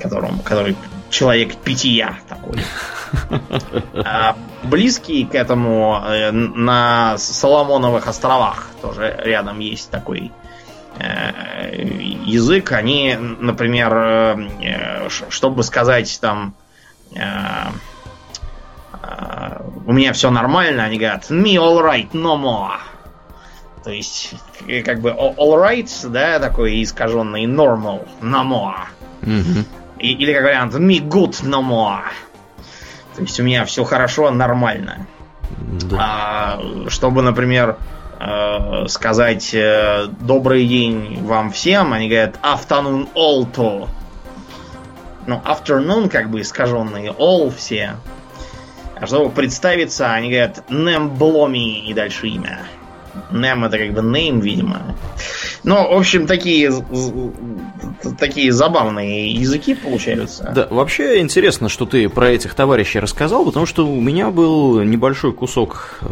которым, 0.00 0.38
который 0.40 0.76
человек 1.10 1.56
питья 1.56 2.18
такой. 2.28 2.60
А 3.94 4.36
близкий 4.64 5.24
к 5.24 5.34
этому 5.34 6.02
э, 6.04 6.30
на 6.32 7.16
Соломоновых 7.18 8.06
островах 8.08 8.68
тоже 8.82 9.18
рядом 9.22 9.60
есть 9.60 9.90
такой 9.90 10.32
э, 10.98 11.82
язык. 12.24 12.72
Они, 12.72 13.16
например, 13.16 13.94
э, 13.94 15.08
чтобы 15.30 15.62
сказать 15.62 16.18
там 16.20 16.54
у 19.86 19.92
меня 19.92 20.12
все 20.12 20.30
нормально, 20.30 20.84
они 20.84 20.98
говорят 20.98 21.30
me 21.30 21.54
all 21.54 21.80
right, 21.80 22.10
no 22.12 22.36
more. 22.36 22.78
То 23.86 23.92
есть, 23.92 24.34
как 24.84 25.00
бы 25.00 25.10
all 25.10 25.62
right, 25.62 26.08
да, 26.08 26.40
такой 26.40 26.82
искаженный 26.82 27.44
normal, 27.44 28.04
no 28.20 28.42
more. 28.42 28.80
Mm-hmm. 29.22 29.64
Или 30.00 30.34
как 30.34 30.42
вариант 30.42 30.74
me 30.74 30.98
good, 30.98 31.44
no 31.44 31.62
more. 31.62 32.02
То 33.14 33.22
есть 33.22 33.38
у 33.38 33.44
меня 33.44 33.64
все 33.64 33.84
хорошо, 33.84 34.32
нормально. 34.32 35.06
Да. 35.84 35.96
А, 36.00 36.62
чтобы, 36.88 37.22
например, 37.22 37.76
э, 38.18 38.88
сказать 38.88 39.54
э, 39.54 40.08
добрый 40.20 40.66
день 40.66 41.24
вам 41.24 41.52
всем, 41.52 41.92
они 41.92 42.08
говорят 42.08 42.40
afternoon 42.42 43.08
all 43.14 43.48
to. 43.52 43.88
Ну, 45.28 45.40
afternoon 45.44 46.08
как 46.08 46.28
бы 46.28 46.40
искаженные, 46.40 47.12
all 47.12 47.54
все. 47.56 47.94
А 48.96 49.06
чтобы 49.06 49.30
представиться, 49.30 50.12
они 50.12 50.30
говорят 50.30 50.64
nem 50.70 51.08
blomi 51.10 51.86
и 51.86 51.94
дальше 51.94 52.26
имя. 52.26 52.66
Nem 53.30 53.66
это 53.66 53.78
как 53.78 53.92
бы 53.92 54.00
name, 54.00 54.40
видимо. 54.40 54.96
Ну, 55.64 55.74
в 55.74 55.98
общем, 55.98 56.26
такие, 56.26 56.72
такие 58.18 58.52
забавные 58.52 59.32
языки 59.32 59.74
получаются. 59.74 60.52
Да, 60.54 60.68
вообще 60.70 61.20
интересно, 61.20 61.68
что 61.68 61.86
ты 61.86 62.08
про 62.08 62.30
этих 62.30 62.54
товарищей 62.54 63.00
рассказал, 63.00 63.44
потому 63.44 63.66
что 63.66 63.86
у 63.86 64.00
меня 64.00 64.30
был 64.30 64.80
небольшой 64.82 65.32
кусок 65.32 65.98
э, 66.02 66.06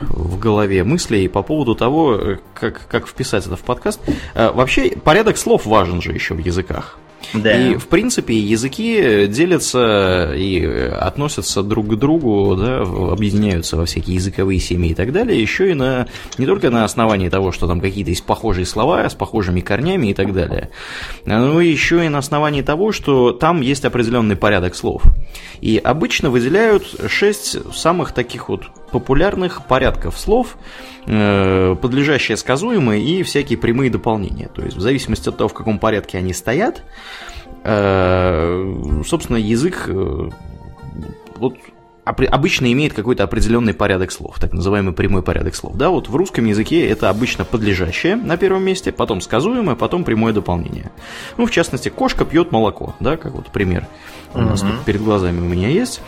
в 0.00 0.38
голове 0.38 0.84
мыслей 0.84 1.28
по 1.28 1.42
поводу 1.42 1.74
того, 1.74 2.38
как, 2.54 2.86
как 2.88 3.08
вписать 3.08 3.46
это 3.46 3.56
в 3.56 3.62
подкаст. 3.62 4.00
Э, 4.34 4.50
вообще, 4.52 4.90
порядок 4.90 5.36
слов 5.36 5.66
важен 5.66 6.00
же 6.00 6.12
еще 6.12 6.34
в 6.34 6.38
языках. 6.38 6.98
Да. 7.34 7.56
И, 7.56 7.76
в 7.76 7.88
принципе, 7.88 8.36
языки 8.36 9.26
делятся 9.26 10.32
и 10.34 10.64
относятся 10.64 11.62
друг 11.62 11.88
к 11.88 11.94
другу, 11.96 12.56
да, 12.56 12.80
объединяются 12.80 13.76
во 13.76 13.84
всякие 13.84 14.16
языковые 14.16 14.60
семьи 14.60 14.90
и 14.90 14.94
так 14.94 15.12
далее, 15.12 15.40
еще 15.40 15.70
и 15.70 15.74
на, 15.74 16.06
не 16.38 16.46
только 16.46 16.70
на 16.70 16.84
основании 16.84 17.28
того, 17.28 17.52
что 17.52 17.66
там 17.66 17.80
какие-то 17.80 18.10
есть 18.10 18.24
похожие 18.24 18.66
слова 18.66 19.08
с 19.08 19.14
похожими 19.14 19.60
корнями 19.60 20.08
и 20.08 20.14
так 20.14 20.32
далее, 20.32 20.70
но 21.24 21.60
еще 21.60 22.04
и 22.04 22.08
на 22.08 22.18
основании 22.18 22.62
того, 22.62 22.92
что 22.92 23.32
там 23.32 23.60
есть 23.60 23.84
определенный 23.84 24.36
порядок 24.36 24.74
слов. 24.74 25.02
И 25.60 25.78
обычно 25.78 26.30
выделяют 26.30 26.84
шесть 27.08 27.74
самых 27.74 28.12
таких 28.12 28.48
вот 28.48 28.62
популярных 28.90 29.66
порядков 29.66 30.18
слов, 30.18 30.56
э, 31.06 31.76
подлежащие 31.80 32.36
сказуемые 32.36 33.02
и 33.02 33.22
всякие 33.22 33.58
прямые 33.58 33.90
дополнения. 33.90 34.48
То 34.54 34.62
есть 34.62 34.76
в 34.76 34.80
зависимости 34.80 35.28
от 35.28 35.36
того, 35.36 35.48
в 35.48 35.54
каком 35.54 35.78
порядке 35.78 36.18
они 36.18 36.32
стоят, 36.32 36.82
собственно, 37.66 39.38
язык 39.38 39.86
э, 39.88 40.30
вот 41.36 41.56
обычно 42.04 42.72
имеет 42.72 42.92
какой-то 42.92 43.24
определенный 43.24 43.74
порядок 43.74 44.12
слов, 44.12 44.38
так 44.38 44.52
называемый 44.52 44.92
прямой 44.92 45.22
порядок 45.22 45.56
слов. 45.56 45.76
Да, 45.76 45.90
вот 45.90 46.08
в 46.08 46.14
русском 46.14 46.44
языке 46.44 46.86
это 46.88 47.10
обычно 47.10 47.44
подлежащее 47.44 48.14
на 48.14 48.36
первом 48.36 48.62
месте, 48.62 48.92
потом 48.92 49.20
сказуемое, 49.20 49.74
потом 49.74 50.04
прямое 50.04 50.32
дополнение. 50.32 50.92
Ну, 51.36 51.46
в 51.46 51.50
частности, 51.50 51.88
кошка 51.88 52.24
пьет 52.24 52.52
молоко, 52.52 52.94
да, 53.00 53.16
как 53.16 53.32
вот 53.34 53.46
пример 53.46 53.88
у 54.34 54.40
нас 54.40 54.60
тут 54.60 54.84
перед 54.84 55.02
глазами 55.02 55.40
у 55.40 55.48
меня 55.48 55.68
есть. 55.68 56.00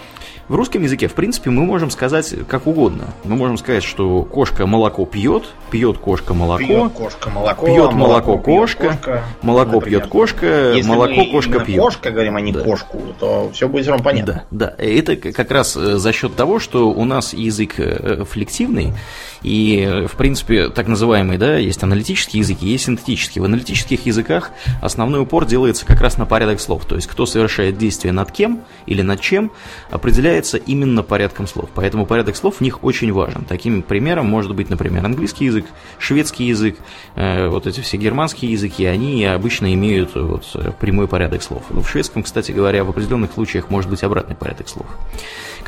В 0.49 0.55
русском 0.55 0.83
языке, 0.83 1.09
в 1.09 1.15
принципе, 1.15 1.51
мы 1.51 1.65
можем 1.65 1.91
сказать 1.91 2.35
как 2.49 2.67
угодно. 2.67 3.09
Мы 3.25 3.37
можем 3.37 3.59
сказать, 3.59 3.85
что 3.85 4.23
кошка 4.23 4.67
молоко 4.67 5.05
пьет, 5.05 5.45
пьет 5.71 5.99
кошка 5.99 6.33
молоко, 6.33 6.65
пьет 6.65 6.93
кошка 6.93 7.31
молоко, 7.31 7.67
пьет 7.67 7.93
молоко, 7.93 7.97
молоко 7.97 8.39
кошка, 8.39 8.83
пьет 8.83 8.97
кошка, 8.97 9.25
молоко 9.43 9.73
например. 9.73 10.01
пьет 10.01 10.11
кошка, 10.11 10.73
Если 10.75 10.89
молоко 10.89 11.15
мы 11.15 11.31
кошка 11.31 11.61
пьет. 11.61 11.81
Кошка 11.83 12.11
говорим, 12.11 12.37
а 12.37 12.41
не 12.41 12.53
да. 12.53 12.61
кошку, 12.63 13.03
то 13.21 13.51
все 13.53 13.69
будет 13.69 13.89
равно 13.89 14.03
понятно. 14.03 14.45
Да, 14.51 14.75
да. 14.77 14.83
Это 14.83 15.17
как 15.17 15.51
раз 15.51 15.77
э, 15.77 15.99
за 15.99 16.13
счет 16.13 16.35
того, 16.35 16.59
что 16.59 16.91
у 16.91 17.05
нас 17.05 17.35
язык 17.35 17.75
э, 17.79 18.25
флективный, 18.25 18.95
и, 19.43 20.07
в 20.11 20.17
принципе, 20.17 20.69
так 20.69 20.89
называемый, 20.89 21.39
да, 21.39 21.57
есть 21.57 21.83
аналитические 21.83 22.41
языки, 22.41 22.67
есть 22.67 22.85
синтетические. 22.85 23.43
В 23.43 23.45
аналитических 23.45 24.07
языках 24.07 24.51
основной 24.81 25.21
упор 25.21 25.47
делается 25.47 25.87
как 25.87 26.01
раз 26.01 26.19
на 26.19 26.27
порядок 26.27 26.61
слов. 26.61 26.85
То 26.87 26.97
есть, 26.97 27.07
кто 27.07 27.27
совершает 27.27 27.79
действие 27.79 28.13
над 28.13 28.33
кем 28.33 28.63
или 28.87 29.03
над 29.03 29.21
чем, 29.21 29.53
определяется 29.91 30.18
именно 30.57 31.03
порядком 31.03 31.47
слов. 31.47 31.69
Поэтому 31.75 32.07
порядок 32.07 32.37
слов 32.37 32.57
в 32.57 32.61
них 32.61 32.85
очень 32.85 33.13
важен. 33.13 33.45
Таким 33.45 33.83
примером 33.83 34.27
может 34.27 34.55
быть, 34.55 34.71
например, 34.71 35.05
английский 35.05 35.47
язык, 35.47 35.67
шведский 35.99 36.45
язык, 36.45 36.77
э, 37.15 37.49
вот 37.49 37.67
эти 37.67 37.81
все 37.81 37.97
германские 37.97 38.53
языки, 38.53 38.85
они 38.85 39.25
обычно 39.25 39.73
имеют 39.75 40.15
вот 40.15 40.45
прямой 40.81 41.09
порядок 41.09 41.43
слов. 41.43 41.63
В 41.69 41.87
шведском, 41.87 42.23
кстати 42.23 42.53
говоря, 42.53 42.85
в 42.85 42.91
определенных 42.91 43.33
случаях 43.33 43.71
может 43.71 43.91
быть 43.91 44.03
обратный 44.03 44.37
порядок 44.37 44.69
слов 44.69 44.87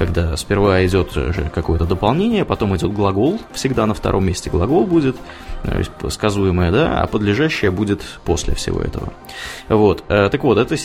когда 0.01 0.35
сперва 0.39 0.87
идет 0.87 1.13
какое-то 1.53 1.85
дополнение, 1.85 2.47
потом 2.47 2.75
идет 2.75 2.91
глагол, 2.91 3.39
всегда 3.53 3.85
на 3.85 3.93
втором 3.93 4.25
месте 4.25 4.49
глагол 4.49 4.87
будет, 4.87 5.15
сказуемое, 6.09 6.71
да, 6.71 7.01
а 7.03 7.07
подлежащее 7.07 7.71
будет 7.71 8.03
после 8.25 8.55
всего 8.55 8.81
этого. 8.81 9.13
Вот, 9.69 10.05
э, 10.09 10.29
так 10.31 10.43
вот, 10.45 10.59
это 10.59 10.77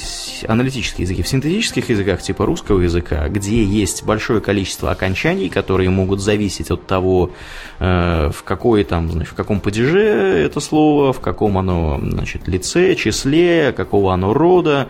аналитические 0.48 1.04
языки. 1.04 1.24
В 1.24 1.28
синтетических 1.28 1.90
языках 1.90 2.22
типа 2.22 2.46
русского 2.46 2.82
языка, 2.82 3.28
где 3.30 3.64
есть 3.64 4.04
большое 4.04 4.42
количество 4.42 4.92
окончаний, 4.92 5.50
которые 5.50 5.90
могут 5.90 6.22
зависеть 6.22 6.72
от 6.72 6.86
того, 6.86 7.32
э, 7.80 8.30
в 8.30 8.44
какой 8.44 8.84
там, 8.84 9.12
значит, 9.12 9.34
в 9.34 9.36
каком 9.36 9.60
падеже 9.60 10.00
это 10.00 10.60
слово, 10.60 11.14
в 11.14 11.20
каком 11.20 11.58
оно, 11.58 12.00
значит, 12.02 12.48
лице, 12.48 12.96
числе, 12.96 13.74
какого 13.76 14.14
оно 14.14 14.34
рода 14.34 14.90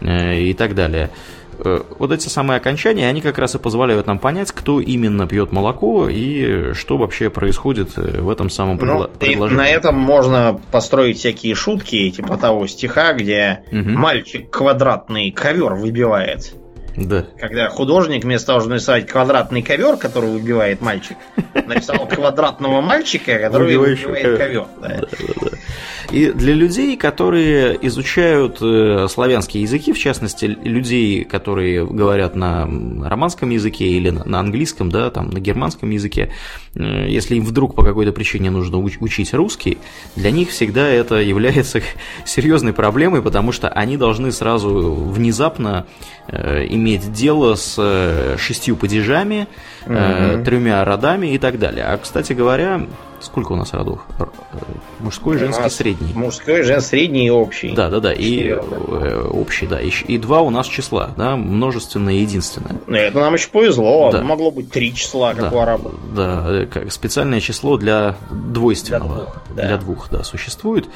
э, 0.00 0.40
и 0.40 0.54
так 0.54 0.74
далее– 0.74 1.10
Э, 1.43 1.43
вот 1.98 2.12
эти 2.12 2.28
самые 2.28 2.58
окончания, 2.58 3.08
они 3.08 3.20
как 3.20 3.38
раз 3.38 3.54
и 3.54 3.58
позволяют 3.58 4.06
нам 4.06 4.18
понять, 4.18 4.52
кто 4.52 4.80
именно 4.80 5.26
пьет 5.26 5.52
молоко 5.52 6.08
и 6.08 6.72
что 6.74 6.96
вообще 6.96 7.30
происходит 7.30 7.90
э, 7.96 8.20
в 8.20 8.30
этом 8.30 8.50
самом 8.50 8.76
ну, 8.76 9.08
предложении. 9.18 9.56
на 9.56 9.68
этом 9.68 9.96
можно 9.96 10.60
построить 10.70 11.18
всякие 11.18 11.54
шутки, 11.54 12.10
типа 12.10 12.36
того 12.36 12.66
стиха, 12.66 13.12
где 13.12 13.64
угу. 13.70 13.90
мальчик 13.90 14.50
квадратный 14.50 15.30
ковер 15.30 15.74
выбивает. 15.74 16.54
Да. 16.96 17.26
Когда 17.38 17.68
художник 17.70 18.22
вместо 18.22 18.48
того, 18.48 18.60
чтобы 18.60 18.74
нарисовать 18.74 19.06
квадратный 19.06 19.62
ковер, 19.62 19.96
который 19.96 20.30
выбивает 20.30 20.80
мальчик, 20.80 21.16
нарисовал 21.54 22.06
квадратного 22.06 22.80
мальчика, 22.80 23.38
который 23.38 23.76
выбивает 23.76 24.38
ковер. 24.38 24.66
И 26.10 26.30
для 26.30 26.54
людей, 26.54 26.96
которые 26.96 27.78
изучают 27.86 28.58
э, 28.60 29.06
славянские 29.08 29.62
языки, 29.62 29.92
в 29.92 29.98
частности, 29.98 30.44
людей, 30.44 31.24
которые 31.24 31.86
говорят 31.86 32.34
на 32.34 32.64
романском 32.64 33.50
языке 33.50 33.86
или 33.86 34.10
на 34.10 34.40
английском, 34.40 34.90
да, 34.90 35.10
там, 35.10 35.30
на 35.30 35.40
германском 35.40 35.90
языке, 35.90 36.30
э, 36.74 37.06
если 37.08 37.36
им 37.36 37.44
вдруг 37.44 37.74
по 37.74 37.84
какой-то 37.84 38.12
причине 38.12 38.50
нужно 38.50 38.78
учить 38.78 39.32
русский, 39.34 39.78
для 40.16 40.30
них 40.30 40.50
всегда 40.50 40.88
это 40.88 41.16
является 41.16 41.80
серьезной 42.24 42.72
проблемой, 42.72 43.22
потому 43.22 43.52
что 43.52 43.68
они 43.68 43.96
должны 43.96 44.32
сразу 44.32 44.94
внезапно 44.94 45.86
э, 46.28 46.66
иметь 46.68 47.12
дело 47.12 47.54
с 47.54 48.36
шестью 48.38 48.76
падежами, 48.76 49.48
угу. 49.86 50.44
тремя 50.44 50.84
родами 50.84 51.28
и 51.28 51.38
так 51.38 51.58
далее. 51.58 51.84
А, 51.84 51.96
кстати 51.98 52.32
говоря, 52.32 52.86
Сколько 53.24 53.52
у 53.52 53.56
нас 53.56 53.72
родов? 53.72 54.00
Мужской, 55.00 55.38
женский, 55.38 55.70
средний. 55.70 56.12
Мужской, 56.12 56.62
женский, 56.62 56.88
средний 56.90 57.26
и 57.26 57.30
общий. 57.30 57.72
Да, 57.72 57.88
да, 57.88 57.98
да. 57.98 58.12
И 58.12 58.48
э, 58.48 59.28
общий, 59.32 59.66
да. 59.66 59.80
И, 59.80 59.88
и 59.88 60.18
два 60.18 60.42
у 60.42 60.50
нас 60.50 60.66
числа, 60.66 61.12
да, 61.16 61.34
множественное 61.34 62.14
и 62.14 62.18
единственное. 62.18 62.76
Ну, 62.86 62.94
это 62.94 63.18
нам 63.20 63.32
еще 63.32 63.48
повезло. 63.48 64.10
Да. 64.12 64.22
Могло 64.22 64.50
быть 64.50 64.70
три 64.70 64.94
числа, 64.94 65.32
как 65.32 65.50
да, 65.50 65.56
у 65.56 65.58
арабов. 65.58 65.94
Да, 66.14 66.44
э, 66.48 66.66
как 66.66 66.92
специальное 66.92 67.40
число 67.40 67.78
для 67.78 68.16
двойственного. 68.30 69.14
Для 69.14 69.24
двух, 69.24 69.56
да. 69.56 69.66
Для 69.66 69.76
двух, 69.78 70.10
да, 70.10 70.22
существует. 70.22 70.86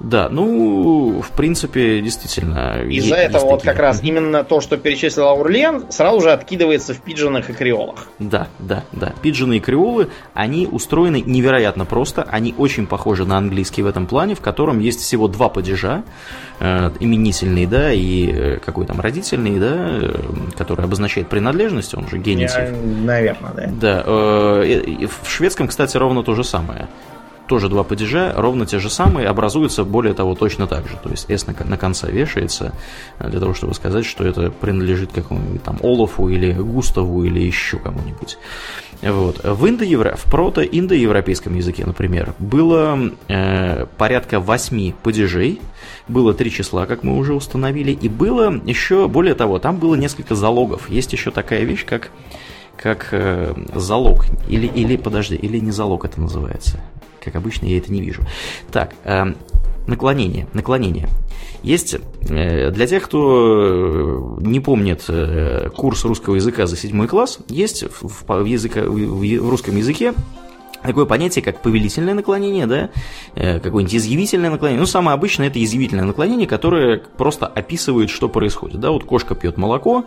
Да, 0.00 0.28
ну, 0.28 1.22
в 1.22 1.30
принципе, 1.30 2.00
действительно. 2.00 2.82
Из-за 2.88 3.16
этого 3.16 3.44
вот 3.44 3.58
такие. 3.60 3.72
как 3.72 3.80
раз 3.80 4.00
именно 4.02 4.44
то, 4.44 4.60
что 4.60 4.76
перечислил 4.76 5.28
Аурлен, 5.28 5.90
сразу 5.90 6.20
же 6.20 6.32
откидывается 6.32 6.94
в 6.94 7.00
пиджинах 7.00 7.50
и 7.50 7.52
креолах. 7.52 8.06
Да, 8.18 8.48
да, 8.58 8.84
да. 8.92 9.12
Пиджины 9.22 9.58
и 9.58 9.60
креолы, 9.60 10.08
они 10.34 10.66
устроены 10.70 11.22
невероятно 11.24 11.84
просто. 11.84 12.22
Они 12.22 12.54
очень 12.58 12.86
похожи 12.86 13.24
на 13.24 13.38
английский 13.38 13.82
в 13.82 13.86
этом 13.86 14.06
плане, 14.06 14.34
в 14.34 14.40
котором 14.40 14.80
есть 14.80 15.00
всего 15.00 15.28
два 15.28 15.48
падежа, 15.48 16.02
э, 16.60 16.90
именительный, 17.00 17.66
да, 17.66 17.92
и 17.92 18.30
э, 18.30 18.58
какой 18.58 18.86
там 18.86 19.00
родительный, 19.00 19.58
да, 19.58 19.74
э, 19.74 20.14
который 20.56 20.84
обозначает 20.84 21.28
принадлежность, 21.28 21.94
он 21.94 22.08
же 22.08 22.18
генитив. 22.18 22.70
Наверное, 23.04 23.52
да. 23.54 23.70
Да. 23.80 24.02
Э, 24.06 25.06
в 25.22 25.30
шведском, 25.30 25.68
кстати, 25.68 25.96
ровно 25.96 26.22
то 26.22 26.34
же 26.34 26.44
самое 26.44 26.88
тоже 27.46 27.68
два 27.68 27.84
падежа, 27.84 28.32
ровно 28.36 28.66
те 28.66 28.78
же 28.78 28.90
самые, 28.90 29.28
образуются 29.28 29.84
более 29.84 30.14
того 30.14 30.34
точно 30.34 30.66
так 30.66 30.88
же. 30.88 30.98
То 31.02 31.10
есть 31.10 31.30
S 31.30 31.46
на, 31.46 31.54
на 31.64 31.76
конце 31.76 32.10
вешается 32.10 32.72
э, 33.18 33.28
для 33.28 33.40
того, 33.40 33.54
чтобы 33.54 33.74
сказать, 33.74 34.04
что 34.04 34.24
это 34.24 34.50
принадлежит 34.50 35.12
какому-нибудь 35.12 35.62
там 35.62 35.78
Олафу 35.82 36.28
или 36.28 36.52
Густаву 36.52 37.24
или 37.24 37.40
еще 37.40 37.78
кому-нибудь. 37.78 38.38
Вот. 39.02 39.44
В, 39.44 39.68
индоевро... 39.68 40.16
в 40.16 40.30
прото-индоевропейском 40.30 41.54
языке, 41.54 41.84
например, 41.84 42.34
было 42.38 42.98
э, 43.28 43.86
порядка 43.98 44.40
восьми 44.40 44.94
падежей, 45.02 45.60
было 46.08 46.32
три 46.32 46.50
числа, 46.50 46.86
как 46.86 47.02
мы 47.02 47.16
уже 47.16 47.34
установили, 47.34 47.92
и 47.92 48.08
было 48.08 48.60
еще, 48.64 49.08
более 49.08 49.34
того, 49.34 49.58
там 49.58 49.76
было 49.76 49.94
несколько 49.94 50.34
залогов. 50.34 50.88
Есть 50.88 51.12
еще 51.12 51.30
такая 51.30 51.64
вещь, 51.64 51.84
как 51.84 52.10
как 52.76 53.08
э, 53.12 53.54
залог. 53.74 54.26
Или, 54.48 54.66
или, 54.66 54.96
подожди, 54.96 55.36
или 55.36 55.58
не 55.58 55.70
залог 55.70 56.04
это 56.04 56.20
называется. 56.20 56.80
Как 57.24 57.36
обычно, 57.36 57.66
я 57.66 57.78
это 57.78 57.92
не 57.92 58.00
вижу. 58.00 58.22
Так, 58.70 58.94
э, 59.04 59.32
наклонение. 59.86 60.46
Наклонение. 60.52 61.08
Есть 61.62 61.96
э, 62.28 62.70
для 62.70 62.86
тех, 62.86 63.04
кто 63.04 64.36
не 64.40 64.60
помнит 64.60 65.04
э, 65.08 65.70
курс 65.74 66.04
русского 66.04 66.34
языка 66.34 66.66
за 66.66 66.76
седьмой 66.76 67.08
класс, 67.08 67.38
есть 67.48 67.84
в, 68.00 68.44
языка, 68.44 68.82
в 68.82 69.50
русском 69.50 69.76
языке 69.76 70.12
такое 70.88 71.06
понятие, 71.06 71.42
как 71.42 71.60
повелительное 71.60 72.14
наклонение, 72.14 72.66
да, 72.66 72.90
э, 73.34 73.60
какое-нибудь 73.60 73.94
изъявительное 73.94 74.50
наклонение. 74.50 74.80
Ну, 74.80 74.86
самое 74.86 75.14
обычное 75.14 75.48
это 75.48 75.62
изъявительное 75.62 76.04
наклонение, 76.04 76.46
которое 76.46 76.98
просто 76.98 77.46
описывает, 77.46 78.10
что 78.10 78.28
происходит. 78.28 78.80
Да, 78.80 78.90
вот 78.90 79.04
кошка 79.04 79.34
пьет 79.34 79.56
молоко, 79.56 80.04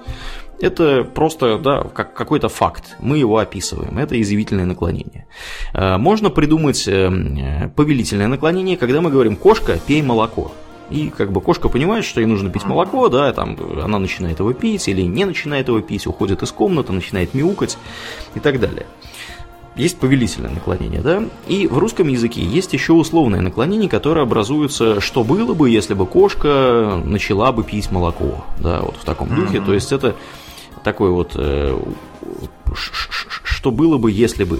это 0.60 1.04
просто, 1.04 1.58
да, 1.58 1.84
как 1.84 2.14
какой-то 2.14 2.50
факт. 2.50 2.96
Мы 3.00 3.18
его 3.18 3.38
описываем. 3.38 3.98
Это 3.98 4.20
изъявительное 4.22 4.66
наклонение. 4.66 5.28
Э, 5.74 5.98
можно 5.98 6.30
придумать 6.30 6.88
э, 6.88 7.70
повелительное 7.76 8.28
наклонение, 8.28 8.78
когда 8.78 9.02
мы 9.02 9.10
говорим 9.10 9.36
«кошка, 9.36 9.80
пей 9.86 10.02
молоко». 10.02 10.52
И 10.90 11.10
как 11.10 11.34
бы 11.34 11.42
кошка 11.42 11.68
понимает, 11.68 12.06
что 12.06 12.22
ей 12.22 12.28
нужно 12.28 12.50
пить 12.50 12.64
молоко, 12.64 13.10
да, 13.10 13.34
там 13.34 13.58
она 13.84 14.00
начинает 14.00 14.40
его 14.40 14.54
пить 14.54 14.88
или 14.88 15.02
не 15.02 15.26
начинает 15.26 15.68
его 15.68 15.82
пить, 15.82 16.08
уходит 16.08 16.44
из 16.44 16.52
комнаты, 16.54 16.94
начинает 16.94 17.34
мяукать 17.34 17.78
и 18.36 18.40
так 18.40 18.60
далее. 18.62 18.86
Есть 19.78 20.00
повелительное 20.00 20.50
наклонение, 20.50 21.02
да? 21.02 21.24
И 21.48 21.68
в 21.68 21.78
русском 21.78 22.08
языке 22.08 22.42
есть 22.42 22.74
еще 22.74 22.94
условное 22.94 23.42
наклонение, 23.42 23.90
которое 23.90 24.22
образуется, 24.22 25.00
что 25.02 25.24
было 25.24 25.54
бы, 25.54 25.70
если 25.70 25.94
бы 25.94 26.08
кошка 26.08 27.00
начала 27.06 27.52
бы 27.52 27.64
пить 27.64 27.92
молоко, 27.92 28.44
да, 28.60 28.82
вот 28.82 28.98
в 28.98 29.06
таком 29.06 29.34
духе. 29.34 29.58
Mm-hmm. 29.58 29.66
То 29.66 29.74
есть 29.74 29.92
это 29.92 30.16
такой 30.84 31.12
вот, 31.12 31.34
э, 31.36 31.80
что 33.44 33.72
было 33.72 33.98
бы, 33.98 34.12
если 34.12 34.44
бы. 34.46 34.60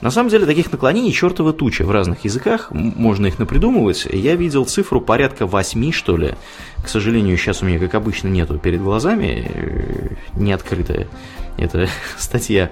На 0.00 0.10
самом 0.10 0.28
деле 0.28 0.46
таких 0.46 0.70
наклонений 0.70 1.10
чертова 1.10 1.52
туча 1.52 1.84
в 1.84 1.90
разных 1.90 2.24
языках, 2.24 2.68
можно 2.70 3.26
их 3.26 3.38
напридумывать. 3.38 4.06
Я 4.12 4.36
видел 4.36 4.66
цифру 4.66 5.00
порядка 5.00 5.46
8, 5.46 5.90
что 5.90 6.16
ли. 6.16 6.34
К 6.84 6.88
сожалению, 6.88 7.36
сейчас 7.38 7.62
у 7.62 7.66
меня, 7.66 7.78
как 7.78 7.94
обычно, 7.94 8.28
нету 8.28 8.58
перед 8.58 8.82
глазами, 8.82 9.50
э, 9.52 10.08
не 10.34 10.52
открытая 10.52 11.08
эта 11.56 11.88
статья, 12.18 12.70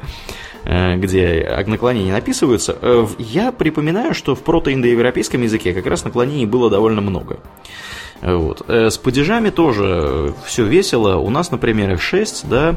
где 0.64 1.64
наклонения 1.66 2.12
написываются. 2.12 2.76
Я 3.18 3.52
припоминаю, 3.52 4.14
что 4.14 4.34
в 4.34 4.42
протоиндоевропейском 4.42 5.42
языке 5.42 5.72
как 5.74 5.86
раз 5.86 6.04
наклонений 6.04 6.46
было 6.46 6.70
довольно 6.70 7.00
много. 7.00 7.38
Вот. 8.24 8.62
Э, 8.68 8.90
с 8.90 8.96
падежами 8.96 9.50
тоже 9.50 10.34
все 10.46 10.64
весело. 10.64 11.16
У 11.16 11.28
нас, 11.30 11.50
например, 11.50 11.92
их 11.92 12.02
6, 12.02 12.48
да. 12.48 12.76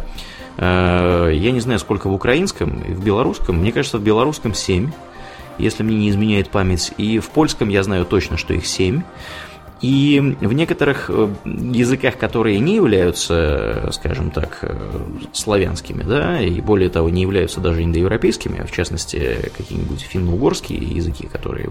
Э, 0.58 1.32
я 1.34 1.52
не 1.52 1.62
знаю, 1.62 1.80
сколько 1.80 2.10
в 2.10 2.14
украинском 2.14 2.82
и 2.82 2.92
в 2.92 3.04
белорусском. 3.04 3.58
Мне 3.58 3.72
кажется, 3.72 3.98
в 3.98 4.02
белорусском 4.02 4.54
7, 4.54 4.92
если 5.58 5.84
мне 5.84 5.96
не 5.96 6.10
изменяет 6.10 6.50
память. 6.50 6.92
И 6.98 7.20
в 7.20 7.30
польском 7.30 7.70
я 7.70 7.84
знаю 7.84 8.06
точно, 8.06 8.38
что 8.38 8.54
их 8.54 8.66
7. 8.66 9.04
И 9.82 10.20
в 10.42 10.54
некоторых 10.54 11.10
э, 11.10 11.30
языках, 11.46 12.18
которые 12.18 12.60
не 12.60 12.76
являются, 12.76 13.90
скажем 13.92 14.32
так, 14.32 14.60
э, 14.64 14.76
славянскими, 15.34 16.02
да, 16.02 16.42
и 16.42 16.62
более 16.62 16.90
того, 16.90 17.10
не 17.10 17.22
являются 17.22 17.62
даже 17.62 17.84
индоевропейскими, 17.84 18.60
а 18.60 18.66
в 18.66 18.72
частности, 18.72 19.52
какие-нибудь 19.56 20.02
финно-угорские 20.02 20.80
языки, 20.80 21.28
которые 21.28 21.70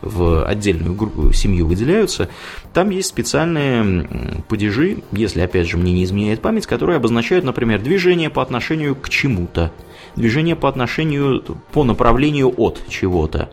в 0.00 0.44
отдельную 0.46 0.94
группу, 0.94 1.32
семью 1.32 1.66
выделяются, 1.66 2.28
там 2.72 2.90
есть 2.90 3.08
специальные 3.08 4.42
падежи, 4.48 5.02
если, 5.10 5.40
опять 5.40 5.68
же, 5.68 5.76
мне 5.76 5.92
не 5.92 6.04
изменяет 6.04 6.40
память, 6.40 6.66
которые 6.66 6.98
обозначают, 6.98 7.44
например, 7.44 7.80
движение 7.80 8.30
по 8.30 8.42
отношению 8.42 8.94
к 8.94 9.08
чему-то, 9.08 9.72
движение 10.16 10.56
по 10.56 10.68
отношению, 10.68 11.42
по 11.72 11.84
направлению 11.84 12.52
от 12.56 12.82
чего-то. 12.88 13.50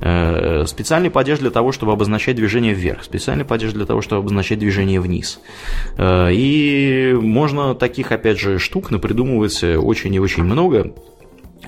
Э, 0.00 0.64
специальный 0.66 1.10
падеж 1.10 1.38
для 1.38 1.50
того, 1.50 1.72
чтобы 1.72 1.92
обозначать 1.92 2.36
движение 2.36 2.74
вверх, 2.74 3.04
специальный 3.04 3.44
падеж 3.44 3.72
для 3.72 3.86
того, 3.86 4.00
чтобы 4.00 4.20
обозначать 4.20 4.58
движение 4.58 5.00
вниз. 5.00 5.40
Э, 5.96 6.32
и 6.32 7.12
можно 7.14 7.74
таких, 7.74 8.12
опять 8.12 8.38
же, 8.38 8.58
штук 8.58 8.90
напридумывать 8.90 9.62
очень 9.62 10.14
и 10.14 10.18
очень 10.18 10.44
много. 10.44 10.92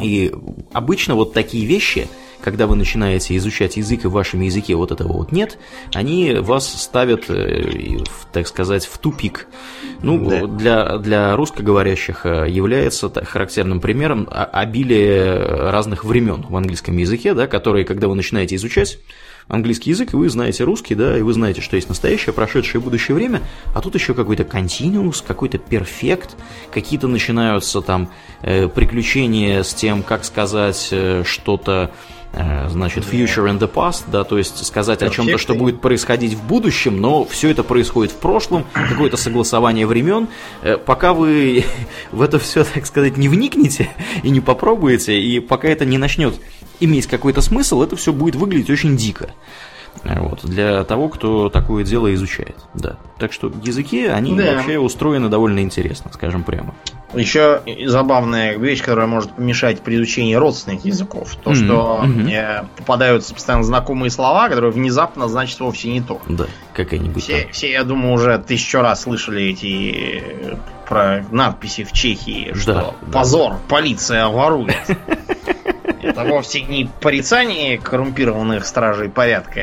И 0.01 0.33
обычно 0.73 1.15
вот 1.15 1.33
такие 1.33 1.65
вещи– 1.67 2.09
когда 2.43 2.67
вы 2.67 2.77
начинаете 2.77 3.37
изучать 3.37 3.77
язык 3.77 4.05
и 4.05 4.09
в 4.09 4.13
вашем 4.13 4.41
языке 4.41 4.75
вот 4.75 4.93
этого 4.93 5.13
вот 5.13 5.33
нет, 5.33 5.59
они 5.95 6.35
вас 6.35 6.69
ставят, 6.69 7.29
э, 7.29 7.99
так 8.33 8.47
сказать, 8.47 8.87
в 8.87 8.99
тупик. 8.99 9.47
Ну, 10.03 10.29
да. 10.29 10.47
для, 10.47 10.99
для 10.99 11.37
русскоговорящих 11.37 12.27
э, 12.27 12.47
является 12.49 13.11
характерным 13.25 13.81
примером 13.81 14.29
обилие 14.31 15.37
разных 15.71 16.05
времен 16.05 16.45
в 16.49 16.57
английском 16.57 16.97
языке, 16.97 17.35
да, 17.35 17.47
которые, 17.47 17.85
когда 17.85 18.09
вы 18.09 18.15
начинаете 18.15 18.57
изучать, 18.57 18.99
английский 19.49 19.91
язык, 19.91 20.13
и 20.13 20.17
вы 20.17 20.29
знаете 20.29 20.65
русский, 20.65 20.95
да, 20.95 21.17
и 21.17 21.23
вы 21.23 21.33
знаете, 21.33 21.61
что 21.61 21.77
есть 21.77 21.89
настоящее, 21.89 22.33
прошедшее 22.33 22.81
и 22.81 22.85
будущее 22.85 23.15
время, 23.15 23.43
а 23.75 23.81
тут 23.81 23.95
еще 23.95 24.15
какой-то 24.15 24.45
континуус, 24.45 25.23
какой-то 25.23 25.59
перфект, 25.59 26.37
какие-то 26.73 27.09
начинаются 27.09 27.81
там 27.81 28.11
э, 28.43 28.69
приключения 28.69 29.63
с 29.63 29.73
тем, 29.73 30.03
как 30.03 30.25
сказать 30.25 30.89
э, 30.91 31.23
что-то 31.25 31.93
значит, 32.69 33.05
future 33.05 33.51
and 33.51 33.59
the 33.59 33.73
past, 33.73 34.05
да, 34.09 34.25
то 34.25 34.39
есть 34.39 34.65
сказать 34.65 35.03
о 35.03 35.09
чем-то, 35.09 35.39
что 35.39 35.55
будет 35.55 35.81
происходить 35.81 36.35
в 36.35 36.43
будущем, 36.43 37.01
но 37.01 37.25
все 37.25 37.51
это 37.51 37.63
происходит 37.63 38.13
в 38.13 38.17
прошлом, 38.17 38.67
какое-то 38.73 39.17
согласование 39.17 39.87
времен. 39.87 40.29
Э, 40.63 40.77
пока 40.77 41.15
вы 41.15 41.65
в 42.13 42.21
это 42.21 42.39
все, 42.39 42.65
так 42.65 42.87
сказать, 42.87 43.17
не 43.17 43.29
вникнете 43.29 43.91
и 44.23 44.31
не 44.31 44.41
попробуете, 44.41 45.19
и 45.19 45.41
пока 45.41 45.69
это 45.69 45.85
не 45.85 45.99
начнет 45.99 46.35
иметь 46.81 47.07
какой-то 47.07 47.41
смысл, 47.41 47.83
это 47.83 47.97
все 47.97 48.13
будет 48.13 48.37
выглядеть 48.37 48.71
очень 48.71 48.97
дико. 48.97 49.31
Вот, 50.05 50.45
для 50.45 50.85
того, 50.85 51.09
кто 51.09 51.49
такое 51.49 51.85
дело 51.85 52.13
изучает. 52.15 52.57
Да. 52.75 52.97
Так 53.19 53.33
что 53.33 53.51
языки, 53.63 54.07
они 54.07 54.37
да. 54.37 54.55
вообще 54.55 54.79
устроены 54.79 55.29
довольно 55.29 55.61
интересно, 55.61 56.11
скажем 56.13 56.45
прямо. 56.45 56.75
Еще 57.15 57.63
забавная 57.87 58.59
вещь, 58.59 58.81
которая 58.81 59.07
может 59.07 59.33
помешать 59.33 59.81
при 59.81 59.97
изучении 59.97 60.35
родственных 60.35 60.85
языков. 60.85 61.35
То, 61.43 61.53
mm-hmm. 61.53 61.55
что 61.55 62.01
mm-hmm. 62.05 62.67
попадаются 62.77 63.33
постоянно 63.33 63.65
знакомые 63.65 64.11
слова, 64.11 64.49
которые 64.49 64.73
внезапно 64.73 65.29
значат 65.29 65.61
вовсе 65.61 65.91
не 65.91 66.03
то. 66.03 66.21
Да, 66.29 66.47
какая-нибудь. 66.75 67.23
Все, 67.23 67.49
все, 67.53 67.71
я 67.71 67.85
думаю, 67.85 68.13
уже 68.13 68.39
тысячу 68.39 68.81
раз 68.81 69.03
слышали 69.03 69.45
эти 69.45 70.21
э, 70.53 70.57
про 70.89 71.25
надписи 71.31 71.85
в 71.85 71.93
Чехии, 71.93 72.53
что 72.55 72.75
да, 72.75 73.11
позор, 73.13 73.53
да. 73.53 73.59
полиция 73.69 74.29
ворует. 74.29 74.77
Это 76.03 76.25
вовсе 76.25 76.63
не 76.63 76.89
порицание 77.01 77.79
коррумпированных 77.79 78.67
стражей 78.67 79.09
порядка, 79.09 79.61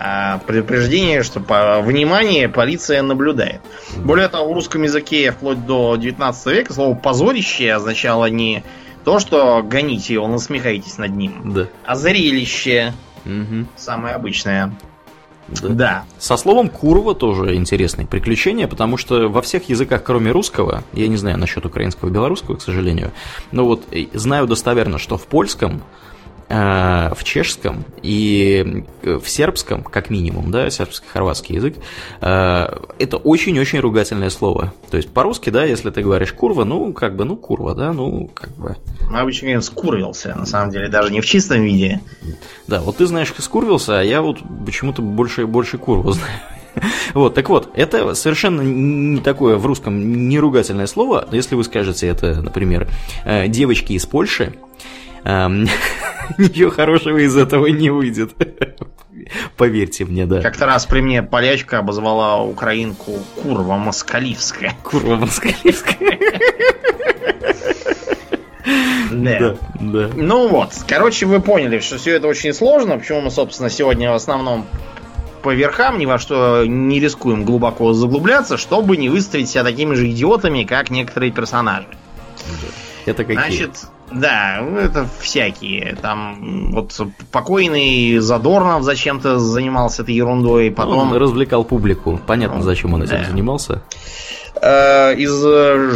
а 0.00 0.38
предупреждение, 0.46 1.22
что 1.22 1.40
по 1.40 1.80
внимание 1.80 2.48
полиция 2.48 3.02
наблюдает. 3.02 3.60
Более 3.96 4.28
того, 4.28 4.50
в 4.50 4.54
русском 4.54 4.82
языке 4.82 5.30
вплоть 5.32 5.64
до 5.66 5.96
19 5.96 6.46
века 6.46 6.72
слово 6.72 6.94
позорище 6.94 7.72
означало 7.72 8.26
не 8.26 8.64
то, 9.04 9.18
что 9.18 9.62
гоните 9.62 10.14
его, 10.14 10.26
насмехайтесь 10.26 10.98
над 10.98 11.14
ним, 11.14 11.52
да. 11.52 11.66
а 11.84 11.94
зрелище. 11.94 12.94
Угу. 13.24 13.66
Самое 13.76 14.14
обычное. 14.14 14.72
Да. 15.48 15.68
да. 15.68 16.04
Со 16.18 16.36
словом 16.36 16.68
курва 16.68 17.14
тоже 17.14 17.54
интересное 17.54 18.06
приключение, 18.06 18.66
потому 18.66 18.96
что 18.96 19.28
во 19.28 19.42
всех 19.42 19.68
языках, 19.68 20.02
кроме 20.02 20.30
русского, 20.30 20.84
я 20.92 21.08
не 21.08 21.16
знаю 21.16 21.38
насчет 21.38 21.66
украинского 21.66 22.08
и 22.08 22.12
белорусского, 22.12 22.56
к 22.56 22.62
сожалению, 22.62 23.12
но 23.52 23.64
вот 23.64 23.84
знаю 24.14 24.46
достоверно, 24.46 24.98
что 24.98 25.18
в 25.18 25.26
польском 25.26 25.82
Э, 25.82 26.13
в 26.48 27.24
чешском 27.24 27.84
и 28.02 28.84
э, 29.02 29.16
в 29.16 29.28
сербском, 29.28 29.82
как 29.82 30.10
минимум, 30.10 30.50
да, 30.50 30.68
сербский-хорватский 30.68 31.56
язык, 31.56 31.76
э, 32.20 32.78
это 32.98 33.16
очень-очень 33.16 33.80
ругательное 33.80 34.30
слово. 34.30 34.72
То 34.90 34.96
есть 34.96 35.10
по-русски, 35.10 35.50
да, 35.50 35.64
если 35.64 35.90
ты 35.90 36.02
говоришь 36.02 36.32
курва, 36.32 36.64
ну, 36.64 36.92
как 36.92 37.16
бы, 37.16 37.24
ну, 37.24 37.36
курва, 37.36 37.74
да, 37.74 37.92
ну, 37.92 38.28
как 38.32 38.50
бы. 38.56 38.76
Ну, 39.10 39.16
обычно 39.16 39.46
говорим 39.46 39.62
скурвился, 39.62 40.34
на 40.34 40.46
самом 40.46 40.70
деле, 40.70 40.88
даже 40.88 41.12
не 41.12 41.20
в 41.20 41.26
чистом 41.26 41.62
виде. 41.62 42.00
Да, 42.66 42.80
вот 42.80 42.98
ты 42.98 43.06
знаешь 43.06 43.32
скурвился, 43.38 44.00
а 44.00 44.02
я 44.02 44.20
вот 44.20 44.38
почему-то 44.66 45.02
больше 45.02 45.42
и 45.42 45.44
больше 45.46 45.78
курву 45.78 46.12
знаю. 46.12 46.32
Вот, 47.14 47.34
так 47.34 47.48
вот, 47.50 47.70
это 47.76 48.14
совершенно 48.14 48.60
не 48.60 49.20
такое 49.20 49.56
в 49.56 49.64
русском 49.64 50.28
неругательное 50.28 50.88
слово. 50.88 51.24
Но 51.30 51.36
если 51.36 51.54
вы 51.54 51.62
скажете 51.62 52.08
это, 52.08 52.42
например, 52.42 52.88
девочки 53.46 53.92
из 53.92 54.04
Польши, 54.06 54.54
ничего 56.38 56.70
хорошего 56.70 57.18
из 57.18 57.36
этого 57.36 57.66
не 57.66 57.90
выйдет. 57.90 58.32
Поверьте 59.56 60.04
мне, 60.04 60.26
да. 60.26 60.42
Как-то 60.42 60.66
раз 60.66 60.86
при 60.86 61.00
мне 61.00 61.22
полячка 61.22 61.78
обозвала 61.78 62.42
украинку 62.42 63.18
Курва 63.42 63.76
Москаливская. 63.76 64.76
Курва 64.82 65.16
Москаливская. 65.16 66.18
Да. 69.10 69.38
да, 69.38 69.56
да. 69.80 70.10
Ну 70.14 70.48
вот, 70.48 70.70
короче, 70.88 71.26
вы 71.26 71.40
поняли, 71.40 71.78
что 71.78 71.98
все 71.98 72.16
это 72.16 72.26
очень 72.26 72.52
сложно, 72.52 72.98
почему 72.98 73.20
мы, 73.20 73.30
собственно, 73.30 73.70
сегодня 73.70 74.10
в 74.10 74.14
основном 74.14 74.66
по 75.42 75.54
верхам 75.54 75.98
ни 75.98 76.06
во 76.06 76.18
что 76.18 76.64
не 76.66 77.00
рискуем 77.00 77.44
глубоко 77.44 77.92
заглубляться, 77.92 78.56
чтобы 78.56 78.96
не 78.96 79.08
выставить 79.08 79.48
себя 79.48 79.62
такими 79.62 79.94
же 79.94 80.10
идиотами, 80.10 80.64
как 80.64 80.90
некоторые 80.90 81.30
персонажи. 81.30 81.86
Это 83.04 83.24
какие? 83.24 83.36
Значит, 83.36 83.86
да, 84.10 84.58
это 84.58 85.08
всякие. 85.20 85.96
Там 86.00 86.72
вот 86.72 86.98
покойный 87.32 88.18
Задорнов 88.18 88.82
зачем-то 88.82 89.38
занимался 89.38 90.02
этой 90.02 90.14
ерундой. 90.14 90.70
Потом... 90.70 90.98
Он 90.98 91.16
развлекал 91.16 91.64
публику. 91.64 92.20
Понятно, 92.26 92.58
ну, 92.58 92.62
зачем 92.62 92.94
он 92.94 93.02
этим 93.02 93.18
да. 93.18 93.24
занимался. 93.24 93.82
Э, 94.60 95.14
из 95.14 95.32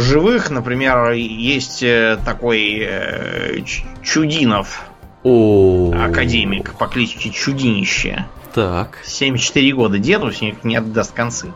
живых, 0.01 0.49
например, 0.49 1.11
есть 1.11 1.83
э, 1.83 2.17
такой 2.25 2.79
э, 2.81 3.61
Чудинов. 4.01 4.83
О, 5.23 5.93
академик 5.93 6.73
по 6.75 6.87
кличке 6.87 7.29
Чудинище. 7.29 8.25
Так. 8.53 8.99
74 9.03 9.73
года 9.73 9.99
деду, 9.99 10.31
не 10.63 10.75
отдаст 10.75 11.13
концы 11.13 11.53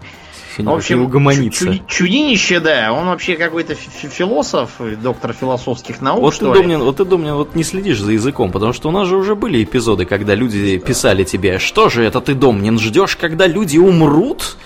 в 0.57 0.69
общем, 0.69 1.03
угомониться. 1.03 1.79
чудинище, 1.87 2.59
да. 2.59 2.93
Он 2.93 3.07
вообще 3.07 3.35
какой-то 3.35 3.75
философ, 3.75 4.71
доктор 5.01 5.33
философских 5.33 6.01
наук, 6.01 6.21
вот 6.21 6.37
ты, 6.37 6.45
Домнин, 6.45 6.81
Вот 6.81 6.97
ты, 6.97 7.05
Домнин, 7.05 7.35
вот 7.35 7.55
не 7.55 7.63
следишь 7.63 7.99
за 7.99 8.11
языком, 8.11 8.51
потому 8.51 8.73
что 8.73 8.89
у 8.89 8.91
нас 8.91 9.07
же 9.07 9.17
уже 9.17 9.35
были 9.35 9.63
эпизоды, 9.63 10.05
когда 10.05 10.35
люди 10.35 10.77
писали 10.77 11.23
тебе, 11.23 11.59
что 11.59 11.89
же 11.89 12.03
это 12.03 12.21
ты, 12.21 12.33
Домнин, 12.33 12.79
ждешь, 12.79 13.15
когда 13.15 13.47
люди 13.47 13.77
умрут? 13.77 14.57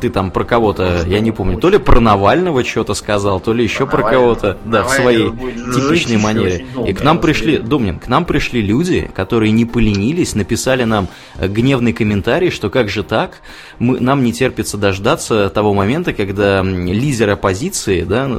Ты 0.00 0.10
там 0.10 0.30
про 0.30 0.44
кого-то, 0.44 1.04
я 1.06 1.20
не 1.20 1.32
помню, 1.32 1.58
то 1.58 1.68
ли 1.68 1.78
про 1.78 2.00
Навального 2.00 2.64
что-то 2.64 2.94
сказал, 2.94 3.40
то 3.40 3.52
ли 3.52 3.64
еще 3.64 3.86
про 3.86 4.02
кого-то, 4.02 4.58
да, 4.64 4.84
в 4.84 4.90
своей 4.90 5.30
типичной 5.30 6.18
манере. 6.18 6.66
И 6.86 6.92
к 6.92 7.02
нам 7.02 7.18
пришли, 7.18 7.58
Домнин, 7.58 7.98
к 7.98 8.08
нам 8.08 8.24
пришли 8.24 8.62
люди, 8.62 9.10
которые 9.14 9.52
не 9.52 9.64
поленились, 9.64 10.34
написали 10.34 10.84
нам 10.84 11.08
гневный 11.38 11.92
комментарий, 11.92 12.50
что 12.50 12.70
как 12.70 12.88
же 12.88 13.02
так, 13.02 13.40
мы, 13.78 14.00
нам 14.00 14.22
не 14.22 14.32
терпится 14.32 14.76
дождаться 14.76 15.48
того 15.50 15.74
момента, 15.74 16.12
когда 16.12 16.62
лидер 16.62 17.30
оппозиции, 17.30 18.02
да, 18.02 18.30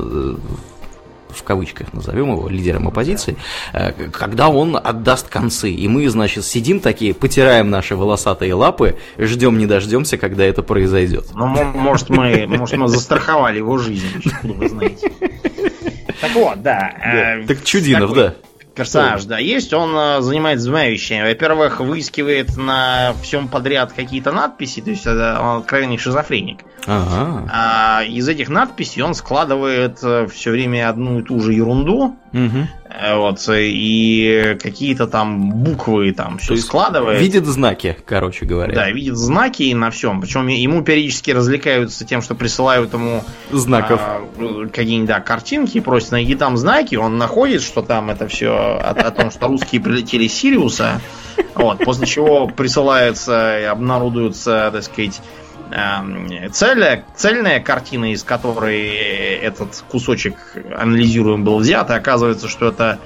в 1.33 1.43
кавычках 1.43 1.93
назовем 1.93 2.31
его, 2.31 2.49
лидером 2.49 2.87
оппозиции, 2.87 3.35
э, 3.73 3.91
когда 4.11 4.49
он 4.49 4.75
отдаст 4.75 5.27
концы. 5.27 5.71
И 5.71 5.87
мы, 5.87 6.07
значит, 6.09 6.45
сидим 6.45 6.79
такие, 6.79 7.13
потираем 7.13 7.69
наши 7.69 7.95
волосатые 7.95 8.53
лапы, 8.53 8.97
ждем 9.17 9.57
не 9.57 9.65
дождемся, 9.65 10.17
когда 10.17 10.43
это 10.43 10.63
произойдет. 10.63 11.25
Ну, 11.33 11.47
может, 11.47 12.09
мы, 12.09 12.45
может, 12.47 12.77
мы 12.77 12.87
застраховали 12.87 13.57
его 13.57 13.77
жизнь, 13.77 14.05
откуда 14.25 14.53
вы 14.53 14.69
знаете. 14.69 15.11
Так 16.21 16.31
вот, 16.35 16.61
да. 16.61 16.93
Э, 17.03 17.45
так 17.45 17.63
Чудинов, 17.63 18.13
да 18.13 18.35
персонаж, 18.75 19.25
да, 19.25 19.37
есть, 19.37 19.73
он 19.73 19.95
э, 19.95 20.21
занимается 20.21 20.65
двумя 20.65 20.89
вещами. 20.89 21.29
Во-первых, 21.29 21.79
выискивает 21.79 22.57
на 22.57 23.13
всем 23.21 23.47
подряд 23.47 23.93
какие-то 23.93 24.31
надписи, 24.31 24.81
то 24.81 24.89
есть 24.89 25.05
это 25.05 25.39
он 25.41 25.59
откровенный 25.59 25.97
шизофреник. 25.97 26.59
Ага. 26.85 27.49
А 27.51 28.03
из 28.03 28.27
этих 28.27 28.49
надписей 28.49 29.01
он 29.03 29.13
складывает 29.13 29.99
э, 30.03 30.27
все 30.27 30.51
время 30.51 30.89
одну 30.89 31.19
и 31.19 31.23
ту 31.23 31.39
же 31.39 31.53
ерунду. 31.53 32.17
Угу. 32.33 32.67
Вот, 33.01 33.39
и 33.49 34.55
какие-то 34.61 35.07
там 35.07 35.49
буквы 35.49 36.11
там 36.13 36.37
все 36.37 36.55
складывает. 36.57 37.19
Видит 37.19 37.45
знаки, 37.45 37.97
короче 38.05 38.45
говоря. 38.45 38.75
Да, 38.75 38.91
видит 38.91 39.15
знаки 39.17 39.73
на 39.73 39.89
всем. 39.89 40.21
Причем 40.21 40.47
ему 40.47 40.83
периодически 40.83 41.31
развлекаются 41.31 42.05
тем, 42.05 42.21
что 42.21 42.35
присылают 42.35 42.93
ему 42.93 43.23
знаков. 43.51 43.99
А, 44.03 44.67
какие-нибудь, 44.71 45.07
да, 45.07 45.21
картинки, 45.21 45.79
просят 45.79 46.11
найди 46.11 46.35
там 46.35 46.55
знаки, 46.55 46.95
он 46.95 47.17
находит, 47.17 47.63
что 47.63 47.81
там 47.81 48.11
это 48.11 48.27
все 48.27 48.51
о, 48.51 48.91
о 48.91 49.11
том, 49.11 49.31
что 49.31 49.47
русские 49.47 49.81
прилетели 49.81 50.27
с 50.27 50.33
Сириуса. 50.33 51.01
Вот, 51.55 51.79
после 51.79 52.05
чего 52.05 52.47
присылается 52.47 53.59
и 53.59 53.63
обнародуются, 53.63 54.69
так 54.71 54.83
сказать, 54.83 55.19
Эм, 55.75 56.51
цельная, 56.51 57.03
цельная 57.15 57.59
картина, 57.59 58.11
из 58.11 58.23
которой 58.23 58.89
этот 58.89 59.83
кусочек 59.89 60.35
анализируем 60.77 61.43
был 61.43 61.57
взят, 61.57 61.89
и 61.89 61.93
оказывается, 61.93 62.47
что 62.47 62.67
это 62.67 62.99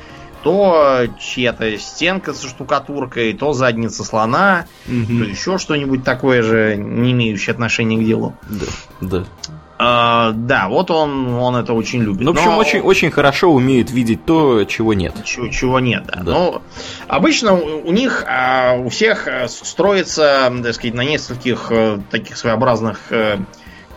то 0.43 1.07
чья-то 1.17 1.77
стенка 1.77 2.33
со 2.33 2.47
штукатуркой, 2.47 3.31
то 3.33 3.53
задница 3.53 4.03
слона, 4.03 4.65
угу. 4.85 5.19
то 5.19 5.23
еще 5.23 5.57
что-нибудь 5.57 6.03
такое 6.03 6.41
же, 6.41 6.75
не 6.75 7.13
имеющее 7.13 7.53
отношения 7.53 7.97
к 7.97 8.05
делу. 8.05 8.35
Да, 8.49 8.65
да. 8.99 9.25
А, 9.79 10.31
да, 10.31 10.69
вот 10.69 10.89
он, 10.89 11.35
он 11.35 11.55
это 11.55 11.73
очень 11.73 12.01
любит. 12.01 12.21
Ну, 12.21 12.33
в 12.33 12.35
общем, 12.35 12.51
но... 12.51 12.57
очень, 12.57 12.79
очень 12.79 13.11
хорошо 13.11 13.51
умеет 13.51 13.91
видеть 13.91 14.25
то, 14.25 14.63
чего 14.63 14.93
нет. 14.93 15.13
Чего, 15.23 15.49
чего 15.49 15.79
нет, 15.79 16.05
да. 16.07 16.21
да. 16.23 16.31
Но 16.31 16.61
обычно 17.07 17.53
у, 17.53 17.87
у 17.87 17.91
них, 17.91 18.25
а, 18.27 18.73
у 18.73 18.89
всех 18.89 19.27
э, 19.27 19.47
строится, 19.47 20.51
так 20.63 20.73
сказать, 20.73 20.95
на 20.95 21.03
нескольких 21.03 21.67
а, 21.69 22.01
таких 22.09 22.37
своеобразных 22.37 22.99
а, 23.11 23.39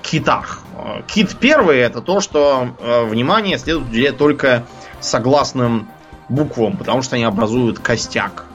китах. 0.02 0.62
Кит 1.06 1.36
первый 1.38 1.78
это 1.78 2.00
то, 2.00 2.20
что 2.20 2.68
внимание 3.06 3.58
следует 3.58 3.88
уделять 3.88 4.16
только 4.16 4.64
согласным 4.98 5.88
буквам, 6.30 6.78
потому 6.78 7.02
что 7.02 7.16
они 7.16 7.24
образуют 7.24 7.80
костяк. 7.80 8.46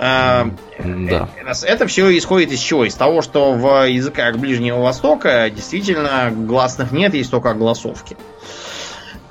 Да. 0.00 1.28
Это 1.64 1.86
все 1.86 2.16
исходит 2.16 2.52
из 2.52 2.60
чего? 2.60 2.86
Из 2.86 2.94
того, 2.94 3.20
что 3.20 3.52
в 3.52 3.86
языках 3.86 4.38
Ближнего 4.38 4.78
Востока 4.80 5.50
действительно 5.50 6.30
гласных 6.30 6.90
нет, 6.90 7.12
есть 7.14 7.30
только 7.30 7.50
огласовки. 7.50 8.16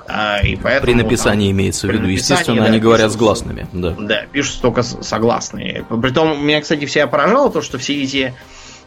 А, 0.06 0.38
и 0.42 0.56
поэтому, 0.56 0.86
при 0.86 0.94
написании 0.94 1.48
там, 1.48 1.56
имеется 1.58 1.86
в 1.88 1.90
виду, 1.90 2.06
естественно, 2.06 2.62
да, 2.62 2.66
они 2.66 2.78
говорят 2.78 3.12
с 3.12 3.16
гласными. 3.16 3.66
Да. 3.72 3.94
да, 3.98 4.26
пишут 4.30 4.60
только 4.60 4.82
согласные. 4.82 5.84
Притом, 6.02 6.44
меня, 6.44 6.60
кстати, 6.60 6.84
всегда 6.86 7.06
поражало 7.06 7.50
то, 7.50 7.62
что 7.62 7.78
все 7.78 8.02
эти 8.02 8.34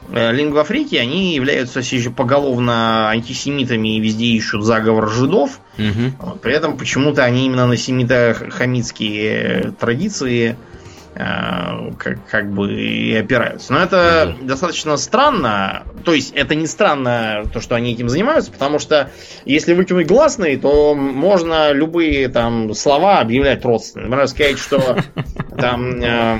э, 0.09 0.31
лингвофрики, 0.33 0.95
они 0.95 1.33
являются 1.35 1.79
еще 1.79 2.09
поголовно 2.11 3.09
антисемитами 3.09 3.97
и 3.97 4.01
везде 4.01 4.25
ищут 4.25 4.63
заговор 4.65 5.09
жидов. 5.09 5.59
Угу. 5.77 6.39
При 6.41 6.53
этом 6.53 6.77
почему-то 6.77 7.23
они 7.23 7.45
именно 7.45 7.67
на 7.67 7.77
семито-хамитские 7.77 9.73
традиции 9.79 10.57
Э, 10.57 10.72
как, 11.15 12.27
как 12.27 12.51
бы 12.51 12.73
и 12.73 13.15
опираются. 13.15 13.73
Но 13.73 13.79
это 13.79 14.35
да. 14.39 14.47
достаточно 14.47 14.97
странно. 14.97 15.83
То 16.03 16.13
есть 16.13 16.33
это 16.33 16.55
не 16.55 16.65
странно, 16.65 17.43
то, 17.53 17.61
что 17.61 17.75
они 17.75 17.93
этим 17.93 18.09
занимаются, 18.09 18.51
потому 18.51 18.79
что 18.79 19.11
если 19.45 19.73
выкинуть 19.73 20.07
гласные, 20.07 20.57
то 20.57 20.95
можно 20.95 21.71
любые 21.71 22.29
там 22.29 22.73
слова 22.73 23.19
объявлять 23.19 23.63
родственными. 23.63 24.09
Например, 24.09 24.27
сказать, 24.27 24.57
что 24.57 24.97
там 25.57 26.01
э, 26.01 26.39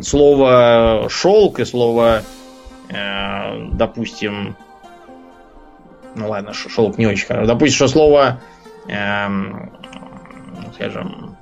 слово 0.00 1.08
шелк 1.08 1.60
и 1.60 1.64
слово, 1.64 2.22
э, 2.90 3.68
допустим, 3.72 4.56
ну 6.14 6.28
ладно, 6.28 6.52
шелк 6.52 6.98
не 6.98 7.06
очень 7.06 7.26
хорошо. 7.26 7.46
Допустим, 7.46 7.76
что 7.76 7.88
слово, 7.88 8.40
э, 8.88 9.26
скажем, 10.74 11.33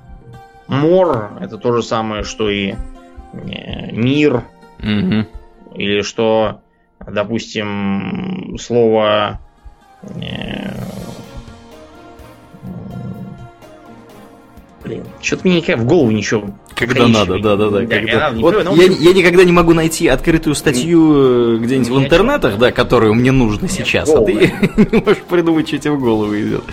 Мор 0.67 1.37
это 1.39 1.57
то 1.57 1.75
же 1.75 1.83
самое, 1.83 2.23
что 2.23 2.49
и 2.49 2.73
э, 3.33 3.91
мир. 3.91 4.43
Угу. 4.79 5.75
Или 5.75 6.01
что, 6.01 6.61
допустим, 7.05 8.57
слово 8.59 9.39
э, 10.15 10.73
блин. 14.83 15.03
Что-то 15.21 15.47
мне 15.47 15.61
в 15.61 15.85
голову 15.85 16.11
ничего 16.11 16.49
когда 16.75 17.07
надо, 17.07 17.39
да, 17.39 17.55
да, 17.55 17.69
да. 17.69 17.79
да 17.81 17.85
когда... 17.85 18.19
надо, 18.31 18.39
вот 18.39 18.75
я, 18.75 18.83
я 18.83 19.13
никогда 19.13 19.43
не 19.43 19.51
могу 19.51 19.73
найти 19.73 20.07
открытую 20.07 20.55
статью 20.55 21.55
э, 21.55 21.57
где-нибудь 21.59 21.89
в 21.89 21.99
интернетах, 21.99 22.57
да, 22.57 22.71
которую 22.71 23.13
мне 23.13 23.31
нужно 23.31 23.67
сейчас, 23.69 24.09
а 24.09 24.21
ты 24.21 24.33
не 24.91 24.97
можешь 24.99 25.21
придумать, 25.23 25.67
что 25.67 25.77
тебе 25.77 25.91
в 25.91 25.99
голову 25.99 26.35
идет. 26.35 26.63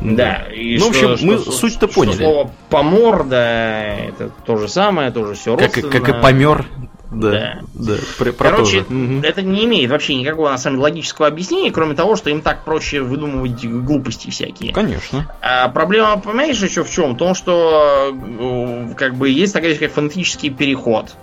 Да. 0.00 0.46
И 0.54 0.78
ну, 0.78 0.92
что, 0.92 1.08
в 1.08 1.12
общем, 1.12 1.26
мы 1.26 1.38
суть-то 1.38 1.88
поняли. 1.88 2.14
Что 2.14 2.22
слово 2.22 2.50
помор, 2.68 3.24
да, 3.24 3.96
это 3.96 4.30
то 4.44 4.56
же 4.56 4.68
самое, 4.68 5.10
тоже 5.10 5.34
все 5.34 5.56
как, 5.56 5.72
как 5.72 6.08
и 6.08 6.12
помер, 6.20 6.66
да, 7.10 7.30
да. 7.30 7.60
да 7.74 7.94
про, 8.18 8.32
про 8.32 8.50
Короче, 8.50 8.84
тоже. 8.84 9.20
это 9.24 9.42
не 9.42 9.64
имеет 9.64 9.90
вообще 9.90 10.14
никакого, 10.14 10.48
на 10.48 10.58
самом 10.58 10.76
деле, 10.76 10.84
логического 10.84 11.26
объяснения, 11.26 11.70
кроме 11.72 11.94
того, 11.94 12.16
что 12.16 12.30
им 12.30 12.40
так 12.40 12.64
проще 12.64 13.02
выдумывать 13.02 13.64
глупости 13.66 14.30
всякие. 14.30 14.72
Конечно. 14.72 15.30
А 15.42 15.68
проблема, 15.68 16.18
понимаешь, 16.18 16.60
еще 16.62 16.84
в 16.84 16.90
чем? 16.90 17.14
В 17.14 17.18
том, 17.18 17.34
что 17.34 18.12
э, 18.12 18.94
как 18.96 19.16
бы 19.16 19.28
есть 19.28 19.52
такая 19.52 19.70
вещь, 19.70 19.80
как 19.80 19.92
фонетический 19.92 20.50
переход. 20.50 21.14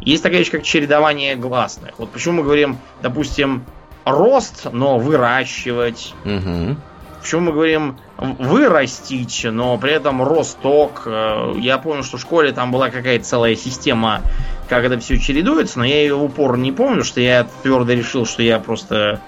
Есть 0.00 0.22
такая 0.22 0.40
вещь, 0.40 0.50
как 0.50 0.62
чередование 0.64 1.36
гласных. 1.36 1.98
Вот 1.98 2.10
почему 2.10 2.38
мы 2.38 2.42
говорим, 2.42 2.78
допустим, 3.02 3.64
рост, 4.04 4.66
но 4.72 4.98
выращивать. 4.98 6.14
Угу. 6.24 6.76
Почему 7.24 7.40
мы 7.40 7.52
говорим 7.52 7.96
вырастить, 8.18 9.46
но 9.50 9.78
при 9.78 9.92
этом 9.92 10.22
росток. 10.22 11.04
Э, 11.06 11.54
я 11.56 11.78
помню, 11.78 12.02
что 12.02 12.18
в 12.18 12.20
школе 12.20 12.52
там 12.52 12.70
была 12.70 12.90
какая-то 12.90 13.24
целая 13.24 13.56
система 13.56 14.20
как 14.68 14.84
это 14.84 14.98
все 14.98 15.18
чередуется, 15.18 15.78
но 15.78 15.86
я 15.86 16.02
ее 16.02 16.16
упор 16.16 16.58
не 16.58 16.70
помню, 16.70 17.02
что 17.02 17.22
я 17.22 17.46
твердо 17.62 17.94
решил, 17.94 18.26
что 18.26 18.42
я 18.42 18.58
просто 18.58 19.22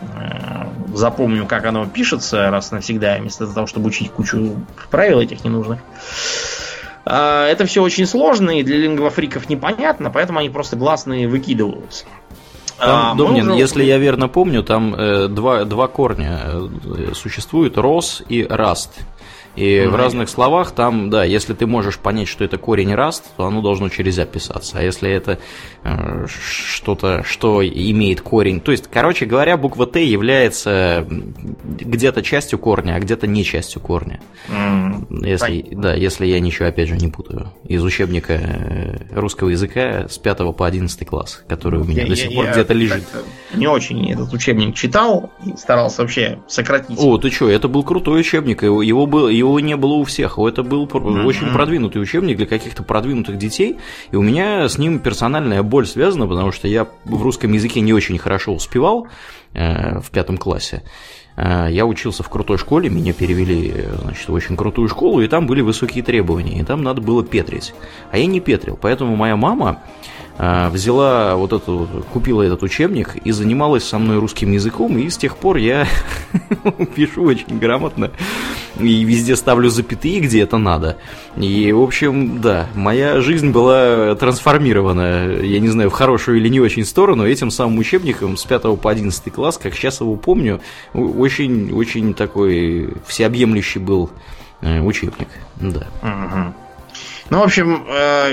э, 0.00 0.06
запомню, 0.92 1.46
как 1.46 1.66
оно 1.66 1.86
пишется 1.86 2.50
раз 2.50 2.72
навсегда, 2.72 3.18
вместо 3.18 3.46
того, 3.46 3.68
чтобы 3.68 3.86
учить 3.86 4.10
кучу 4.10 4.56
правил 4.90 5.20
этих 5.20 5.44
ненужных. 5.44 5.78
Э, 7.06 7.44
это 7.44 7.64
все 7.64 7.80
очень 7.80 8.06
сложно 8.06 8.58
и 8.58 8.64
для 8.64 8.78
лингвофриков 8.78 9.48
непонятно, 9.48 10.10
поэтому 10.10 10.40
они 10.40 10.50
просто 10.50 10.74
гласные 10.74 11.28
выкидываются. 11.28 12.06
Там, 12.80 13.12
а, 13.12 13.14
Домнин, 13.14 13.50
уже... 13.50 13.58
если 13.58 13.84
я 13.84 13.98
верно 13.98 14.28
помню, 14.28 14.62
там 14.62 14.94
э, 14.94 15.28
два, 15.28 15.64
два 15.64 15.86
корня 15.86 16.40
э, 16.44 17.12
существуют, 17.14 17.76
рос 17.76 18.22
и 18.28 18.46
раст. 18.48 19.00
И 19.56 19.76
mm-hmm. 19.76 19.88
в 19.88 19.94
разных 19.96 20.28
словах 20.28 20.72
там, 20.72 21.10
да, 21.10 21.24
если 21.24 21.54
ты 21.54 21.66
можешь 21.66 21.98
понять, 21.98 22.28
что 22.28 22.44
это 22.44 22.56
корень 22.56 22.94
раст, 22.94 23.24
то 23.36 23.44
оно 23.44 23.62
должно 23.62 23.88
через 23.88 24.18
а 24.18 24.26
писаться. 24.26 24.78
А 24.78 24.82
если 24.82 25.10
это 25.10 25.38
э, 25.82 26.26
что-то, 26.28 27.22
что 27.24 27.66
имеет 27.66 28.20
корень... 28.20 28.60
То 28.60 28.72
есть, 28.72 28.86
короче 28.86 29.26
говоря, 29.26 29.56
буква 29.56 29.86
Т 29.86 30.04
является 30.04 31.06
где-то 31.08 32.22
частью 32.22 32.58
корня, 32.58 32.94
а 32.94 33.00
где-то 33.00 33.26
не 33.26 33.44
частью 33.44 33.80
корня. 33.80 34.20
Mm-hmm. 34.48 35.26
Если, 35.26 35.66
да, 35.72 35.94
если 35.94 36.26
я 36.26 36.40
ничего, 36.40 36.68
опять 36.68 36.88
же, 36.88 36.96
не 36.96 37.08
путаю. 37.08 37.52
Из 37.64 37.82
учебника 37.82 38.34
э, 38.34 38.98
русского 39.12 39.48
языка 39.48 40.08
с 40.08 40.18
5 40.18 40.56
по 40.56 40.66
11 40.66 41.06
класс, 41.06 41.42
который 41.48 41.80
у 41.80 41.84
меня 41.84 42.02
я, 42.02 42.08
до 42.08 42.16
сих 42.16 42.30
я, 42.30 42.36
пор 42.36 42.44
я 42.46 42.52
где-то 42.52 42.72
лежит. 42.72 43.04
Не 43.54 43.66
очень 43.66 44.10
этот 44.12 44.32
учебник 44.32 44.74
читал 44.74 45.30
и 45.44 45.56
старался 45.56 46.02
вообще 46.02 46.38
сократить. 46.46 46.98
О, 47.00 47.18
ты 47.18 47.30
что, 47.30 47.48
это 47.48 47.68
был 47.68 47.82
крутой 47.82 48.20
учебник. 48.20 48.62
Его, 48.62 48.82
его 48.82 49.06
был 49.06 49.28
его 49.50 49.60
не 49.60 49.76
было 49.76 49.94
у 49.94 50.04
всех. 50.04 50.38
Это 50.38 50.62
был 50.62 50.86
mm-hmm. 50.86 51.24
очень 51.24 51.52
продвинутый 51.52 52.00
учебник 52.02 52.36
для 52.36 52.46
каких-то 52.46 52.82
продвинутых 52.82 53.38
детей. 53.38 53.76
И 54.10 54.16
у 54.16 54.22
меня 54.22 54.68
с 54.68 54.78
ним 54.78 54.98
персональная 54.98 55.62
боль 55.62 55.86
связана, 55.86 56.26
потому 56.26 56.52
что 56.52 56.68
я 56.68 56.88
в 57.04 57.22
русском 57.22 57.52
языке 57.52 57.80
не 57.80 57.92
очень 57.92 58.18
хорошо 58.18 58.54
успевал 58.54 59.08
э, 59.54 60.00
в 60.00 60.10
пятом 60.10 60.36
классе. 60.36 60.82
Э, 61.36 61.68
я 61.70 61.86
учился 61.86 62.22
в 62.22 62.28
крутой 62.28 62.58
школе, 62.58 62.88
меня 62.88 63.12
перевели 63.12 63.86
значит, 64.02 64.28
в 64.28 64.32
очень 64.32 64.56
крутую 64.56 64.88
школу, 64.88 65.20
и 65.20 65.28
там 65.28 65.46
были 65.46 65.60
высокие 65.60 66.02
требования, 66.02 66.60
и 66.60 66.64
там 66.64 66.82
надо 66.82 67.00
было 67.00 67.24
петрить. 67.24 67.74
А 68.10 68.18
я 68.18 68.26
не 68.26 68.40
петрил, 68.40 68.78
поэтому 68.80 69.16
моя 69.16 69.36
мама 69.36 69.80
взяла 70.40 71.36
вот 71.36 71.52
эту, 71.52 71.88
купила 72.12 72.42
этот 72.42 72.62
учебник 72.62 73.16
и 73.24 73.30
занималась 73.30 73.84
со 73.84 73.98
мной 73.98 74.18
русским 74.18 74.52
языком, 74.52 74.96
и 74.96 75.10
с 75.10 75.18
тех 75.18 75.36
пор 75.36 75.58
я 75.58 75.86
пишу 76.94 77.24
очень 77.24 77.58
грамотно 77.58 78.10
и 78.78 79.04
везде 79.04 79.36
ставлю 79.36 79.68
запятые, 79.68 80.20
где 80.20 80.40
это 80.42 80.56
надо. 80.58 80.96
И, 81.36 81.70
в 81.72 81.80
общем, 81.80 82.40
да, 82.40 82.68
моя 82.74 83.20
жизнь 83.20 83.50
была 83.50 84.14
трансформирована, 84.14 85.36
я 85.42 85.60
не 85.60 85.68
знаю, 85.68 85.90
в 85.90 85.92
хорошую 85.92 86.38
или 86.38 86.48
не 86.48 86.60
очень 86.60 86.84
сторону, 86.84 87.26
этим 87.26 87.50
самым 87.50 87.78
учебником 87.78 88.36
с 88.36 88.44
5 88.44 88.80
по 88.80 88.90
11 88.90 89.32
класс, 89.32 89.58
как 89.58 89.74
сейчас 89.74 90.00
его 90.00 90.16
помню, 90.16 90.60
очень-очень 90.94 92.14
такой 92.14 92.94
всеобъемлющий 93.06 93.80
был 93.80 94.10
э, 94.62 94.80
учебник, 94.80 95.28
да. 95.56 95.86
Ну, 97.30 97.38
в 97.38 97.42
общем, 97.42 97.84
э, 97.86 97.90
а, 97.90 98.30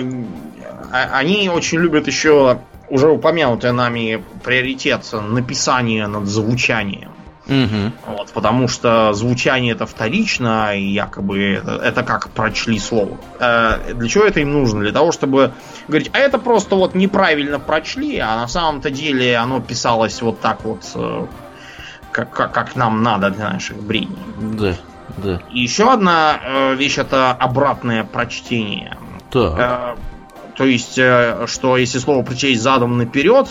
они 0.91 1.49
очень 1.49 1.79
любят 1.79 2.07
еще 2.07 2.59
уже 2.89 3.09
упомянутый 3.09 3.71
нами 3.71 4.23
приоритет 4.43 5.05
написания 5.11 6.07
над 6.07 6.27
звучанием. 6.27 7.11
Угу. 7.47 8.15
Вот, 8.17 8.31
потому 8.33 8.67
что 8.67 9.13
звучание 9.13 9.71
это 9.71 9.85
вторично, 9.85 10.75
и 10.75 10.83
якобы 10.83 11.53
это, 11.53 11.75
это 11.77 12.03
как 12.03 12.29
прочли 12.29 12.77
слово. 12.77 13.17
Э, 13.39 13.93
для 13.93 14.09
чего 14.09 14.25
это 14.25 14.41
им 14.41 14.51
нужно? 14.51 14.81
Для 14.81 14.91
того, 14.91 15.13
чтобы 15.13 15.53
говорить, 15.87 16.09
а 16.13 16.19
это 16.19 16.39
просто 16.39 16.75
вот 16.75 16.93
неправильно 16.93 17.57
прочли, 17.57 18.17
а 18.19 18.35
на 18.35 18.49
самом-то 18.49 18.89
деле 18.89 19.37
оно 19.37 19.61
писалось 19.61 20.21
вот 20.21 20.41
так 20.41 20.65
вот, 20.65 20.81
э, 20.95 21.25
как, 22.11 22.31
как, 22.31 22.51
как 22.51 22.75
нам 22.75 23.01
надо 23.01 23.29
для 23.29 23.51
наших 23.51 23.77
бредней. 23.77 24.17
Да, 24.41 24.73
да. 25.15 25.39
И 25.49 25.59
еще 25.61 25.89
одна 25.93 26.39
э, 26.43 26.75
вещь 26.75 26.97
это 26.97 27.31
обратное 27.31 28.03
прочтение. 28.03 28.97
Так. 29.31 29.97
То 30.57 30.65
есть, 30.65 30.97
э, 30.97 31.45
что 31.47 31.77
если 31.77 31.99
слово 31.99 32.23
прочесть 32.23 32.61
задом 32.61 32.97
наперед, 32.97 33.47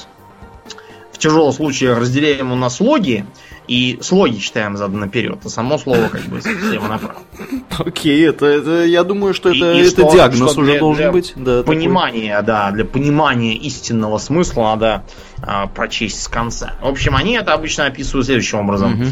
в 1.12 1.18
тяжелом 1.18 1.52
случае 1.52 1.94
разделяем 1.94 2.46
его 2.46 2.56
на 2.56 2.68
слоги, 2.68 3.24
и 3.68 3.98
слоги 4.00 4.38
читаем 4.38 4.76
задом 4.76 5.00
наперед, 5.00 5.38
а 5.44 5.48
само 5.48 5.78
слово 5.78 6.08
как 6.08 6.22
бы 6.22 6.40
слева 6.40 6.86
направо. 6.86 7.22
Окей, 7.78 8.28
это, 8.28 8.46
это 8.46 8.84
я 8.84 9.02
думаю, 9.02 9.34
что 9.34 9.48
это, 9.48 9.72
и, 9.72 9.78
и 9.78 9.80
это 9.82 10.02
что, 10.02 10.12
диагноз 10.12 10.52
что 10.52 10.60
уже 10.60 10.72
для, 10.72 10.80
должен 10.80 11.02
для 11.02 11.12
быть. 11.12 11.32
Да, 11.36 11.62
понимания, 11.62 12.34
такой. 12.34 12.46
да, 12.46 12.70
для 12.70 12.84
понимания 12.84 13.54
истинного 13.54 14.18
смысла 14.18 14.62
надо 14.62 15.04
а, 15.42 15.66
прочесть 15.66 16.22
с 16.22 16.28
конца. 16.28 16.74
В 16.80 16.86
общем, 16.86 17.16
они 17.16 17.34
это 17.34 17.54
обычно 17.54 17.86
описывают 17.86 18.26
следующим 18.26 18.58
образом. 18.58 19.00
Угу. 19.00 19.10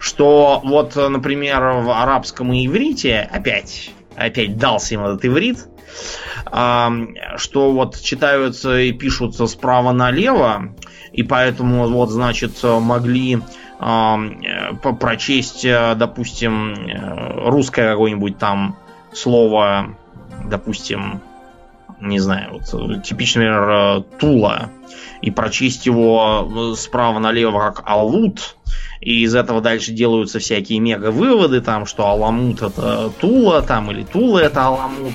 Что 0.00 0.60
вот, 0.64 0.96
например, 0.96 1.60
в 1.60 1.90
арабском 1.90 2.52
и 2.52 2.66
иврите, 2.66 3.28
опять, 3.32 3.92
опять 4.16 4.56
дался 4.56 4.94
им 4.94 5.04
этот 5.04 5.24
иврит, 5.24 5.58
что 6.44 7.72
вот 7.72 8.00
читаются 8.00 8.78
и 8.78 8.92
пишутся 8.92 9.46
справа 9.46 9.92
налево, 9.92 10.74
и 11.12 11.22
поэтому 11.22 11.88
вот, 11.88 12.10
значит, 12.10 12.62
могли 12.62 13.40
прочесть, 15.00 15.64
э, 15.64 15.94
допустим, 15.96 16.74
э, 16.74 17.48
русское 17.50 17.90
какое-нибудь 17.90 18.38
там 18.38 18.76
слово, 19.12 19.96
допустим, 20.44 21.20
не 22.00 22.20
знаю, 22.20 22.52
вот 22.52 23.02
типичный, 23.02 23.48
например, 23.48 23.70
э, 23.70 24.02
Тула, 24.18 24.70
и 25.20 25.30
прочесть 25.32 25.86
его 25.86 26.74
справа 26.76 27.18
налево 27.18 27.58
как 27.58 27.82
Алут, 27.84 28.56
и 29.00 29.22
из 29.24 29.34
этого 29.34 29.60
дальше 29.60 29.90
делаются 29.90 30.38
всякие 30.38 30.78
мега-выводы, 30.78 31.60
там, 31.60 31.86
что 31.86 32.06
Аламут 32.06 32.62
это 32.62 33.10
Тула, 33.20 33.62
там, 33.62 33.90
или 33.90 34.04
Тула 34.04 34.38
это 34.38 34.66
Аламут. 34.66 35.14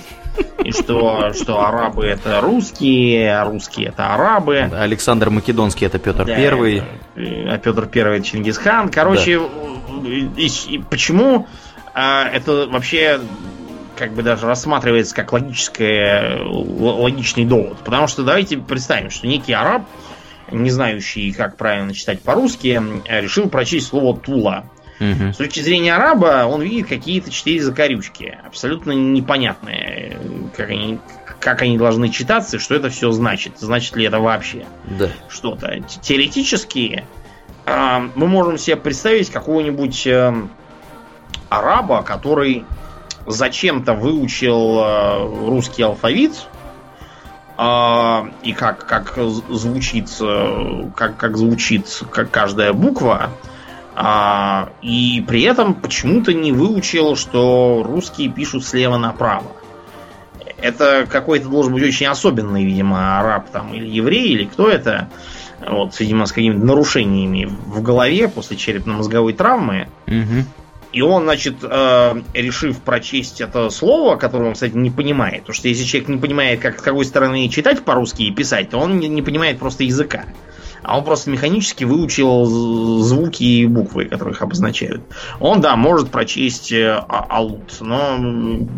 И 0.68 0.74
что, 0.74 1.32
что 1.32 1.66
арабы 1.66 2.06
это 2.08 2.42
русские, 2.42 3.40
а 3.40 3.46
русские 3.46 3.88
это 3.88 4.14
арабы. 4.14 4.58
Александр 4.58 5.30
Македонский 5.30 5.86
это 5.86 5.98
Петр 5.98 6.26
да, 6.26 6.36
Первый. 6.36 6.84
А 7.16 7.58
Петр 7.58 7.86
Первый 7.86 8.18
это 8.18 8.28
Чингисхан. 8.28 8.90
Короче, 8.90 9.40
да. 9.40 10.10
и, 10.10 10.50
и 10.68 10.80
почему 10.80 11.48
а, 11.94 12.28
это 12.28 12.68
вообще 12.68 13.22
как 13.96 14.12
бы 14.12 14.24
даже 14.24 14.46
рассматривается 14.46 15.16
как 15.16 15.32
логическое, 15.32 16.44
логичный 16.44 17.46
довод. 17.46 17.78
Потому 17.78 18.08
что 18.08 18.24
давайте 18.24 18.58
представим, 18.58 19.10
что 19.10 19.26
некий 19.26 19.54
араб, 19.54 19.88
не 20.52 20.70
знающий, 20.70 21.32
как 21.32 21.56
правильно 21.56 21.94
читать 21.94 22.22
по-русски, 22.22 22.82
решил 23.08 23.48
прочесть 23.48 23.88
слово 23.88 24.20
Тула. 24.20 24.66
Угу. 25.00 25.34
С 25.34 25.38
точки 25.38 25.60
зрения 25.60 25.96
араба 25.96 26.46
он 26.48 26.62
видит 26.62 26.88
какие-то 26.88 27.30
четыре 27.30 27.62
закорючки, 27.62 28.38
абсолютно 28.46 28.92
непонятные, 28.94 30.18
как 30.56 30.70
они, 30.70 31.00
как 31.40 31.62
они 31.62 31.78
должны 31.78 32.10
читаться, 32.10 32.58
что 32.58 32.74
это 32.76 32.90
все 32.90 33.12
значит. 33.12 33.60
Значит 33.60 33.96
ли 33.96 34.06
это 34.06 34.20
вообще 34.20 34.66
да. 34.86 35.10
что-то. 35.30 35.80
Теоретически 36.02 37.06
э, 37.66 38.00
мы 38.16 38.28
можем 38.28 38.58
себе 38.58 38.76
представить 38.76 39.30
какого-нибудь 39.30 40.08
э, 40.08 40.34
араба, 41.50 42.02
который 42.02 42.66
зачем-то 43.28 43.94
выучил 43.94 44.80
э, 44.80 45.48
русский 45.48 45.84
алфавит, 45.84 46.48
э, 47.56 48.24
и 48.42 48.54
как, 48.54 48.84
как 48.88 49.16
звучит, 49.50 50.10
как, 50.96 51.18
как 51.18 51.38
звучит 51.38 52.02
как 52.12 52.32
каждая 52.32 52.74
буква, 52.74 53.30
А, 54.00 54.70
и 54.84 55.26
при 55.28 55.42
этом 55.42 55.74
почему-то 55.74 56.32
не 56.32 56.52
выучил, 56.52 57.16
что 57.16 57.82
русские 57.84 58.30
пишут 58.30 58.64
слева 58.64 58.98
направо. 58.98 59.54
Это 60.62 61.08
какой-то 61.10 61.50
должен 61.50 61.74
быть 61.74 61.82
очень 61.82 62.06
особенный, 62.06 62.64
видимо, 62.64 63.20
араб 63.20 63.50
там 63.50 63.74
или 63.74 63.88
еврей, 63.88 64.30
или 64.30 64.46
кто 64.46 64.70
это. 64.70 65.10
Вот, 65.68 66.00
видимо, 66.00 66.28
с 66.28 66.32
какими-то 66.32 66.64
нарушениями 66.64 67.46
в 67.46 67.82
голове 67.82 68.28
после 68.28 68.56
черепно-мозговой 68.56 69.34
травмы. 69.34 69.88
Угу. 70.06 70.46
И 70.94 71.02
он, 71.02 71.24
значит, 71.24 71.56
э, 71.64 72.22
решив 72.36 72.80
прочесть 72.82 73.42
это 73.42 73.72
слово, 73.72 74.16
которое 74.18 74.50
он, 74.50 74.54
кстати, 74.54 74.76
не 74.76 74.92
понимает, 74.92 75.40
потому 75.40 75.56
что 75.56 75.70
если 75.70 75.86
человек 75.86 76.10
не 76.10 76.18
понимает, 76.18 76.60
как 76.60 76.78
с 76.78 76.84
какой 76.84 77.04
стороны 77.04 77.50
читать 77.50 77.84
по-русски 77.84 78.22
и 78.22 78.32
писать, 78.32 78.70
то 78.70 78.78
он 78.78 79.00
не, 79.00 79.08
не 79.08 79.24
понимает 79.24 79.58
просто 79.58 79.86
языка 79.86 80.26
а 80.88 80.98
он 80.98 81.04
просто 81.04 81.30
механически 81.30 81.84
выучил 81.84 82.46
звуки 82.46 83.44
и 83.44 83.66
буквы, 83.66 84.06
которых 84.06 84.42
обозначают. 84.42 85.02
Он, 85.42 85.60
да, 85.60 85.76
может 85.76 86.10
прочесть 86.10 86.72
э, 86.72 87.04
а, 87.10 87.26
алут, 87.30 87.78
но 87.82 88.18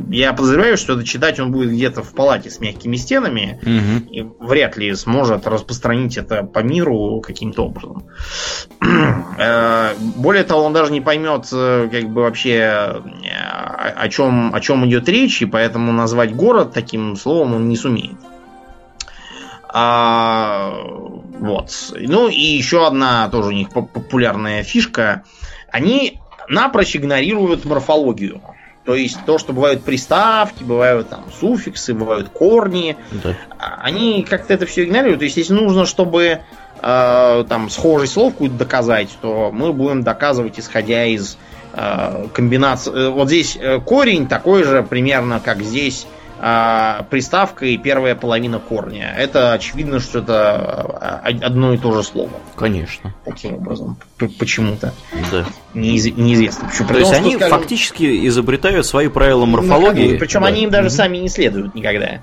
я 0.10 0.34
подозреваю, 0.34 0.76
что 0.76 0.94
это 0.94 1.06
читать 1.06 1.40
он 1.40 1.52
будет 1.52 1.70
где-то 1.70 2.02
в 2.02 2.12
палате 2.14 2.50
с 2.50 2.60
мягкими 2.60 2.96
стенами 2.96 3.60
угу. 3.62 4.12
и 4.12 4.26
вряд 4.40 4.76
ли 4.76 4.94
сможет 4.96 5.46
распространить 5.46 6.18
это 6.18 6.44
по 6.44 6.60
миру 6.60 7.22
каким-то 7.22 7.66
образом. 7.66 8.04
Э, 9.38 9.94
более 10.18 10.44
того, 10.44 10.64
он 10.64 10.74
даже 10.74 10.92
не 10.92 11.00
поймет, 11.00 11.48
э, 11.54 11.88
как 11.90 12.10
бы 12.10 12.24
вообще 12.24 13.02
о 13.78 14.10
чем, 14.10 14.54
о 14.54 14.60
чем 14.60 14.86
идет 14.88 15.08
речь, 15.08 15.42
и 15.42 15.46
поэтому 15.46 15.94
назвать 15.94 16.36
город 16.36 16.74
таким 16.74 17.16
словом 17.16 17.54
он 17.54 17.70
не 17.70 17.78
сумеет. 17.78 18.18
А, 19.72 20.74
вот. 21.40 21.72
Ну 21.92 22.28
и 22.28 22.40
еще 22.40 22.88
одна 22.88 23.30
тоже 23.30 23.50
у 23.50 23.54
них 23.54 23.70
популярная 23.70 24.64
фишка. 24.64 25.24
Они 25.72 26.20
напрочь 26.48 26.96
игнорируют 26.96 27.66
морфологию. 27.66 28.42
То 28.86 28.96
есть 28.96 29.20
то, 29.26 29.38
что 29.38 29.54
бывают 29.54 29.84
приставки, 29.84 30.64
бывают 30.64 31.10
там 31.10 31.26
суффиксы, 31.40 31.94
бывают 31.94 32.30
корни. 32.30 32.98
Да. 33.12 33.36
А, 33.60 33.82
они 33.84 34.26
как-то 34.28 34.54
это 34.54 34.66
все 34.66 34.86
игнорируют. 34.86 35.20
То 35.20 35.26
есть, 35.26 35.38
если 35.38 35.54
нужно, 35.54 35.86
чтобы 35.86 36.40
э, 36.82 37.46
там 37.48 37.70
схожесть 37.70 38.14
слов 38.14 38.34
какую-то 38.34 38.56
доказать, 38.56 39.10
то 39.22 39.52
мы 39.54 39.74
будем 39.74 40.02
доказывать, 40.02 40.60
исходя 40.60 41.06
из 41.06 41.38
э, 41.74 42.28
комбинации. 42.34 42.92
Э, 42.92 43.10
вот 43.10 43.28
здесь 43.28 43.58
э, 43.62 43.80
корень 43.80 44.28
такой 44.28 44.64
же 44.64 44.82
примерно, 44.82 45.40
как 45.40 45.62
здесь 45.62 46.08
а, 46.42 47.06
приставка 47.10 47.66
и 47.66 47.78
первая 47.78 48.16
половина 48.16 48.60
корня. 48.60 49.14
Это 49.18 49.54
очевидно, 49.54 50.00
что 50.00 50.20
это 50.20 50.56
а, 50.56 51.22
одно 51.42 51.74
и 51.74 51.78
то 51.78 51.94
же 51.94 52.04
слово. 52.04 52.32
Конечно. 52.56 53.14
Таким 53.26 53.56
образом. 53.56 53.98
Почему-то. 54.18 54.94
Да. 55.32 55.46
Неиз, 55.74 56.06
неизвестно. 56.06 56.70
Почему. 56.70 56.88
То 56.88 57.00
есть 57.00 57.14
они 57.14 57.36
скажем, 57.36 57.60
фактически 57.60 58.28
изобретают 58.28 58.86
свои 58.86 59.10
правила 59.10 59.46
морфологии. 59.46 60.18
Причем 60.18 60.42
да. 60.42 60.48
они 60.48 60.64
им 60.64 60.70
даже 60.70 60.88
угу. 60.88 60.96
сами 60.96 61.18
не 61.18 61.30
следуют 61.30 61.76
никогда. 61.76 62.22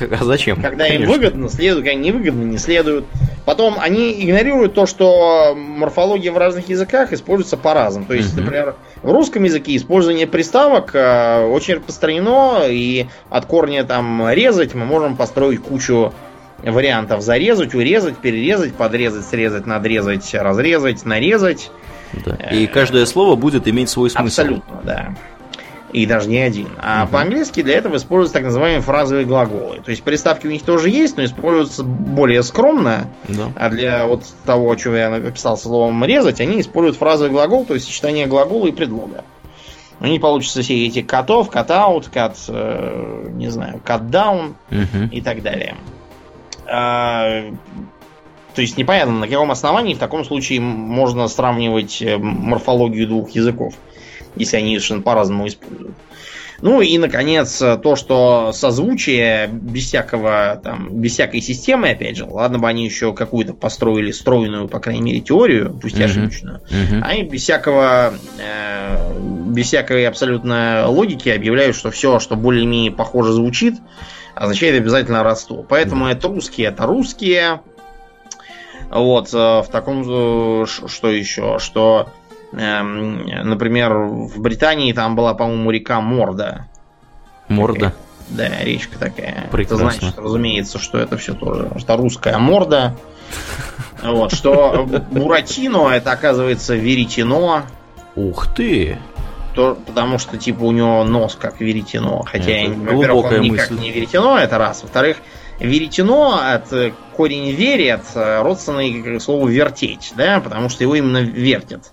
А 0.00 0.24
зачем? 0.24 0.62
Когда 0.62 0.84
Конечно. 0.84 1.04
им 1.04 1.10
выгодно, 1.10 1.48
следуют, 1.50 1.84
когда 1.84 2.00
невыгодно, 2.00 2.42
не 2.44 2.58
следуют. 2.58 3.04
Потом 3.50 3.78
они 3.80 4.12
игнорируют 4.12 4.74
то, 4.74 4.86
что 4.86 5.56
морфология 5.56 6.30
в 6.30 6.38
разных 6.38 6.68
языках 6.68 7.12
используется 7.12 7.56
по-разному. 7.56 8.06
То 8.06 8.14
есть, 8.14 8.36
например, 8.36 8.76
в 9.02 9.10
русском 9.10 9.42
языке 9.42 9.74
использование 9.74 10.28
приставок 10.28 10.94
э, 10.94 11.46
очень 11.46 11.74
распространено, 11.74 12.68
и 12.68 13.08
от 13.28 13.46
корня 13.46 13.82
там 13.82 14.30
резать 14.30 14.74
мы 14.74 14.84
можем 14.84 15.16
построить 15.16 15.60
кучу 15.64 16.12
вариантов 16.58 17.22
зарезать, 17.22 17.74
урезать, 17.74 18.18
перерезать, 18.18 18.76
подрезать, 18.76 19.24
срезать, 19.24 19.66
надрезать, 19.66 20.32
разрезать, 20.32 21.04
нарезать. 21.04 21.72
Да. 22.24 22.36
И 22.52 22.68
каждое 22.68 23.04
слово 23.04 23.34
будет 23.34 23.66
иметь 23.66 23.90
свой 23.90 24.10
смысл. 24.10 24.42
Абсолютно, 24.42 24.80
да. 24.84 25.16
И 25.92 26.06
даже 26.06 26.28
не 26.28 26.38
один. 26.38 26.68
А 26.80 27.02
угу. 27.02 27.12
по-английски 27.12 27.62
для 27.62 27.74
этого 27.76 27.96
используются 27.96 28.34
так 28.34 28.44
называемые 28.44 28.80
фразовые 28.80 29.26
глаголы. 29.26 29.80
То 29.84 29.90
есть 29.90 30.02
приставки 30.02 30.46
у 30.46 30.50
них 30.50 30.62
тоже 30.62 30.88
есть, 30.88 31.16
но 31.16 31.24
используются 31.24 31.82
более 31.82 32.42
скромно. 32.42 33.08
Да. 33.28 33.52
А 33.56 33.70
для 33.70 34.06
вот 34.06 34.22
того, 34.44 34.76
что 34.76 34.94
я 34.94 35.10
написал 35.10 35.56
словом 35.56 36.04
резать, 36.04 36.40
они 36.40 36.60
используют 36.60 36.96
фразовый 36.96 37.32
глагол, 37.32 37.64
то 37.64 37.74
есть 37.74 37.86
сочетание 37.86 38.26
глагола 38.26 38.68
и 38.68 38.72
предлога. 38.72 39.24
Они 39.98 40.18
получатся 40.18 40.62
все 40.62 40.86
эти 40.86 41.02
котов, 41.02 41.50
кат-аут, 41.50 42.08
кат, 42.08 42.36
э, 42.48 43.28
не 43.32 43.48
знаю, 43.48 43.80
кат-даун 43.84 44.54
угу. 44.70 45.08
и 45.10 45.20
так 45.20 45.42
далее. 45.42 45.76
А, 46.66 47.50
то 48.54 48.62
есть 48.62 48.78
непонятно, 48.78 49.18
на 49.18 49.28
каком 49.28 49.50
основании 49.50 49.94
в 49.94 49.98
таком 49.98 50.24
случае 50.24 50.60
можно 50.60 51.28
сравнивать 51.28 52.00
э, 52.00 52.16
морфологию 52.16 53.08
двух 53.08 53.30
языков 53.30 53.74
если 54.36 54.56
они 54.56 54.76
совершенно 54.76 55.02
по-разному 55.02 55.46
используют. 55.46 55.94
Ну 56.62 56.82
и, 56.82 56.98
наконец, 56.98 57.58
то, 57.58 57.96
что 57.96 58.52
созвучие 58.52 59.48
без 59.50 59.86
всякого, 59.86 60.60
там, 60.62 61.00
без 61.00 61.12
всякой 61.12 61.40
системы, 61.40 61.90
опять 61.90 62.18
же, 62.18 62.26
ладно 62.26 62.58
бы 62.58 62.68
они 62.68 62.84
еще 62.84 63.14
какую-то 63.14 63.54
построили 63.54 64.10
стройную, 64.10 64.68
по 64.68 64.78
крайней 64.78 65.00
мере, 65.00 65.20
теорию, 65.20 65.78
пусть 65.80 65.98
и 65.98 66.02
ошибочную, 66.02 66.60
uh-huh. 66.68 67.00
они 67.02 67.22
без 67.22 67.42
всякого, 67.42 68.12
э, 68.38 69.18
без 69.46 69.68
всякой 69.68 70.06
абсолютно 70.06 70.84
логики 70.88 71.30
объявляют, 71.30 71.76
что 71.76 71.90
все, 71.90 72.20
что 72.20 72.36
более-менее 72.36 72.92
похоже 72.92 73.32
звучит, 73.32 73.76
означает 74.34 74.78
обязательно 74.78 75.22
родство. 75.22 75.64
Поэтому 75.66 76.08
uh-huh. 76.08 76.12
это 76.12 76.28
русские, 76.28 76.68
это 76.68 76.84
русские. 76.84 77.60
Вот, 78.90 79.32
э, 79.32 79.36
в 79.36 79.66
таком, 79.72 80.02
э, 80.06 80.66
что 80.66 81.10
еще, 81.10 81.58
что 81.58 82.10
например, 82.52 83.94
в 83.94 84.40
Британии 84.40 84.92
там 84.92 85.16
была, 85.16 85.34
по-моему, 85.34 85.70
река 85.70 86.00
Морда. 86.00 86.66
Морда? 87.48 87.94
Да, 88.30 88.48
речка 88.60 88.98
такая. 88.98 89.48
Прекрасно. 89.50 89.86
Это 89.88 89.98
значит, 89.98 90.18
разумеется, 90.18 90.78
что 90.78 90.98
это 90.98 91.16
все 91.16 91.34
тоже. 91.34 91.70
Что 91.78 91.96
русская 91.96 92.38
морда. 92.38 92.96
Вот, 94.02 94.32
что 94.32 94.88
Буратино 95.10 95.88
это 95.88 96.12
оказывается 96.12 96.74
веретено. 96.74 97.64
Ух 98.16 98.46
ты! 98.54 98.96
То, 99.54 99.76
потому 99.86 100.18
что, 100.18 100.38
типа, 100.38 100.62
у 100.62 100.72
него 100.72 101.04
нос 101.04 101.36
как 101.38 101.60
веретено. 101.60 102.22
Хотя, 102.22 102.66
во-первых, 102.66 103.26
он 103.26 103.40
никак 103.42 103.70
мысль. 103.70 103.82
не 103.82 103.90
веретено, 103.90 104.38
это 104.38 104.56
раз. 104.56 104.82
Во-вторых, 104.82 105.18
веретено 105.58 106.40
от 106.42 106.72
корень 107.14 107.50
верет 107.50 108.00
родственный 108.14 109.20
слову 109.20 109.48
вертеть, 109.48 110.14
да, 110.16 110.40
потому 110.40 110.70
что 110.70 110.82
его 110.82 110.94
именно 110.94 111.18
вертят 111.18 111.92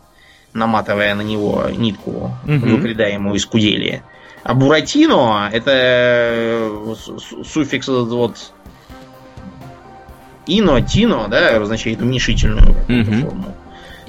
наматывая 0.58 1.16
на 1.16 1.22
него 1.22 1.66
нитку, 1.70 2.12
угу. 2.12 2.32
выпредаемую 2.46 3.36
из 3.36 3.46
кудели. 3.46 4.02
А 4.44 4.54
буратино 4.54 5.50
это 5.52 5.72
э, 5.74 6.96
суффикс 7.46 7.88
вот 7.88 8.52
ино, 10.48 10.82
тино, 10.82 11.28
да, 11.30 11.58
означает 11.58 12.02
уменьшительную 12.02 12.72
угу. 12.72 13.22
форму. 13.22 13.56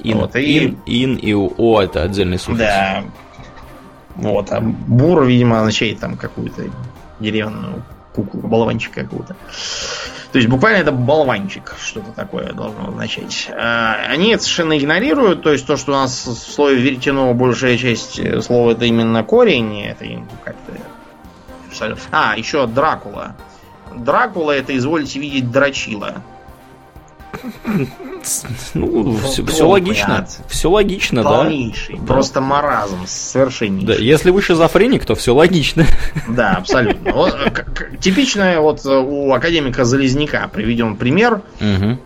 Ин, 0.01 0.17
вот, 0.17 0.35
и... 0.35 0.65
ин, 0.65 0.79
ин 0.85 1.15
и 1.15 1.33
о 1.33 1.81
это 1.81 2.03
отдельный 2.03 2.39
суффикс. 2.39 2.59
Да. 2.59 3.03
Вот, 4.15 4.51
а 4.51 4.59
бур, 4.61 5.23
видимо, 5.23 5.59
означает 5.59 5.99
там 5.99 6.17
какую-то 6.17 6.63
деревянную 7.19 7.83
куклу, 8.13 8.41
болванчик 8.41 8.93
какого-то. 8.93 9.35
То 10.31 10.37
есть 10.37 10.47
буквально 10.47 10.77
это 10.77 10.91
болванчик, 10.91 11.75
что-то 11.81 12.11
такое 12.11 12.53
должно 12.53 12.89
означать. 12.89 13.49
А, 13.51 13.95
они 14.09 14.33
это 14.33 14.43
совершенно 14.43 14.77
игнорируют, 14.77 15.41
то 15.41 15.51
есть 15.51 15.65
то, 15.65 15.75
что 15.75 15.91
у 15.91 15.95
нас 15.95 16.27
в 16.27 16.35
слове 16.35 16.75
веретено 16.77 17.33
большая 17.33 17.77
часть 17.77 18.43
слова 18.43 18.71
это 18.71 18.85
именно 18.85 19.23
корень, 19.23 19.81
это 19.85 20.05
как-то... 20.43 20.73
А, 22.11 22.35
еще 22.37 22.67
Дракула. 22.67 23.35
Дракула 23.95 24.51
это, 24.51 24.75
извольте 24.77 25.19
видеть, 25.19 25.51
дрочила. 25.51 26.21
Ну, 28.73 29.17
все, 29.17 29.45
все 29.45 29.67
логично. 29.67 30.27
Все 30.47 30.69
логично, 30.69 31.23
Полнейший. 31.23 31.97
да. 31.97 32.05
Просто 32.05 32.41
маразм 32.41 33.05
совершеннейший. 33.05 33.87
Да, 33.87 34.01
если 34.01 34.31
вы 34.31 34.41
шизофреник, 34.41 35.05
то 35.05 35.15
все 35.15 35.33
логично. 35.33 35.85
Да, 36.27 36.55
абсолютно. 36.57 37.11
Вот, 37.13 37.35
типичное 37.99 38.59
вот 38.59 38.85
э, 38.85 38.89
у 38.89 39.33
академика 39.33 39.85
Залезняка 39.85 40.47
приведен 40.47 40.95
пример. 40.95 41.41
Угу. 41.59 41.97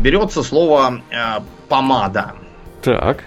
Берется 0.00 0.42
слово 0.42 1.02
э, 1.10 1.40
помада. 1.68 2.32
Так. 2.82 3.24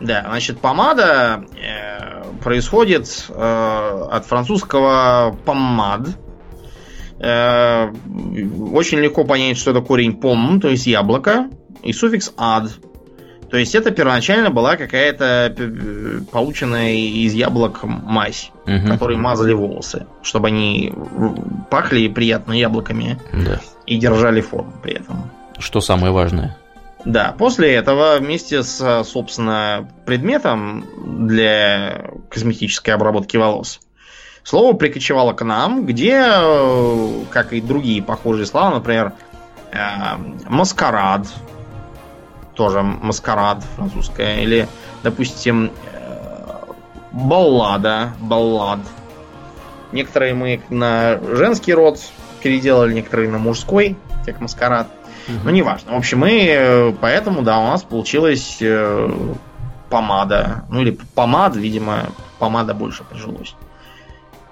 Да, 0.00 0.24
значит, 0.28 0.60
помада 0.60 1.44
э, 1.56 2.24
происходит 2.42 3.30
от 3.30 4.26
французского 4.26 5.36
помад 5.44 6.08
Э, 6.08 6.25
очень 7.18 8.98
легко 8.98 9.24
понять, 9.24 9.56
что 9.56 9.70
это 9.70 9.80
корень 9.80 10.14
пом, 10.14 10.60
то 10.60 10.68
есть 10.68 10.86
яблоко, 10.86 11.48
и 11.82 11.92
суффикс 11.92 12.32
ад. 12.36 12.70
То 13.50 13.56
есть 13.58 13.74
это 13.74 13.90
первоначально 13.92 14.50
была 14.50 14.76
какая-то 14.76 15.54
э, 15.56 16.20
полученная 16.32 16.94
из 16.94 17.32
яблок 17.32 17.84
мазь, 17.84 18.50
угу. 18.66 18.88
которой 18.88 19.16
мазали 19.16 19.52
волосы, 19.52 20.06
чтобы 20.22 20.48
они 20.48 20.92
пахли 21.70 22.08
приятно 22.08 22.52
яблоками 22.52 23.20
да. 23.32 23.60
и 23.86 23.98
держали 23.98 24.40
форму 24.40 24.72
при 24.82 24.94
этом. 24.94 25.30
Что 25.58 25.80
самое 25.80 26.12
важное? 26.12 26.56
Да, 27.04 27.36
после 27.38 27.72
этого 27.72 28.18
вместе 28.18 28.64
с, 28.64 29.04
собственно, 29.04 29.88
предметом 30.06 30.84
для 31.28 32.10
косметической 32.28 32.92
обработки 32.92 33.36
волос 33.36 33.80
слово 34.46 34.74
прикочевало 34.74 35.32
к 35.32 35.44
нам, 35.44 35.84
где, 35.84 36.22
э, 36.24 37.24
как 37.30 37.52
и 37.52 37.60
другие 37.60 38.00
похожие 38.00 38.46
слова, 38.46 38.70
например, 38.70 39.12
э, 39.72 39.78
маскарад, 40.48 41.26
тоже 42.54 42.80
маскарад 42.82 43.64
французская, 43.74 44.40
или, 44.42 44.68
допустим, 45.02 45.72
э, 45.92 46.72
баллада, 47.12 48.12
баллад. 48.20 48.78
Некоторые 49.90 50.34
мы 50.34 50.60
на 50.70 51.18
женский 51.18 51.74
род 51.74 51.98
переделали, 52.40 52.94
некоторые 52.94 53.28
на 53.28 53.38
мужской, 53.38 53.96
как 54.24 54.40
маскарад. 54.40 54.86
Угу. 55.26 55.38
Ну, 55.44 55.50
неважно. 55.50 55.92
В 55.92 55.96
общем, 55.96 56.20
мы 56.20 56.96
поэтому, 57.00 57.42
да, 57.42 57.58
у 57.58 57.64
нас 57.64 57.82
получилась 57.82 58.62
помада. 59.90 60.64
Ну, 60.70 60.82
или 60.82 60.96
помад, 61.14 61.56
видимо, 61.56 62.06
помада 62.38 62.74
больше 62.74 63.02
прижилось. 63.02 63.56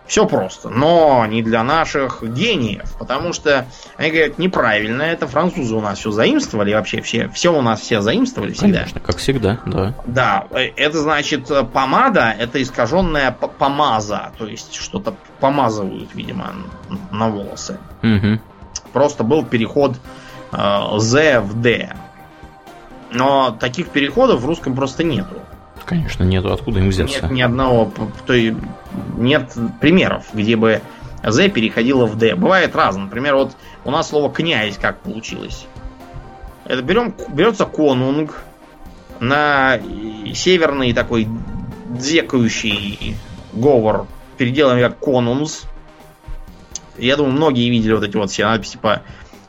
Все 0.07 0.27
просто, 0.27 0.69
но 0.69 1.25
не 1.27 1.43
для 1.43 1.65
наших 1.65 2.23
гениев, 2.23 2.95
потому 2.99 3.33
что 3.33 3.67
они 3.97 4.11
говорят 4.11 4.39
неправильно, 4.39 5.01
это 5.03 5.27
французы 5.27 5.75
у 5.75 5.81
нас 5.81 5.99
все 5.99 6.11
заимствовали, 6.11 6.75
вообще 6.75 7.01
все, 7.01 7.29
все 7.29 7.57
у 7.57 7.63
нас 7.63 7.81
все 7.81 8.03
заимствовали 8.03 8.53
всегда. 8.53 8.81
Конечно, 8.81 9.01
как 9.01 9.17
всегда, 9.17 9.61
да. 9.65 9.95
Да, 10.05 10.47
это 10.53 10.99
значит 10.99 11.51
помада, 11.73 12.35
это 12.39 12.63
искаженная 12.63 13.33
помаза, 13.33 14.31
то 14.37 14.47
есть 14.47 14.75
что-то 14.75 15.15
помазывают, 15.41 16.15
видимо, 16.15 16.53
на 17.11 17.31
волосы. 17.31 17.79
Угу. 18.03 18.41
Просто 18.93 19.25
был 19.25 19.43
переход 19.45 19.97
э, 20.53 20.99
Z 20.99 21.41
в 21.41 21.61
D. 21.61 21.95
Но 23.11 23.57
таких 23.59 23.89
переходов 23.89 24.41
в 24.41 24.47
русском 24.47 24.75
просто 24.75 25.05
нету. 25.05 25.37
Конечно, 25.85 26.25
нету. 26.25 26.53
Откуда 26.53 26.81
им 26.81 26.89
взяться? 26.89 27.23
Нет 27.23 27.31
ни 27.31 27.43
одного, 27.43 27.93
то 28.27 28.33
есть 28.33 28.57
нет 29.17 29.53
примеров, 29.81 30.27
где 30.33 30.57
бы 30.57 30.81
Z 31.23 31.49
переходило 31.51 32.07
в 32.07 32.17
D. 32.17 32.35
Бывает 32.35 32.75
разно. 32.75 33.05
Например, 33.05 33.37
вот 33.37 33.57
у 33.85 33.91
нас 33.91 34.09
слово 34.09 34.33
князь 34.33 34.79
как 34.79 35.01
получилось. 35.01 35.67
Это 36.65 36.83
берем, 36.83 37.15
берется 37.29 37.67
конунг 37.67 38.43
на 39.21 39.79
северный 40.35 40.93
такой 40.93 41.29
дзекающий 41.87 43.17
говор 43.53 44.07
переделаем 44.39 44.81
как 44.81 44.99
конунс. 44.99 45.65
Я 46.97 47.17
думаю, 47.17 47.35
многие 47.35 47.69
видели 47.71 47.93
вот 47.93 48.05
эти 48.05 48.17
вот 48.17 48.31
все 48.31 48.45
надписи 48.45 48.73
типа 48.73 49.03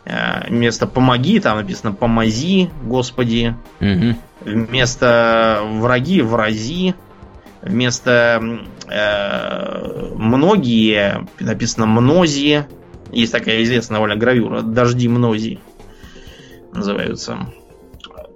Э, 0.05 0.47
вместо 0.47 0.85
помоги 0.85 1.39
там 1.39 1.57
написано 1.57 1.91
помози, 1.91 2.69
Господи. 2.83 3.55
Угу. 3.81 4.15
Вместо 4.41 5.61
враги 5.63 6.21
врази. 6.21 6.95
Вместо 7.61 8.41
э, 8.87 10.13
многие 10.15 11.27
написано 11.39 11.85
мнози. 11.85 12.65
Есть 13.11 13.31
такая 13.31 13.63
известная 13.63 13.95
довольно 13.95 14.15
гравюра. 14.15 14.61
Дожди 14.61 15.07
мнози 15.07 15.59
называются. 16.73 17.47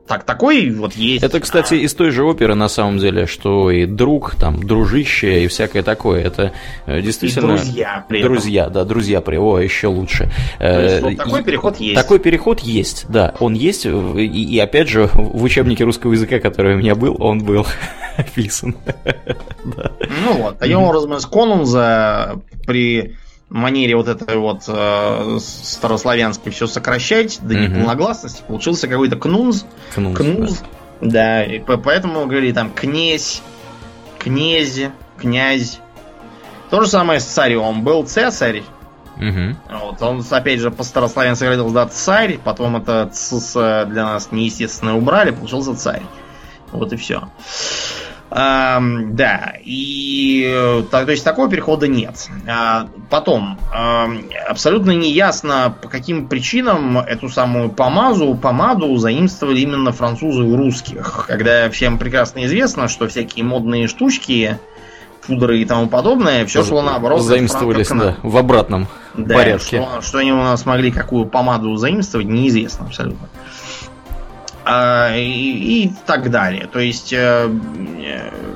Так, 0.09 0.23
такой 0.23 0.71
вот 0.71 0.93
есть. 0.93 1.23
Это, 1.23 1.39
кстати, 1.39 1.75
из 1.75 1.93
той 1.93 2.09
же 2.09 2.23
оперы, 2.23 2.55
на 2.55 2.67
самом 2.67 2.97
деле, 2.97 3.27
что 3.27 3.69
и 3.69 3.85
друг, 3.85 4.33
там, 4.33 4.59
дружище 4.63 5.43
и 5.43 5.47
всякое 5.47 5.83
такое. 5.83 6.23
Это 6.23 6.51
э, 6.87 6.99
действительно... 7.01 7.53
И 7.53 7.57
друзья 7.57 8.05
при 8.09 8.19
этом. 8.19 8.33
Друзья, 8.33 8.69
да, 8.69 8.85
друзья 8.85 9.21
при 9.21 9.37
О, 9.37 9.59
еще 9.59 9.85
лучше. 9.85 10.31
То 10.57 10.81
есть, 10.81 11.01
вот, 11.03 11.15
такой 11.15 11.43
переход 11.43 11.79
есть. 11.79 11.93
Такой 11.93 12.17
переход 12.17 12.59
есть, 12.61 13.05
да, 13.07 13.35
он 13.39 13.53
есть. 13.53 13.85
И, 13.85 13.89
и 14.25 14.57
опять 14.57 14.89
же, 14.89 15.11
в 15.13 15.43
учебнике 15.43 15.83
русского 15.83 16.13
языка, 16.13 16.39
который 16.39 16.73
у 16.73 16.77
меня 16.79 16.95
был, 16.95 17.15
он 17.19 17.43
был 17.43 17.67
описан. 18.17 18.75
Ну 20.25 20.33
вот, 20.41 20.57
таким 20.57 20.79
образом, 20.79 21.13
из 21.13 21.25
Конунза 21.27 22.41
при 22.65 23.15
манере 23.49 23.95
вот 23.95 24.07
этой 24.07 24.37
вот 24.37 24.63
э, 24.67 25.37
старославянской 25.39 26.51
все 26.51 26.67
сокращать 26.67 27.39
до 27.41 27.55
неполногласности, 27.55 28.43
получился 28.47 28.87
какой-то 28.87 29.15
кнуз. 29.15 29.65
Кнуз. 29.93 30.17
кнуз 30.17 30.63
да. 31.01 31.41
да, 31.41 31.43
и 31.43 31.59
поэтому 31.59 32.25
говорили 32.27 32.51
там 32.51 32.71
князь, 32.71 33.41
князь, 34.19 34.81
князь. 35.17 35.79
То 36.69 36.81
же 36.81 36.87
самое 36.87 37.19
с 37.19 37.25
царем. 37.25 37.83
Был 37.83 38.05
цесарь. 38.05 38.63
Угу. 39.17 39.79
Вот, 39.81 40.01
он, 40.01 40.23
опять 40.29 40.61
же, 40.61 40.71
по 40.71 40.83
старославянски 40.83 41.43
говорил, 41.43 41.71
да, 41.71 41.87
царь, 41.87 42.39
потом 42.41 42.77
это 42.77 43.09
цс 43.11 43.53
для 43.53 44.05
нас 44.05 44.31
неестественно 44.31 44.95
убрали, 44.95 45.31
получился 45.31 45.75
царь. 45.75 46.03
Вот 46.71 46.93
и 46.93 46.95
все. 46.95 47.27
Эм, 48.31 49.15
да, 49.15 49.53
и 49.63 50.45
э, 50.47 50.83
то, 50.91 51.03
то 51.03 51.11
есть 51.11 51.23
такого 51.23 51.49
перехода 51.49 51.87
нет. 51.87 52.27
А, 52.47 52.87
потом, 53.09 53.57
эм, 53.73 54.25
абсолютно 54.47 54.91
неясно, 54.91 55.73
по 55.81 55.89
каким 55.89 56.27
причинам 56.27 56.99
эту 56.99 57.29
самую 57.29 57.69
помазу, 57.69 58.35
помаду 58.35 58.95
заимствовали 58.97 59.61
именно 59.61 59.91
французы 59.91 60.43
у 60.43 60.55
русских. 60.55 61.25
Когда 61.27 61.71
всем 61.71 61.97
прекрасно 61.97 62.45
известно, 62.45 62.87
что 62.87 63.07
всякие 63.07 63.43
модные 63.45 63.87
штучки, 63.87 64.59
пудры 65.25 65.59
и 65.59 65.65
тому 65.65 65.87
подобное, 65.87 66.45
все 66.45 66.63
шло 66.63 66.83
наоборот. 66.83 67.23
Заимствовались, 67.23 67.89
да, 67.89 68.17
в 68.21 68.37
обратном 68.37 68.87
да, 69.15 69.35
порядке. 69.35 69.81
Что, 69.81 70.01
что 70.01 70.17
они 70.19 70.33
у 70.33 70.37
нас 70.37 70.67
могли 70.67 70.91
какую 70.91 71.25
помаду 71.25 71.75
заимствовать, 71.77 72.27
неизвестно 72.27 72.85
абсолютно. 72.85 73.27
А, 74.71 75.15
и, 75.15 75.89
так 76.05 76.29
далее. 76.29 76.67
То 76.67 76.77
есть 76.77 77.11
э, 77.11 77.49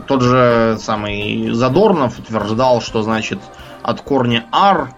тот 0.08 0.22
же 0.22 0.78
самый 0.80 1.50
Задорнов 1.54 2.20
утверждал, 2.20 2.82
что 2.82 3.02
значит 3.02 3.40
от 3.82 4.02
корня 4.02 4.46
ар 4.52 4.94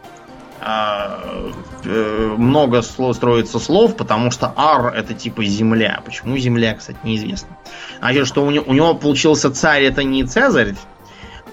а, 0.59 1.21
э, 1.85 2.35
много 2.37 2.81
слов, 2.81 3.15
строится 3.15 3.59
слов, 3.59 3.95
потому 3.95 4.29
что 4.29 4.51
ар 4.57 4.93
это 4.93 5.13
типа 5.13 5.45
земля. 5.45 6.01
Почему 6.03 6.37
земля, 6.37 6.75
кстати, 6.75 6.97
неизвестно. 7.03 7.55
Значит, 7.99 8.27
что 8.27 8.45
у 8.45 8.51
него, 8.51 8.65
у 8.67 8.73
него 8.73 8.93
получился 8.93 9.53
царь, 9.53 9.83
это 9.83 10.03
не 10.03 10.25
Цезарь, 10.25 10.75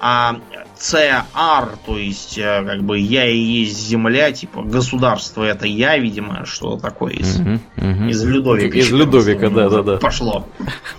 а 0.01 0.41
CR, 0.83 1.79
то 1.87 1.97
есть 1.97 2.37
э, 2.39 2.65
как 2.67 2.83
бы 2.83 2.99
я 2.99 3.25
и 3.29 3.37
есть 3.37 3.79
земля, 3.79 4.33
типа 4.33 4.63
государство 4.63 5.45
это 5.45 5.65
я, 5.65 5.97
видимо, 5.97 6.45
что 6.45 6.77
такое 6.77 7.13
из, 7.13 7.39
угу, 7.39 7.61
угу. 7.77 8.09
из 8.09 8.25
Людовика. 8.25 8.77
Из 8.77 8.91
Людовика, 8.91 9.49
да, 9.49 9.69
да, 9.69 9.83
да. 9.85 9.97
Пошло. 9.99 10.49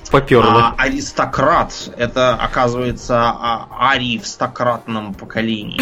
Поперло. 0.09 0.67
А 0.67 0.75
аристократ 0.77 1.73
это 1.97 2.33
оказывается 2.35 3.19
а, 3.19 3.67
арий 3.91 4.19
в 4.19 4.25
стократном 4.25 5.13
поколении. 5.13 5.81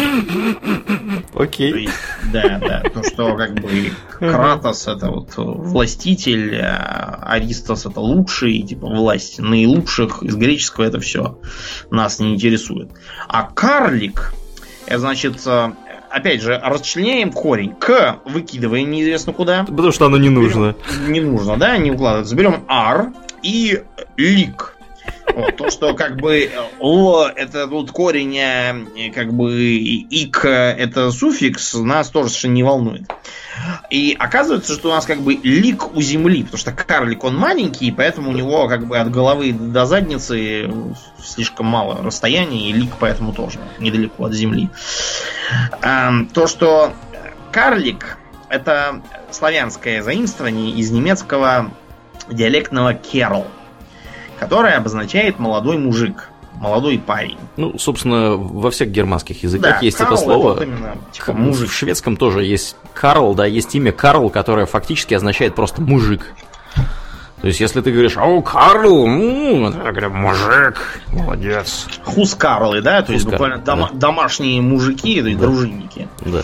Окей. 1.38 1.82
Есть, 1.82 1.94
да, 2.32 2.58
да. 2.58 2.82
То, 2.92 3.04
что 3.04 3.36
как 3.36 3.54
бы 3.54 3.92
Кратос 4.18 4.88
это 4.88 5.10
вот 5.10 5.34
властитель, 5.36 6.56
а 6.60 7.20
Аристос 7.22 7.86
это 7.86 8.00
лучший, 8.00 8.62
типа 8.62 8.88
власть 8.88 9.38
наилучших. 9.38 10.22
Из 10.22 10.34
греческого 10.34 10.84
это 10.84 10.98
все 10.98 11.38
нас 11.90 12.18
не 12.18 12.34
интересует. 12.34 12.90
А 13.28 13.44
карлик, 13.92 14.32
это 14.86 14.98
значит, 14.98 15.46
э, 15.46 15.72
опять 16.10 16.42
же, 16.42 16.58
расчленяем 16.62 17.30
корень. 17.30 17.74
К 17.74 18.18
выкидываем 18.24 18.90
неизвестно 18.90 19.32
куда. 19.32 19.64
Потому 19.64 19.92
что 19.92 20.06
оно 20.06 20.16
не 20.16 20.30
нужно. 20.30 20.74
Берем, 20.88 21.12
не 21.12 21.20
нужно, 21.20 21.56
да, 21.56 21.76
не 21.76 21.90
укладывается. 21.90 22.34
Берем 22.34 22.64
ар 22.68 23.12
и 23.42 23.82
лик. 24.16 24.71
То, 25.56 25.70
что 25.70 25.94
как 25.94 26.16
бы 26.16 26.50
Л 26.80 27.26
это 27.26 27.66
тут 27.66 27.90
корень, 27.90 28.36
э, 28.36 29.10
как 29.14 29.32
бы 29.32 29.76
ик 29.76 30.44
это 30.44 31.10
суффикс, 31.10 31.74
нас 31.74 32.08
тоже 32.10 32.28
совершенно 32.28 32.52
не 32.54 32.62
волнует. 32.62 33.10
И 33.90 34.16
оказывается, 34.18 34.74
что 34.74 34.88
у 34.88 34.92
нас 34.92 35.04
как 35.04 35.20
бы 35.20 35.34
лик 35.34 35.94
у 35.94 36.00
земли, 36.00 36.42
потому 36.42 36.58
что 36.58 36.72
карлик 36.72 37.24
он 37.24 37.36
маленький, 37.36 37.88
и 37.88 37.92
поэтому 37.92 38.30
у 38.30 38.32
него 38.32 38.68
как 38.68 38.86
бы 38.86 38.98
от 38.98 39.10
головы 39.10 39.52
до 39.52 39.86
задницы 39.86 40.70
слишком 41.22 41.66
мало 41.66 42.02
расстояния, 42.02 42.70
и 42.70 42.72
лик 42.72 42.92
поэтому 42.98 43.32
тоже 43.32 43.58
недалеко 43.78 44.24
от 44.24 44.32
земли. 44.32 44.70
Эм, 45.82 46.26
то, 46.28 46.46
что 46.46 46.92
карлик 47.52 48.18
это 48.48 49.02
славянское 49.30 50.02
заимствование 50.02 50.72
из 50.72 50.90
немецкого 50.90 51.70
диалектного 52.28 52.94
керл, 52.94 53.46
которое 54.42 54.76
обозначает 54.76 55.38
молодой 55.38 55.78
мужик 55.78 56.28
молодой 56.54 56.98
парень. 56.98 57.38
Ну, 57.56 57.78
собственно, 57.78 58.32
во 58.36 58.72
всех 58.72 58.90
германских 58.90 59.42
языках 59.44 59.78
да, 59.78 59.84
есть 59.86 59.98
Карл 59.98 60.14
это 60.14 60.22
слово. 60.22 60.54
Это 60.54 60.64
именно, 60.64 60.96
типа, 61.12 61.32
мужик. 61.32 61.70
В 61.70 61.72
шведском 61.72 62.16
тоже 62.16 62.44
есть 62.44 62.76
Карл, 62.92 63.34
да, 63.34 63.46
есть 63.46 63.72
имя 63.76 63.92
Карл, 63.92 64.30
которое 64.30 64.66
фактически 64.66 65.14
означает 65.14 65.54
просто 65.54 65.80
мужик. 65.80 66.22
То 67.40 67.48
есть, 67.48 67.60
если 67.60 67.80
ты 67.80 67.92
говоришь, 67.92 68.16
о, 68.16 68.42
Карл, 68.42 69.06
ну, 69.06 69.70
я 69.72 69.90
говорю, 69.92 70.10
мужик, 70.10 71.00
молодец. 71.12 71.86
Хус 72.04 72.34
Карлы, 72.34 72.82
да? 72.82 73.02
То 73.02 73.12
есть, 73.12 73.24
буквально 73.24 73.58
дома- 73.58 73.90
да. 73.92 73.98
домашние 73.98 74.60
мужики, 74.60 75.20
то 75.20 75.28
есть 75.28 75.40
да. 75.40 75.46
дружинники. 75.46 76.08
Да. 76.20 76.42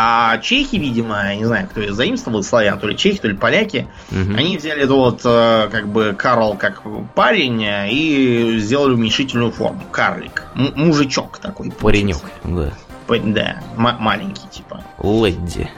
А 0.00 0.38
чехи, 0.38 0.76
видимо, 0.76 1.24
я 1.24 1.34
не 1.34 1.44
знаю, 1.44 1.66
кто 1.66 1.80
из 1.80 1.92
заимствовал 1.92 2.44
славян, 2.44 2.78
то 2.78 2.86
ли 2.86 2.96
чехи, 2.96 3.18
то 3.18 3.26
ли 3.26 3.34
поляки, 3.34 3.88
угу. 4.12 4.32
они 4.36 4.56
взяли 4.56 4.82
это 4.84 4.92
вот 4.92 5.22
э, 5.24 5.68
как 5.72 5.88
бы 5.88 6.14
Карл 6.16 6.54
как 6.54 6.82
парень 7.16 7.60
и 7.90 8.58
сделали 8.60 8.94
уменьшительную 8.94 9.50
форму. 9.50 9.82
Карлик. 9.90 10.44
М- 10.54 10.72
мужичок 10.76 11.38
такой. 11.38 11.72
Паренек, 11.72 12.18
да. 12.44 12.70
Да, 13.08 13.60
м- 13.76 13.96
маленький 13.98 14.46
типа. 14.48 14.84
Лэдди. 14.98 15.68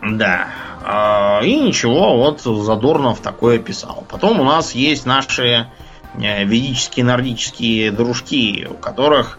Да. 0.00 0.46
А, 0.82 1.40
и 1.42 1.54
ничего, 1.60 2.16
вот 2.16 2.40
Задорнов 2.40 3.20
такое 3.20 3.58
писал. 3.58 4.06
Потом 4.08 4.40
у 4.40 4.44
нас 4.44 4.74
есть 4.74 5.04
наши 5.04 5.66
э, 6.14 6.44
ведические 6.44 7.04
нордические 7.04 7.90
дружки, 7.90 8.66
у 8.70 8.74
которых 8.74 9.38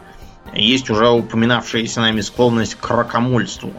есть 0.53 0.89
уже 0.89 1.09
упоминавшаяся 1.09 2.01
нами 2.01 2.21
склонность 2.21 2.75
к 2.75 2.89
ракомольству. 2.89 3.73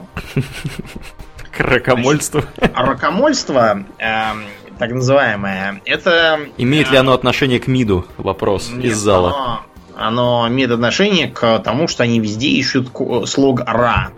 К 1.57 1.61
ракомольству? 1.61 2.43
Ракомольство, 2.75 3.85
эм, 3.99 4.45
так 4.79 4.91
называемое, 4.93 5.83
это... 5.85 6.41
Имеет 6.57 6.91
ли 6.91 6.97
оно 6.97 7.13
отношение 7.13 7.61
к 7.61 7.67
МИДу? 7.67 8.07
Вопрос 8.17 8.71
из 8.71 8.97
зала. 8.97 9.61
Оно, 9.95 10.49
имеет 10.49 10.71
отношение 10.71 11.29
к 11.29 11.59
тому, 11.59 11.89
что 11.89 12.05
они 12.05 12.21
везде 12.21 12.49
ищут 12.49 12.89
слог 13.27 13.61
«ра». 13.67 14.13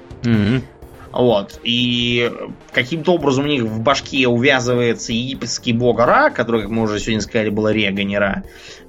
Вот. 1.15 1.61
И 1.63 2.29
каким-то 2.73 3.15
образом 3.15 3.45
у 3.45 3.49
них 3.49 3.63
в 3.63 3.81
башке 3.81 4.27
увязывается 4.27 5.13
египетский 5.13 5.73
бог 5.73 6.01
Ра, 6.01 6.31
который, 6.31 6.63
как 6.63 6.71
мы 6.71 6.83
уже 6.83 6.99
сегодня 6.99 7.21
сказали, 7.21 7.51
был 7.51 7.69
Рега, 7.69 8.03
не 8.03 8.19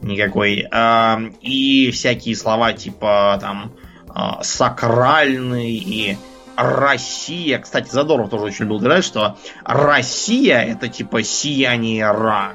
никакой. 0.02 0.66
А, 0.72 1.22
и 1.42 1.92
всякие 1.92 2.36
слова 2.36 2.74
типа 2.74 3.38
там 3.40 3.74
а, 4.10 4.42
сакральный 4.42 5.74
и 5.74 6.18
Россия. 6.56 7.60
Кстати, 7.60 7.92
Задоров 7.92 8.30
тоже 8.32 8.46
очень 8.46 8.66
любил 8.66 8.80
говорить, 8.80 9.06
что 9.06 9.38
Россия 9.64 10.62
это 10.62 10.88
типа 10.88 11.22
сияние 11.22 12.10
Ра. 12.10 12.54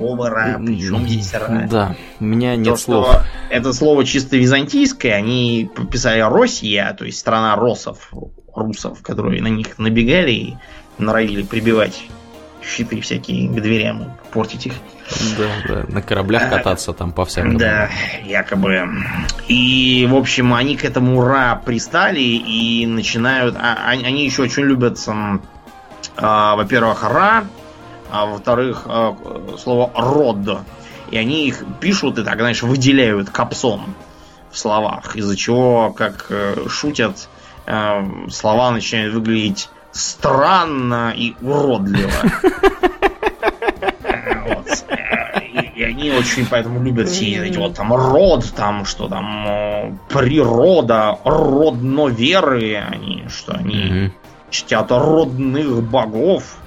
Какого 0.00 0.30
Ра? 0.30 0.58
Причем 0.64 1.06
здесь 1.06 1.34
Ра? 1.34 1.66
Да, 1.70 1.94
у 2.20 2.24
меня 2.24 2.56
нет 2.56 2.74
То, 2.74 2.80
слов. 2.80 3.16
Это 3.50 3.74
слово 3.74 4.06
чисто 4.06 4.38
византийское, 4.38 5.14
они 5.14 5.70
писали 5.92 6.20
Россия, 6.20 6.94
то 6.94 7.04
есть 7.04 7.18
страна 7.18 7.54
росов, 7.54 8.10
русов, 8.54 9.02
которые 9.02 9.42
на 9.42 9.48
них 9.48 9.78
набегали 9.78 10.32
и 10.32 10.56
норовили 10.96 11.42
прибивать 11.42 12.02
щиты 12.64 13.00
всякие 13.02 13.48
к 13.48 13.60
дверям, 13.60 14.16
портить 14.32 14.66
их. 14.66 14.72
Да, 15.36 15.48
да, 15.68 15.84
на 15.88 16.00
кораблях 16.02 16.44
а, 16.44 16.56
кататься 16.56 16.92
там 16.92 17.12
по 17.12 17.26
всякому. 17.26 17.58
Да, 17.58 17.90
якобы. 18.24 18.88
И, 19.48 20.06
в 20.08 20.14
общем, 20.14 20.54
они 20.54 20.76
к 20.76 20.84
этому 20.84 21.22
ра 21.22 21.60
пристали 21.62 22.20
и 22.20 22.86
начинают... 22.86 23.56
А, 23.58 23.90
они 23.90 24.24
еще 24.24 24.42
очень 24.42 24.62
любят, 24.62 24.98
а, 26.16 26.56
во-первых, 26.56 27.02
ра, 27.02 27.44
а 28.10 28.26
во-вторых, 28.26 28.82
а, 28.86 29.16
слово 29.58 29.90
род. 29.94 30.64
И 31.10 31.16
они 31.16 31.46
их 31.48 31.64
пишут 31.80 32.18
и 32.18 32.24
так, 32.24 32.38
знаешь, 32.38 32.62
выделяют 32.62 33.30
капсом 33.30 33.94
в 34.50 34.58
словах, 34.58 35.16
из-за 35.16 35.36
чего, 35.36 35.92
как 35.92 36.26
э, 36.30 36.68
шутят, 36.68 37.28
э, 37.66 38.28
слова 38.30 38.70
начинают 38.70 39.14
выглядеть 39.14 39.68
странно 39.92 41.12
и 41.16 41.34
уродливо. 41.40 42.10
И 45.74 45.82
они 45.82 46.10
очень 46.10 46.46
поэтому 46.46 46.82
любят 46.82 47.08
все 47.08 47.46
эти 47.46 47.56
вот 47.56 47.74
там 47.74 47.94
род, 47.94 48.44
там 48.54 48.84
что 48.84 49.08
там 49.08 49.46
э, 49.48 49.92
природа, 50.10 51.18
родноверы, 51.24 52.76
они 52.76 53.24
что 53.28 53.54
они 53.54 54.12
чтят 54.50 54.90
родных 54.90 55.82
богов. 55.82 56.59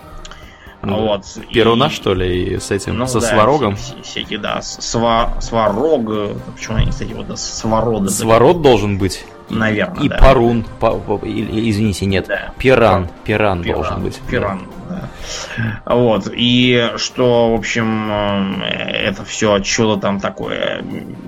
Ну, 0.83 0.99
вот. 1.07 1.25
Перуна, 1.51 1.87
и... 1.87 1.89
что 1.89 2.13
ли, 2.13 2.43
и 2.43 2.59
с 2.59 2.69
этим, 2.69 2.97
ну, 2.97 3.07
со 3.07 3.21
да, 3.21 3.27
сварогом? 3.27 3.77
Всякие, 4.03 4.37
да, 4.37 4.61
сва, 4.61 5.33
сварог. 5.39 6.35
Почему 6.55 6.77
они, 6.77 6.91
кстати, 6.91 7.13
вот 7.13 7.39
сварода? 7.39 8.09
Сварод 8.09 8.61
должен 8.61 8.97
быть. 8.97 9.25
Наверное, 9.49 10.03
И 10.03 10.09
да. 10.09 10.17
парун, 10.17 10.65
по, 10.79 10.99
извините, 11.23 12.05
нет, 12.05 12.25
да. 12.27 12.53
пиран, 12.57 13.09
пиран, 13.23 13.61
пиран 13.61 13.77
должен 13.77 14.03
быть. 14.03 14.19
Пиран, 14.29 14.67
да. 14.89 15.09
да. 15.57 15.95
Вот, 15.95 16.29
и 16.31 16.91
что, 16.97 17.51
в 17.51 17.55
общем, 17.55 18.11
э, 18.11 18.63
это 18.63 19.25
все 19.25 19.61
что-то 19.63 20.01
там 20.01 20.19
такое, 20.19 20.83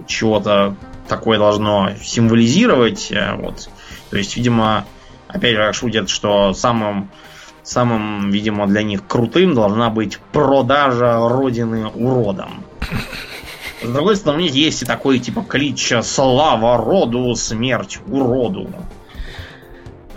чего-то 0.08 0.76
такое 1.08 1.38
должно 1.38 1.92
символизировать, 2.02 3.12
э, 3.12 3.36
вот. 3.36 3.70
То 4.10 4.18
есть, 4.18 4.38
видимо, 4.38 4.86
опять 5.28 5.56
же, 5.56 5.74
шутят, 5.74 6.10
что 6.10 6.54
самым 6.54 7.10
самым, 7.66 8.30
видимо, 8.32 8.68
для 8.68 8.84
них 8.84 9.06
крутым 9.06 9.54
должна 9.54 9.90
быть 9.90 10.20
продажа 10.32 11.18
родины 11.28 11.88
уродом. 11.88 12.64
С 13.84 13.90
другой 13.90 14.16
стороны, 14.16 14.42
есть 14.42 14.84
и 14.84 14.86
такой 14.86 15.20
типа 15.20 15.42
клич 15.42 15.94
«Слава 16.02 16.78
роду, 16.78 17.36
смерть 17.36 18.00
уроду». 18.08 18.70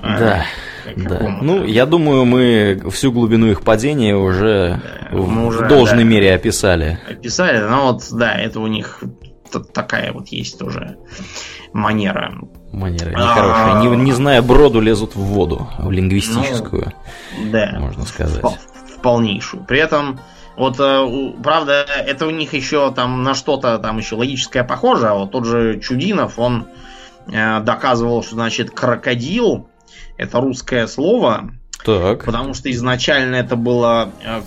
Да. 0.00 0.44
Да. 0.96 1.38
Ну, 1.42 1.64
я 1.64 1.84
думаю, 1.84 2.24
мы 2.24 2.80
всю 2.90 3.12
глубину 3.12 3.50
их 3.50 3.60
падения 3.60 4.16
уже, 4.16 4.80
да, 5.10 5.16
в, 5.18 5.46
уже 5.46 5.64
в 5.64 5.68
должной 5.68 6.04
да, 6.04 6.10
мере 6.10 6.34
описали. 6.34 6.98
Описали, 7.06 7.58
но 7.58 7.92
вот, 7.92 8.04
да, 8.12 8.34
это 8.34 8.60
у 8.60 8.66
них 8.68 9.02
такая 9.50 10.12
вот 10.12 10.28
есть 10.28 10.58
тоже 10.58 10.98
манера. 11.72 12.34
Манера 12.72 13.10
нехорошая. 13.10 13.82
Не, 13.82 13.96
не 13.96 14.12
зная 14.12 14.42
броду, 14.42 14.80
лезут 14.80 15.14
в 15.14 15.20
воду, 15.20 15.68
в 15.78 15.90
лингвистическую, 15.90 16.92
ну, 17.38 17.50
да, 17.50 17.76
можно 17.78 18.04
сказать. 18.04 18.42
В, 18.42 18.48
в 18.48 19.00
полнейшую. 19.02 19.64
При 19.64 19.78
этом, 19.78 20.20
вот, 20.56 20.78
э, 20.78 21.32
правда, 21.42 21.84
это 22.06 22.26
у 22.26 22.30
них 22.30 22.52
еще 22.52 22.92
там 22.92 23.22
на 23.22 23.34
что-то 23.34 23.78
там 23.78 23.98
еще 23.98 24.16
логическое 24.16 24.64
похоже, 24.64 25.08
а 25.08 25.14
вот 25.14 25.32
тот 25.32 25.44
же 25.44 25.80
Чудинов, 25.80 26.38
он 26.38 26.66
э, 27.32 27.60
доказывал, 27.60 28.22
что, 28.22 28.34
значит, 28.34 28.70
крокодил 28.70 29.68
это 30.16 30.40
русское 30.40 30.86
слово, 30.86 31.50
так. 31.84 32.24
потому 32.24 32.54
что 32.54 32.70
изначально 32.70 33.36
это 33.36 33.56
было 33.56 34.10
э, 34.22 34.42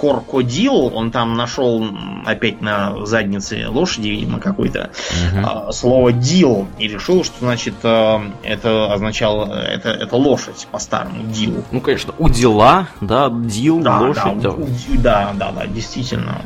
Коркодил, 0.00 0.94
он 0.94 1.10
там 1.10 1.34
нашел 1.36 1.86
опять 2.24 2.60
на 2.60 3.06
заднице 3.06 3.68
лошади, 3.68 4.08
видимо, 4.08 4.40
какой-то 4.40 4.90
угу. 5.32 5.72
слово 5.72 6.12
дил 6.12 6.68
и 6.78 6.88
решил, 6.88 7.24
что 7.24 7.34
значит 7.40 7.74
э, 7.82 8.18
это 8.42 8.92
означало 8.92 9.52
это, 9.52 9.90
это 9.90 10.16
лошадь 10.16 10.66
по-старому 10.70 11.24
дил. 11.32 11.64
Ну, 11.70 11.80
конечно, 11.80 12.12
удила, 12.18 12.88
да, 13.00 13.30
дил, 13.30 13.80
да, 13.80 14.00
лошадь. 14.00 14.40
Да, 14.40 14.50
да. 14.50 14.66
да, 14.98 15.32
да, 15.34 15.52
да, 15.52 15.66
действительно. 15.66 16.42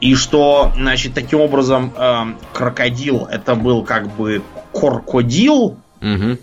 И 0.00 0.14
что, 0.14 0.72
значит, 0.76 1.14
таким 1.14 1.40
образом 1.40 1.92
э, 1.96 2.24
крокодил 2.52 3.26
это 3.30 3.54
был 3.54 3.82
как 3.82 4.14
бы 4.14 4.42
коркодил, 4.72 5.76
угу 6.00 6.38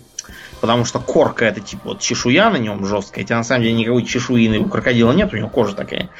потому 0.60 0.84
что 0.84 1.00
корка 1.00 1.44
это 1.44 1.60
типа 1.60 1.90
вот 1.90 2.00
чешуя 2.00 2.50
на 2.50 2.56
нем 2.56 2.84
жесткая, 2.86 3.24
хотя 3.24 3.36
на 3.36 3.44
самом 3.44 3.62
деле 3.62 3.74
никакой 3.74 4.04
чешуи 4.04 4.58
у 4.58 4.68
крокодила 4.68 5.12
нет, 5.12 5.32
у 5.32 5.36
него 5.36 5.48
кожа 5.48 5.74
такая 5.74 6.10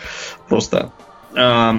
просто. 0.49 0.91
Э, 1.35 1.73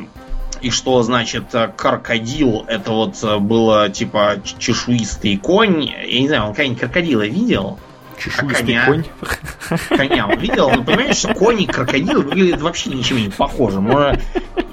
и 0.61 0.69
что 0.69 1.01
значит 1.01 1.53
э, 1.53 1.71
крокодил? 1.75 2.65
Это 2.67 2.91
вот 2.91 3.23
э, 3.23 3.37
было 3.39 3.89
типа 3.89 4.37
чешуистый 4.59 5.37
конь. 5.37 5.85
Я 5.85 6.21
не 6.21 6.27
знаю, 6.27 6.43
он 6.43 6.53
когда-нибудь 6.53 6.79
крокодила 6.79 7.25
видел? 7.25 7.79
Чешуистый 8.21 8.77
а 8.77 8.85
коня, 8.85 8.85
конь? 8.85 9.97
Коня 9.97 10.27
он 10.27 10.37
видел? 10.37 10.69
Ну, 10.69 10.83
понимаешь, 10.83 11.15
что 11.15 11.33
конь 11.33 11.61
и 11.61 11.65
крокодил 11.65 12.21
выглядят 12.21 12.61
вообще 12.61 12.91
ничем 12.91 13.17
не 13.17 13.29
похожи. 13.29 13.81
Может, 13.81 14.21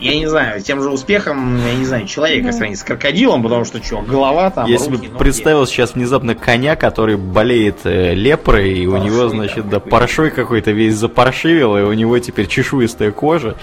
я 0.01 0.16
не 0.16 0.27
знаю, 0.27 0.61
тем 0.61 0.83
же 0.83 0.91
успехом, 0.91 1.57
я 1.66 1.75
не 1.75 1.87
знаю, 1.87 2.07
человека 2.07 2.53
сравнить 2.53 2.79
с 2.79 2.83
крокодилом, 2.83 3.43
потому 3.43 3.65
что 3.65 3.83
что, 3.83 4.03
голова 4.03 4.51
там, 4.51 4.66
Если 4.66 4.91
руки, 4.91 5.09
бы 5.09 5.19
представил 5.19 5.66
сейчас 5.66 5.95
внезапно 5.95 6.35
коня, 6.35 6.77
который 6.77 7.16
болеет 7.16 7.79
э, 7.85 8.12
лепрой, 8.15 8.70
и 8.70 8.87
паршой, 8.87 9.01
у 9.01 9.05
него, 9.05 9.29
значит, 9.29 9.69
да, 9.70 9.81
паршой 9.81 10.31
какой-то 10.31 10.73
весь 10.73 10.95
запаршивил, 10.95 11.79
и 11.79 11.83
у 11.83 11.93
него 11.95 12.19
теперь 12.19 12.47
чешуистая 12.47 13.12
кожа. 13.12 13.57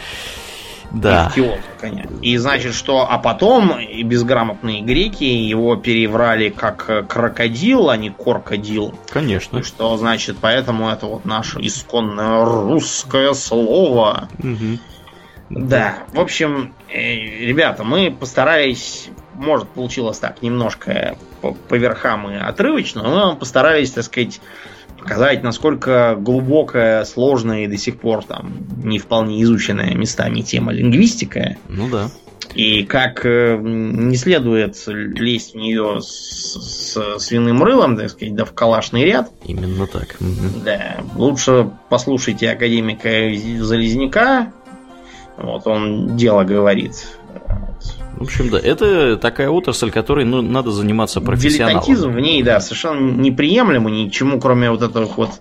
Да. 0.95 1.31
коня. 1.79 2.05
И 2.21 2.37
значит, 2.37 2.73
что, 2.73 3.05
а 3.09 3.17
потом 3.17 3.73
безграмотные 4.03 4.81
греки 4.81 5.25
его 5.25 5.75
переврали 5.75 6.49
как 6.49 6.85
э, 6.89 7.03
крокодил, 7.03 7.89
а 7.89 7.97
не 7.97 8.09
крокодил. 8.09 8.93
Конечно. 9.09 9.57
И 9.57 9.63
что, 9.63 9.97
значит, 9.97 10.37
поэтому 10.39 10.89
это 10.89 11.05
вот 11.05 11.25
наше 11.25 11.59
исконное 11.59 12.45
русское 12.45 13.33
слово. 13.33 14.29
Угу. 14.39 14.79
Да, 15.49 15.99
в 16.13 16.19
общем, 16.19 16.73
э, 16.89 17.13
ребята, 17.13 17.83
мы 17.83 18.09
постарались, 18.09 19.09
может, 19.33 19.67
получилось 19.67 20.17
так 20.19 20.41
немножко 20.41 21.17
по, 21.41 21.51
по 21.51 21.75
верхам 21.75 22.31
и 22.31 22.35
отрывочно, 22.35 23.03
но 23.03 23.35
постарались, 23.35 23.91
так 23.91 24.05
сказать, 24.05 24.39
показать, 25.05 25.43
насколько 25.43 26.17
глубокая, 26.19 27.05
сложная 27.05 27.65
и 27.65 27.67
до 27.67 27.77
сих 27.77 27.99
пор 27.99 28.23
там 28.25 28.53
не 28.83 28.97
вполне 28.97 29.43
изученная 29.43 29.93
местами 29.93 30.41
тема 30.41 30.71
лингвистика. 30.73 31.57
Ну 31.69 31.87
да. 31.89 32.09
И 32.55 32.85
как 32.85 33.23
э, 33.23 33.55
не 33.61 34.15
следует 34.15 34.75
лезть 34.87 35.53
в 35.53 35.57
нее 35.57 36.01
с, 36.01 36.55
с 36.55 37.19
свиным 37.19 37.61
рылом, 37.61 37.97
так 37.97 38.09
сказать, 38.09 38.33
да 38.33 38.45
в 38.45 38.53
калашный 38.53 39.03
ряд. 39.03 39.29
Именно 39.45 39.85
так. 39.85 40.15
Да. 40.63 40.97
Лучше 41.15 41.69
послушайте 41.89 42.49
академика 42.49 43.09
Залезняка. 43.59 44.53
Вот 45.37 45.67
он 45.67 46.17
дело 46.17 46.43
говорит. 46.45 47.05
В 48.17 48.23
общем, 48.23 48.49
да, 48.49 48.59
это 48.59 49.17
такая 49.17 49.49
отрасль, 49.49 49.91
которой 49.91 50.25
ну, 50.25 50.41
надо 50.41 50.71
заниматься 50.71 51.19
профессионалом. 51.21 51.81
Дилетантизм 51.81 52.11
в 52.11 52.19
ней, 52.19 52.43
да, 52.43 52.59
совершенно 52.59 53.11
неприемлемо 53.11 53.89
ни 53.89 54.09
к 54.09 54.13
чему, 54.13 54.39
кроме 54.39 54.71
вот 54.71 54.81
этого 54.81 55.05
вот 55.05 55.31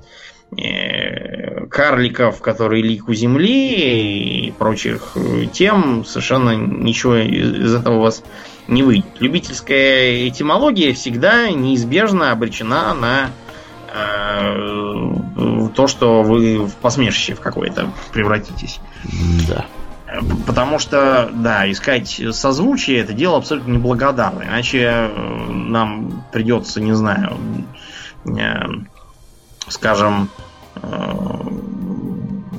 э, 0.58 1.66
карликов, 1.66 2.40
которые 2.40 2.82
лик 2.82 3.08
у 3.08 3.14
земли 3.14 4.46
и 4.46 4.52
прочих 4.52 5.12
э, 5.14 5.46
тем, 5.52 6.04
совершенно 6.04 6.56
ничего 6.56 7.16
из 7.16 7.74
этого 7.74 7.98
у 7.98 8.00
вас 8.00 8.22
не 8.66 8.82
выйдет. 8.82 9.06
Любительская 9.20 10.28
этимология 10.28 10.92
всегда 10.94 11.50
неизбежно 11.50 12.32
обречена 12.32 12.94
на 12.94 13.30
э, 13.92 15.70
то, 15.74 15.86
что 15.86 16.22
вы 16.22 16.66
в 16.66 16.74
посмешище 16.76 17.34
в 17.34 17.40
какое-то 17.40 17.92
превратитесь. 18.12 18.80
Да. 19.48 19.66
Потому 20.46 20.78
что, 20.78 21.30
да, 21.32 21.70
искать 21.70 22.20
созвучие 22.32 22.98
это 22.98 23.12
дело 23.12 23.38
абсолютно 23.38 23.72
неблагодарное. 23.72 24.46
Иначе 24.46 24.78
э, 24.80 25.50
нам 25.50 26.24
придется, 26.32 26.80
не 26.80 26.92
знаю, 26.92 27.36
э, 28.26 28.64
скажем, 29.68 30.28
э, 30.76 31.14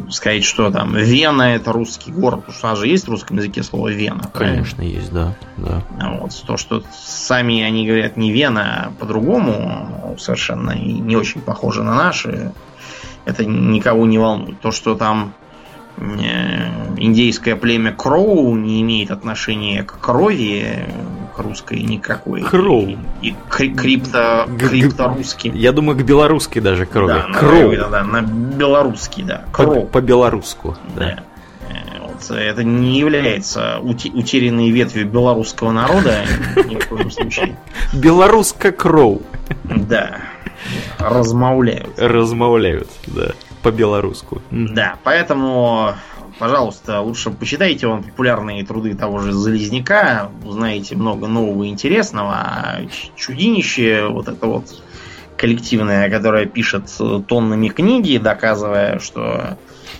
сказать, 0.10 0.44
что 0.44 0.72
там 0.72 0.95
Вена 0.95 1.56
это 1.56 1.72
русский 1.72 2.11
город, 2.11 2.41
потому 2.41 2.57
что 2.57 2.68
у 2.68 2.69
нас 2.72 2.80
же 2.80 2.88
есть 2.88 3.07
в 3.07 3.11
русском 3.11 3.38
языке 3.38 3.64
слово 3.64 3.90
Вена. 3.90 4.23
Конечно, 4.34 4.77
правильно? 4.77 4.98
есть, 4.98 5.11
да, 5.11 5.36
да. 5.57 5.84
Вот, 6.19 6.44
то, 6.45 6.57
что 6.57 6.84
сами 6.94 7.61
они 7.61 7.88
говорят 7.88 8.18
не 8.18 8.32
Вена, 8.32 8.86
а 8.86 8.91
по-другому, 8.99 10.15
совершенно 10.19 10.72
не 10.72 11.15
очень 11.15 11.41
похоже 11.41 11.84
на 11.84 11.95
наши, 11.95 12.52
это 13.26 13.45
никого 13.45 14.06
не 14.06 14.18
волнует. 14.18 14.60
То, 14.61 14.72
что 14.72 14.95
там 14.95 15.34
индейское 15.98 17.56
племя 17.56 17.94
Кроу 17.94 18.56
не 18.56 18.82
имеет 18.82 19.12
отношения 19.12 19.84
к 19.84 20.00
крови, 20.00 20.86
к 21.36 21.40
русской 21.40 21.80
никакой. 21.82 22.42
Кроу. 22.42 22.98
И, 23.22 23.30
и 23.30 23.36
крипто, 23.50 24.48
крипто-русский. 24.60 25.52
Я 25.54 25.72
думаю, 25.72 25.98
к 25.98 26.04
белорусской 26.04 26.62
даже 26.62 26.86
крови. 26.86 27.14
Да, 27.14 27.40
Кроу. 27.40 27.72
На, 27.72 27.90
да, 27.90 28.04
на 28.04 28.22
белорусский, 28.22 29.24
да. 29.24 29.46
Кроу. 29.52 29.86
По-белоруску, 29.86 30.78
да. 30.96 31.02
да. 31.02 31.24
Э, 31.70 32.00
вот, 32.02 32.32
это 32.32 32.64
не 32.64 33.00
является 33.00 33.80
утерянной 33.80 34.70
ветвью 34.72 35.08
белорусского 35.08 35.72
народа 35.72 36.26
ни 36.56 36.76
в 36.76 36.88
коем 36.88 37.12
случае. 37.12 37.58
Белоруска 37.94 38.72
Кроу. 38.72 39.22
Да. 39.64 40.18
Размовляют. 41.00 42.00
Размовляют, 42.00 42.90
да 43.08 43.34
по-белоруску. 43.66 44.44
Да, 44.52 44.98
поэтому, 45.04 45.96
пожалуйста, 46.38 47.02
лучше 47.02 47.32
почитайте 47.32 47.88
вам 47.88 48.04
популярные 48.04 48.64
труды 48.64 48.94
того 48.94 49.18
же 49.18 49.32
Залезняка, 49.32 50.30
узнаете 50.44 50.96
много 50.96 51.26
нового 51.26 51.64
и 51.64 51.70
интересного, 51.70 52.34
а 52.36 52.82
чудинище, 53.16 54.06
вот 54.08 54.28
это 54.28 54.46
вот 54.46 54.84
коллективное, 55.36 56.12
которое 56.12 56.46
пишет 56.46 56.92
тоннами 57.28 57.70
книги, 57.70 58.20
доказывая, 58.20 59.00
что 59.00 59.58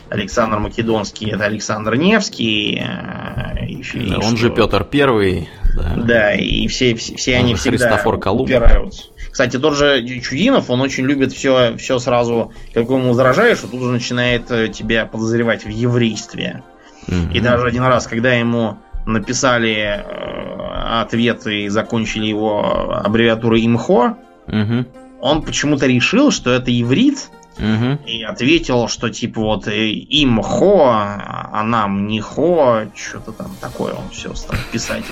Александр 0.10 0.60
Македонский 0.60 1.32
это 1.32 1.46
Александр 1.46 1.96
Невский. 1.96 2.84
Э, 2.86 3.66
и, 3.66 4.10
да, 4.10 4.18
он 4.18 4.22
что... 4.22 4.38
же 4.38 4.50
Петр 4.52 4.84
Первый. 4.84 5.50
Да. 5.76 5.94
да, 5.98 6.34
и 6.36 6.68
все, 6.68 6.94
все, 6.94 7.16
все 7.16 7.36
они 7.36 7.56
всегда 7.56 7.88
Христофор 7.88 8.20
Колумб. 8.20 8.48
упираются 8.48 9.06
кстати, 9.36 9.60
тот 9.60 9.76
же 9.76 10.02
Чудинов, 10.22 10.70
он 10.70 10.80
очень 10.80 11.04
любит 11.04 11.34
все, 11.34 11.76
все 11.76 12.00
сразу, 12.00 12.54
как 12.74 12.86
ему 12.86 13.10
возражаешь, 13.10 13.58
а 13.66 13.68
тут 13.68 13.82
уже 13.82 13.92
начинает 13.92 14.50
э, 14.50 14.70
тебя 14.70 15.06
подозревать 15.06 15.66
в 15.66 15.68
еврействе. 15.68 16.64
Mm-hmm. 17.08 17.34
И 17.34 17.42
даже 17.42 17.68
один 17.68 17.84
раз, 17.84 18.08
когда 18.08 18.32
ему 18.32 18.78
написали 19.06 19.74
э, 19.74 21.02
ответ 21.02 21.46
и 21.48 21.68
закончили 21.68 22.28
его 22.28 22.96
аббревиатурой 22.96 23.66
ИМХО, 23.66 24.18
mm-hmm. 24.48 24.86
он 25.20 25.42
почему-то 25.42 25.86
решил, 25.86 26.32
что 26.32 26.52
это 26.52 26.72
иврит, 26.72 27.30
Угу. 27.58 28.06
И 28.06 28.22
ответил, 28.24 28.90
что 28.90 29.10
типа 29.10 29.40
вот 29.40 29.70
э, 29.70 29.88
им 29.88 30.42
хо, 30.42 30.90
а 30.92 31.64
нам 31.64 32.06
не 32.06 32.20
хо, 32.20 32.82
что-то 32.94 33.32
там 33.32 33.56
такое 33.62 33.94
он 33.94 34.10
все 34.10 34.34
стал 34.36 34.58
писать 34.74 35.06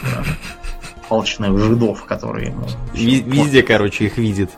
алчных 1.14 1.58
жидов, 1.58 2.06
которые 2.06 2.50
ему... 2.50 2.66
Везде, 2.94 3.64
короче, 3.64 4.06
их 4.06 4.18
видит. 4.18 4.50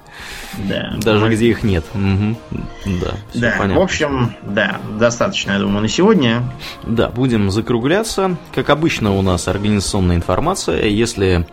Да. 0.58 0.94
Даже 0.98 1.30
где 1.30 1.50
их 1.50 1.64
нет. 1.64 1.84
Угу. 1.94 2.38
Да, 3.02 3.16
да 3.34 3.56
понятно. 3.58 3.80
в 3.80 3.84
общем, 3.84 4.36
да, 4.44 4.80
достаточно, 4.98 5.52
я 5.52 5.60
думаю, 5.60 5.82
на 5.82 5.88
сегодня. 5.88 6.44
Да, 6.84 7.10
будем 7.10 7.52
закругляться. 7.52 8.38
Как 8.54 8.70
обычно 8.70 9.18
у 9.18 9.22
нас 9.22 9.48
организационная 9.48 10.16
информация. 10.16 10.86
Если 10.86 11.46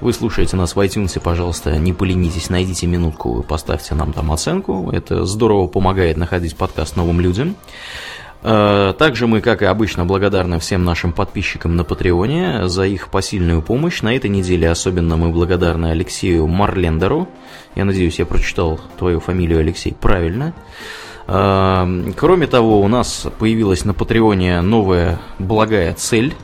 вы 0.00 0.12
слушаете 0.12 0.56
нас 0.56 0.76
в 0.76 0.80
iTunes, 0.80 1.18
пожалуйста, 1.20 1.76
не 1.76 1.92
поленитесь, 1.92 2.48
найдите 2.48 2.86
минутку, 2.86 3.42
поставьте 3.42 3.94
нам 3.94 4.12
там 4.12 4.30
оценку. 4.32 4.90
Это 4.92 5.24
здорово 5.24 5.66
помогает 5.66 6.16
находить 6.16 6.56
подкаст 6.56 6.96
новым 6.96 7.20
людям. 7.20 7.56
Э, 8.46 8.92
также 8.98 9.26
мы, 9.26 9.40
как 9.40 9.62
и 9.62 9.64
обычно, 9.64 10.04
благодарны 10.04 10.58
всем 10.58 10.84
нашим 10.84 11.12
подписчикам 11.12 11.76
на 11.76 11.84
Патреоне 11.84 12.68
за 12.68 12.84
их 12.84 13.08
посильную 13.08 13.62
помощь. 13.62 14.02
На 14.02 14.14
этой 14.14 14.28
неделе 14.28 14.70
особенно 14.70 15.16
мы 15.16 15.30
благодарны 15.30 15.86
Алексею 15.86 16.46
Марлендеру. 16.46 17.26
Я 17.74 17.86
надеюсь, 17.86 18.18
я 18.18 18.26
прочитал 18.26 18.78
твою 18.98 19.20
фамилию, 19.20 19.60
Алексей, 19.60 19.94
правильно. 19.98 20.52
Э, 21.26 22.12
кроме 22.16 22.46
того, 22.46 22.82
у 22.82 22.88
нас 22.88 23.26
появилась 23.38 23.86
на 23.86 23.94
Патреоне 23.94 24.60
новая 24.60 25.18
благая 25.38 25.94
цель. 25.94 26.34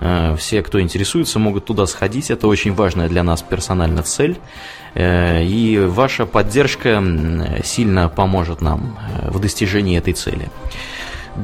Э, 0.00 0.36
все, 0.36 0.62
кто 0.62 0.82
интересуется, 0.82 1.38
могут 1.38 1.64
туда 1.64 1.86
сходить. 1.86 2.30
Это 2.30 2.46
очень 2.46 2.74
важная 2.74 3.08
для 3.08 3.22
нас 3.22 3.40
персонально 3.40 4.02
цель. 4.02 4.38
И 4.94 5.80
ваша 5.86 6.26
поддержка 6.26 7.02
сильно 7.62 8.08
поможет 8.08 8.62
нам 8.62 8.98
в 9.22 9.38
достижении 9.38 9.96
этой 9.96 10.14
цели. 10.14 10.48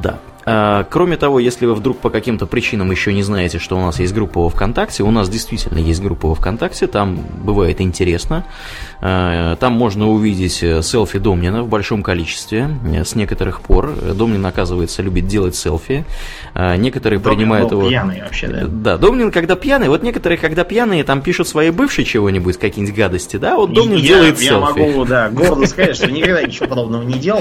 Да. 0.02 0.18
А, 0.46 0.84
кроме 0.90 1.16
того, 1.16 1.38
если 1.38 1.66
вы 1.66 1.74
вдруг 1.74 1.98
по 1.98 2.10
каким-то 2.10 2.46
причинам 2.46 2.90
еще 2.90 3.12
не 3.12 3.22
знаете, 3.22 3.58
что 3.58 3.76
у 3.76 3.80
нас 3.80 3.98
есть 3.98 4.12
группа 4.12 4.40
во 4.40 4.50
ВКонтакте, 4.50 5.02
у 5.02 5.10
нас 5.10 5.28
действительно 5.28 5.78
есть 5.78 6.02
группа 6.02 6.28
во 6.28 6.34
ВКонтакте, 6.34 6.86
там 6.86 7.18
бывает 7.42 7.80
интересно. 7.80 8.44
А, 9.00 9.56
там 9.56 9.72
можно 9.72 10.08
увидеть 10.08 10.62
э, 10.62 10.82
селфи 10.82 11.18
Домнина 11.18 11.62
в 11.62 11.68
большом 11.68 12.02
количестве. 12.02 12.68
Э, 12.84 13.04
с 13.04 13.14
некоторых 13.14 13.60
пор 13.60 13.92
Домнин, 14.14 14.44
оказывается, 14.44 15.02
любит 15.02 15.26
делать 15.26 15.56
селфи. 15.56 16.04
А, 16.54 16.76
некоторые 16.76 17.20
Домнин 17.20 17.38
принимают 17.38 17.70
его... 17.70 17.88
пьяный 17.88 18.20
вообще, 18.22 18.48
да? 18.48 18.66
Да, 18.66 18.98
Домнин, 18.98 19.30
когда 19.30 19.56
пьяный, 19.56 19.88
вот 19.88 20.02
некоторые, 20.02 20.38
когда 20.38 20.64
пьяные, 20.64 21.04
там 21.04 21.22
пишут 21.22 21.48
свои 21.48 21.70
бывшие 21.70 22.04
чего-нибудь, 22.04 22.58
какие-нибудь 22.58 22.96
гадости, 22.96 23.36
да, 23.36 23.56
вот 23.56 23.72
Домнин 23.72 23.98
я, 23.98 24.08
делает 24.08 24.40
я 24.40 24.48
селфи. 24.50 24.78
Я 24.78 24.86
могу, 24.86 25.04
да, 25.06 25.30
гордо 25.30 25.66
сказать, 25.66 25.96
что 25.96 26.10
никогда 26.10 26.42
ничего 26.42 26.68
подобного 26.68 27.02
не 27.02 27.18
делал. 27.18 27.40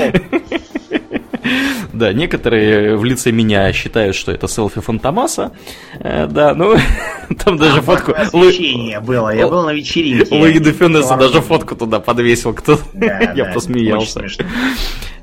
Да, 1.94 2.12
некоторые 2.12 2.98
в 2.98 3.04
лице 3.06 3.32
меня 3.32 3.72
считают, 3.72 4.16
что 4.16 4.32
это 4.32 4.48
селфи 4.48 4.82
Фантомаса. 4.82 5.52
Э, 6.00 6.28
да, 6.28 6.56
ну, 6.56 6.76
там 7.46 7.58
даже 7.58 7.82
фотку... 7.82 8.14
Освещение 8.14 9.00
было, 9.00 9.30
я 9.30 9.48
был 9.48 9.64
на 9.64 9.74
вечеринке. 9.74 10.36
Луи 10.36 10.60
де 10.60 10.72
Фюнеса 10.72 11.16
даже 11.16 11.42
фотку 11.42 11.76
туда 11.76 12.00
подвесил 12.00 12.54
кто 12.54 12.80
Я 13.36 13.52
посмеялся. 13.54 14.24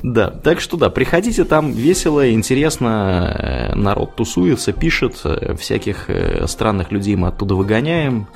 Да, 0.03 0.31
так 0.31 0.61
что 0.61 0.77
да, 0.77 0.89
приходите, 0.89 1.45
там 1.45 1.73
весело, 1.73 2.33
интересно, 2.33 3.71
э, 3.73 3.75
народ 3.75 4.17
тусуется, 4.17 4.73
пишет, 4.73 5.21
э, 5.25 5.55
всяких 5.57 6.09
странных 6.47 6.91
людей 6.91 7.17
мы 7.17 7.29
оттуда 7.29 7.55
выгоняем, 7.55 8.27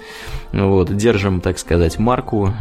вот, 0.52 0.94
держим, 0.94 1.40
так 1.40 1.58
сказать, 1.58 1.98
марку 1.98 2.52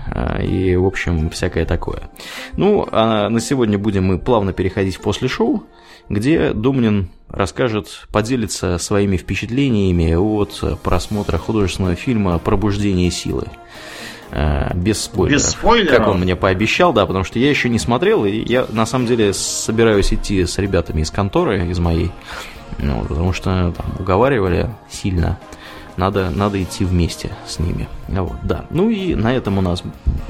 и, 0.41 0.75
в 0.75 0.85
общем, 0.85 1.29
всякое 1.29 1.65
такое. 1.65 2.09
Ну, 2.55 2.87
а 2.91 3.29
на 3.29 3.39
сегодня 3.39 3.77
будем 3.77 4.05
мы 4.05 4.19
плавно 4.19 4.53
переходить 4.53 4.95
в 4.95 5.01
после 5.01 5.27
шоу, 5.27 5.63
где 6.09 6.53
Думнин 6.53 7.09
расскажет, 7.29 8.07
поделится 8.11 8.77
своими 8.77 9.17
впечатлениями 9.17 10.13
от 10.13 10.79
просмотра 10.81 11.37
художественного 11.37 11.95
фильма 11.95 12.39
«Пробуждение 12.39 13.11
силы». 13.11 13.47
Э, 14.35 14.73
без 14.73 15.03
спойлеров. 15.03 15.43
Без 15.43 15.51
спойлеров? 15.51 15.97
Как 15.97 16.07
он 16.07 16.19
мне 16.19 16.35
пообещал, 16.35 16.91
да, 16.91 17.05
потому 17.05 17.23
что 17.23 17.37
я 17.37 17.49
еще 17.49 17.69
не 17.69 17.77
смотрел, 17.77 18.25
и 18.25 18.31
я 18.31 18.65
на 18.69 18.87
самом 18.87 19.05
деле 19.05 19.31
собираюсь 19.31 20.11
идти 20.11 20.43
с 20.45 20.57
ребятами 20.57 21.01
из 21.01 21.11
конторы, 21.11 21.67
из 21.67 21.77
моей, 21.77 22.11
ну, 22.79 23.05
потому 23.07 23.31
что 23.31 23.73
там 23.77 23.85
уговаривали 23.99 24.71
сильно. 24.89 25.37
надо, 25.97 26.31
надо 26.31 26.61
идти 26.63 26.83
вместе 26.83 27.29
с 27.45 27.59
ними. 27.59 27.87
Вот, 28.07 28.33
да. 28.41 28.65
Ну 28.71 28.89
и 28.89 29.13
на 29.13 29.35
этом 29.35 29.59
у 29.59 29.61
нас 29.61 29.83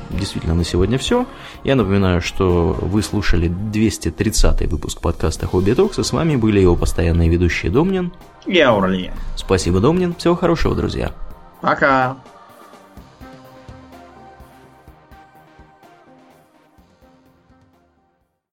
действительно 0.10 0.54
на 0.54 0.66
сегодня 0.66 0.98
все. 0.98 1.26
Я 1.64 1.76
напоминаю, 1.76 2.22
что 2.22 2.78
вы 2.82 3.02
слушали 3.04 3.48
230 3.48 4.70
выпуск 4.70 5.00
подкаста 5.00 5.48
Хобби 5.48 5.72
Токс, 5.72 5.98
и 6.00 6.04
с 6.04 6.12
вами 6.12 6.36
были 6.36 6.60
его 6.60 6.76
постоянные 6.76 7.30
ведущие 7.30 7.72
Домнин 7.72 8.12
и 8.46 8.60
Аурлиен. 8.60 9.14
Спасибо, 9.38 9.80
Домнин. 9.80 10.14
Всего 10.16 10.36
хорошего, 10.36 10.76
друзья. 10.76 11.14
Пока. 11.62 12.18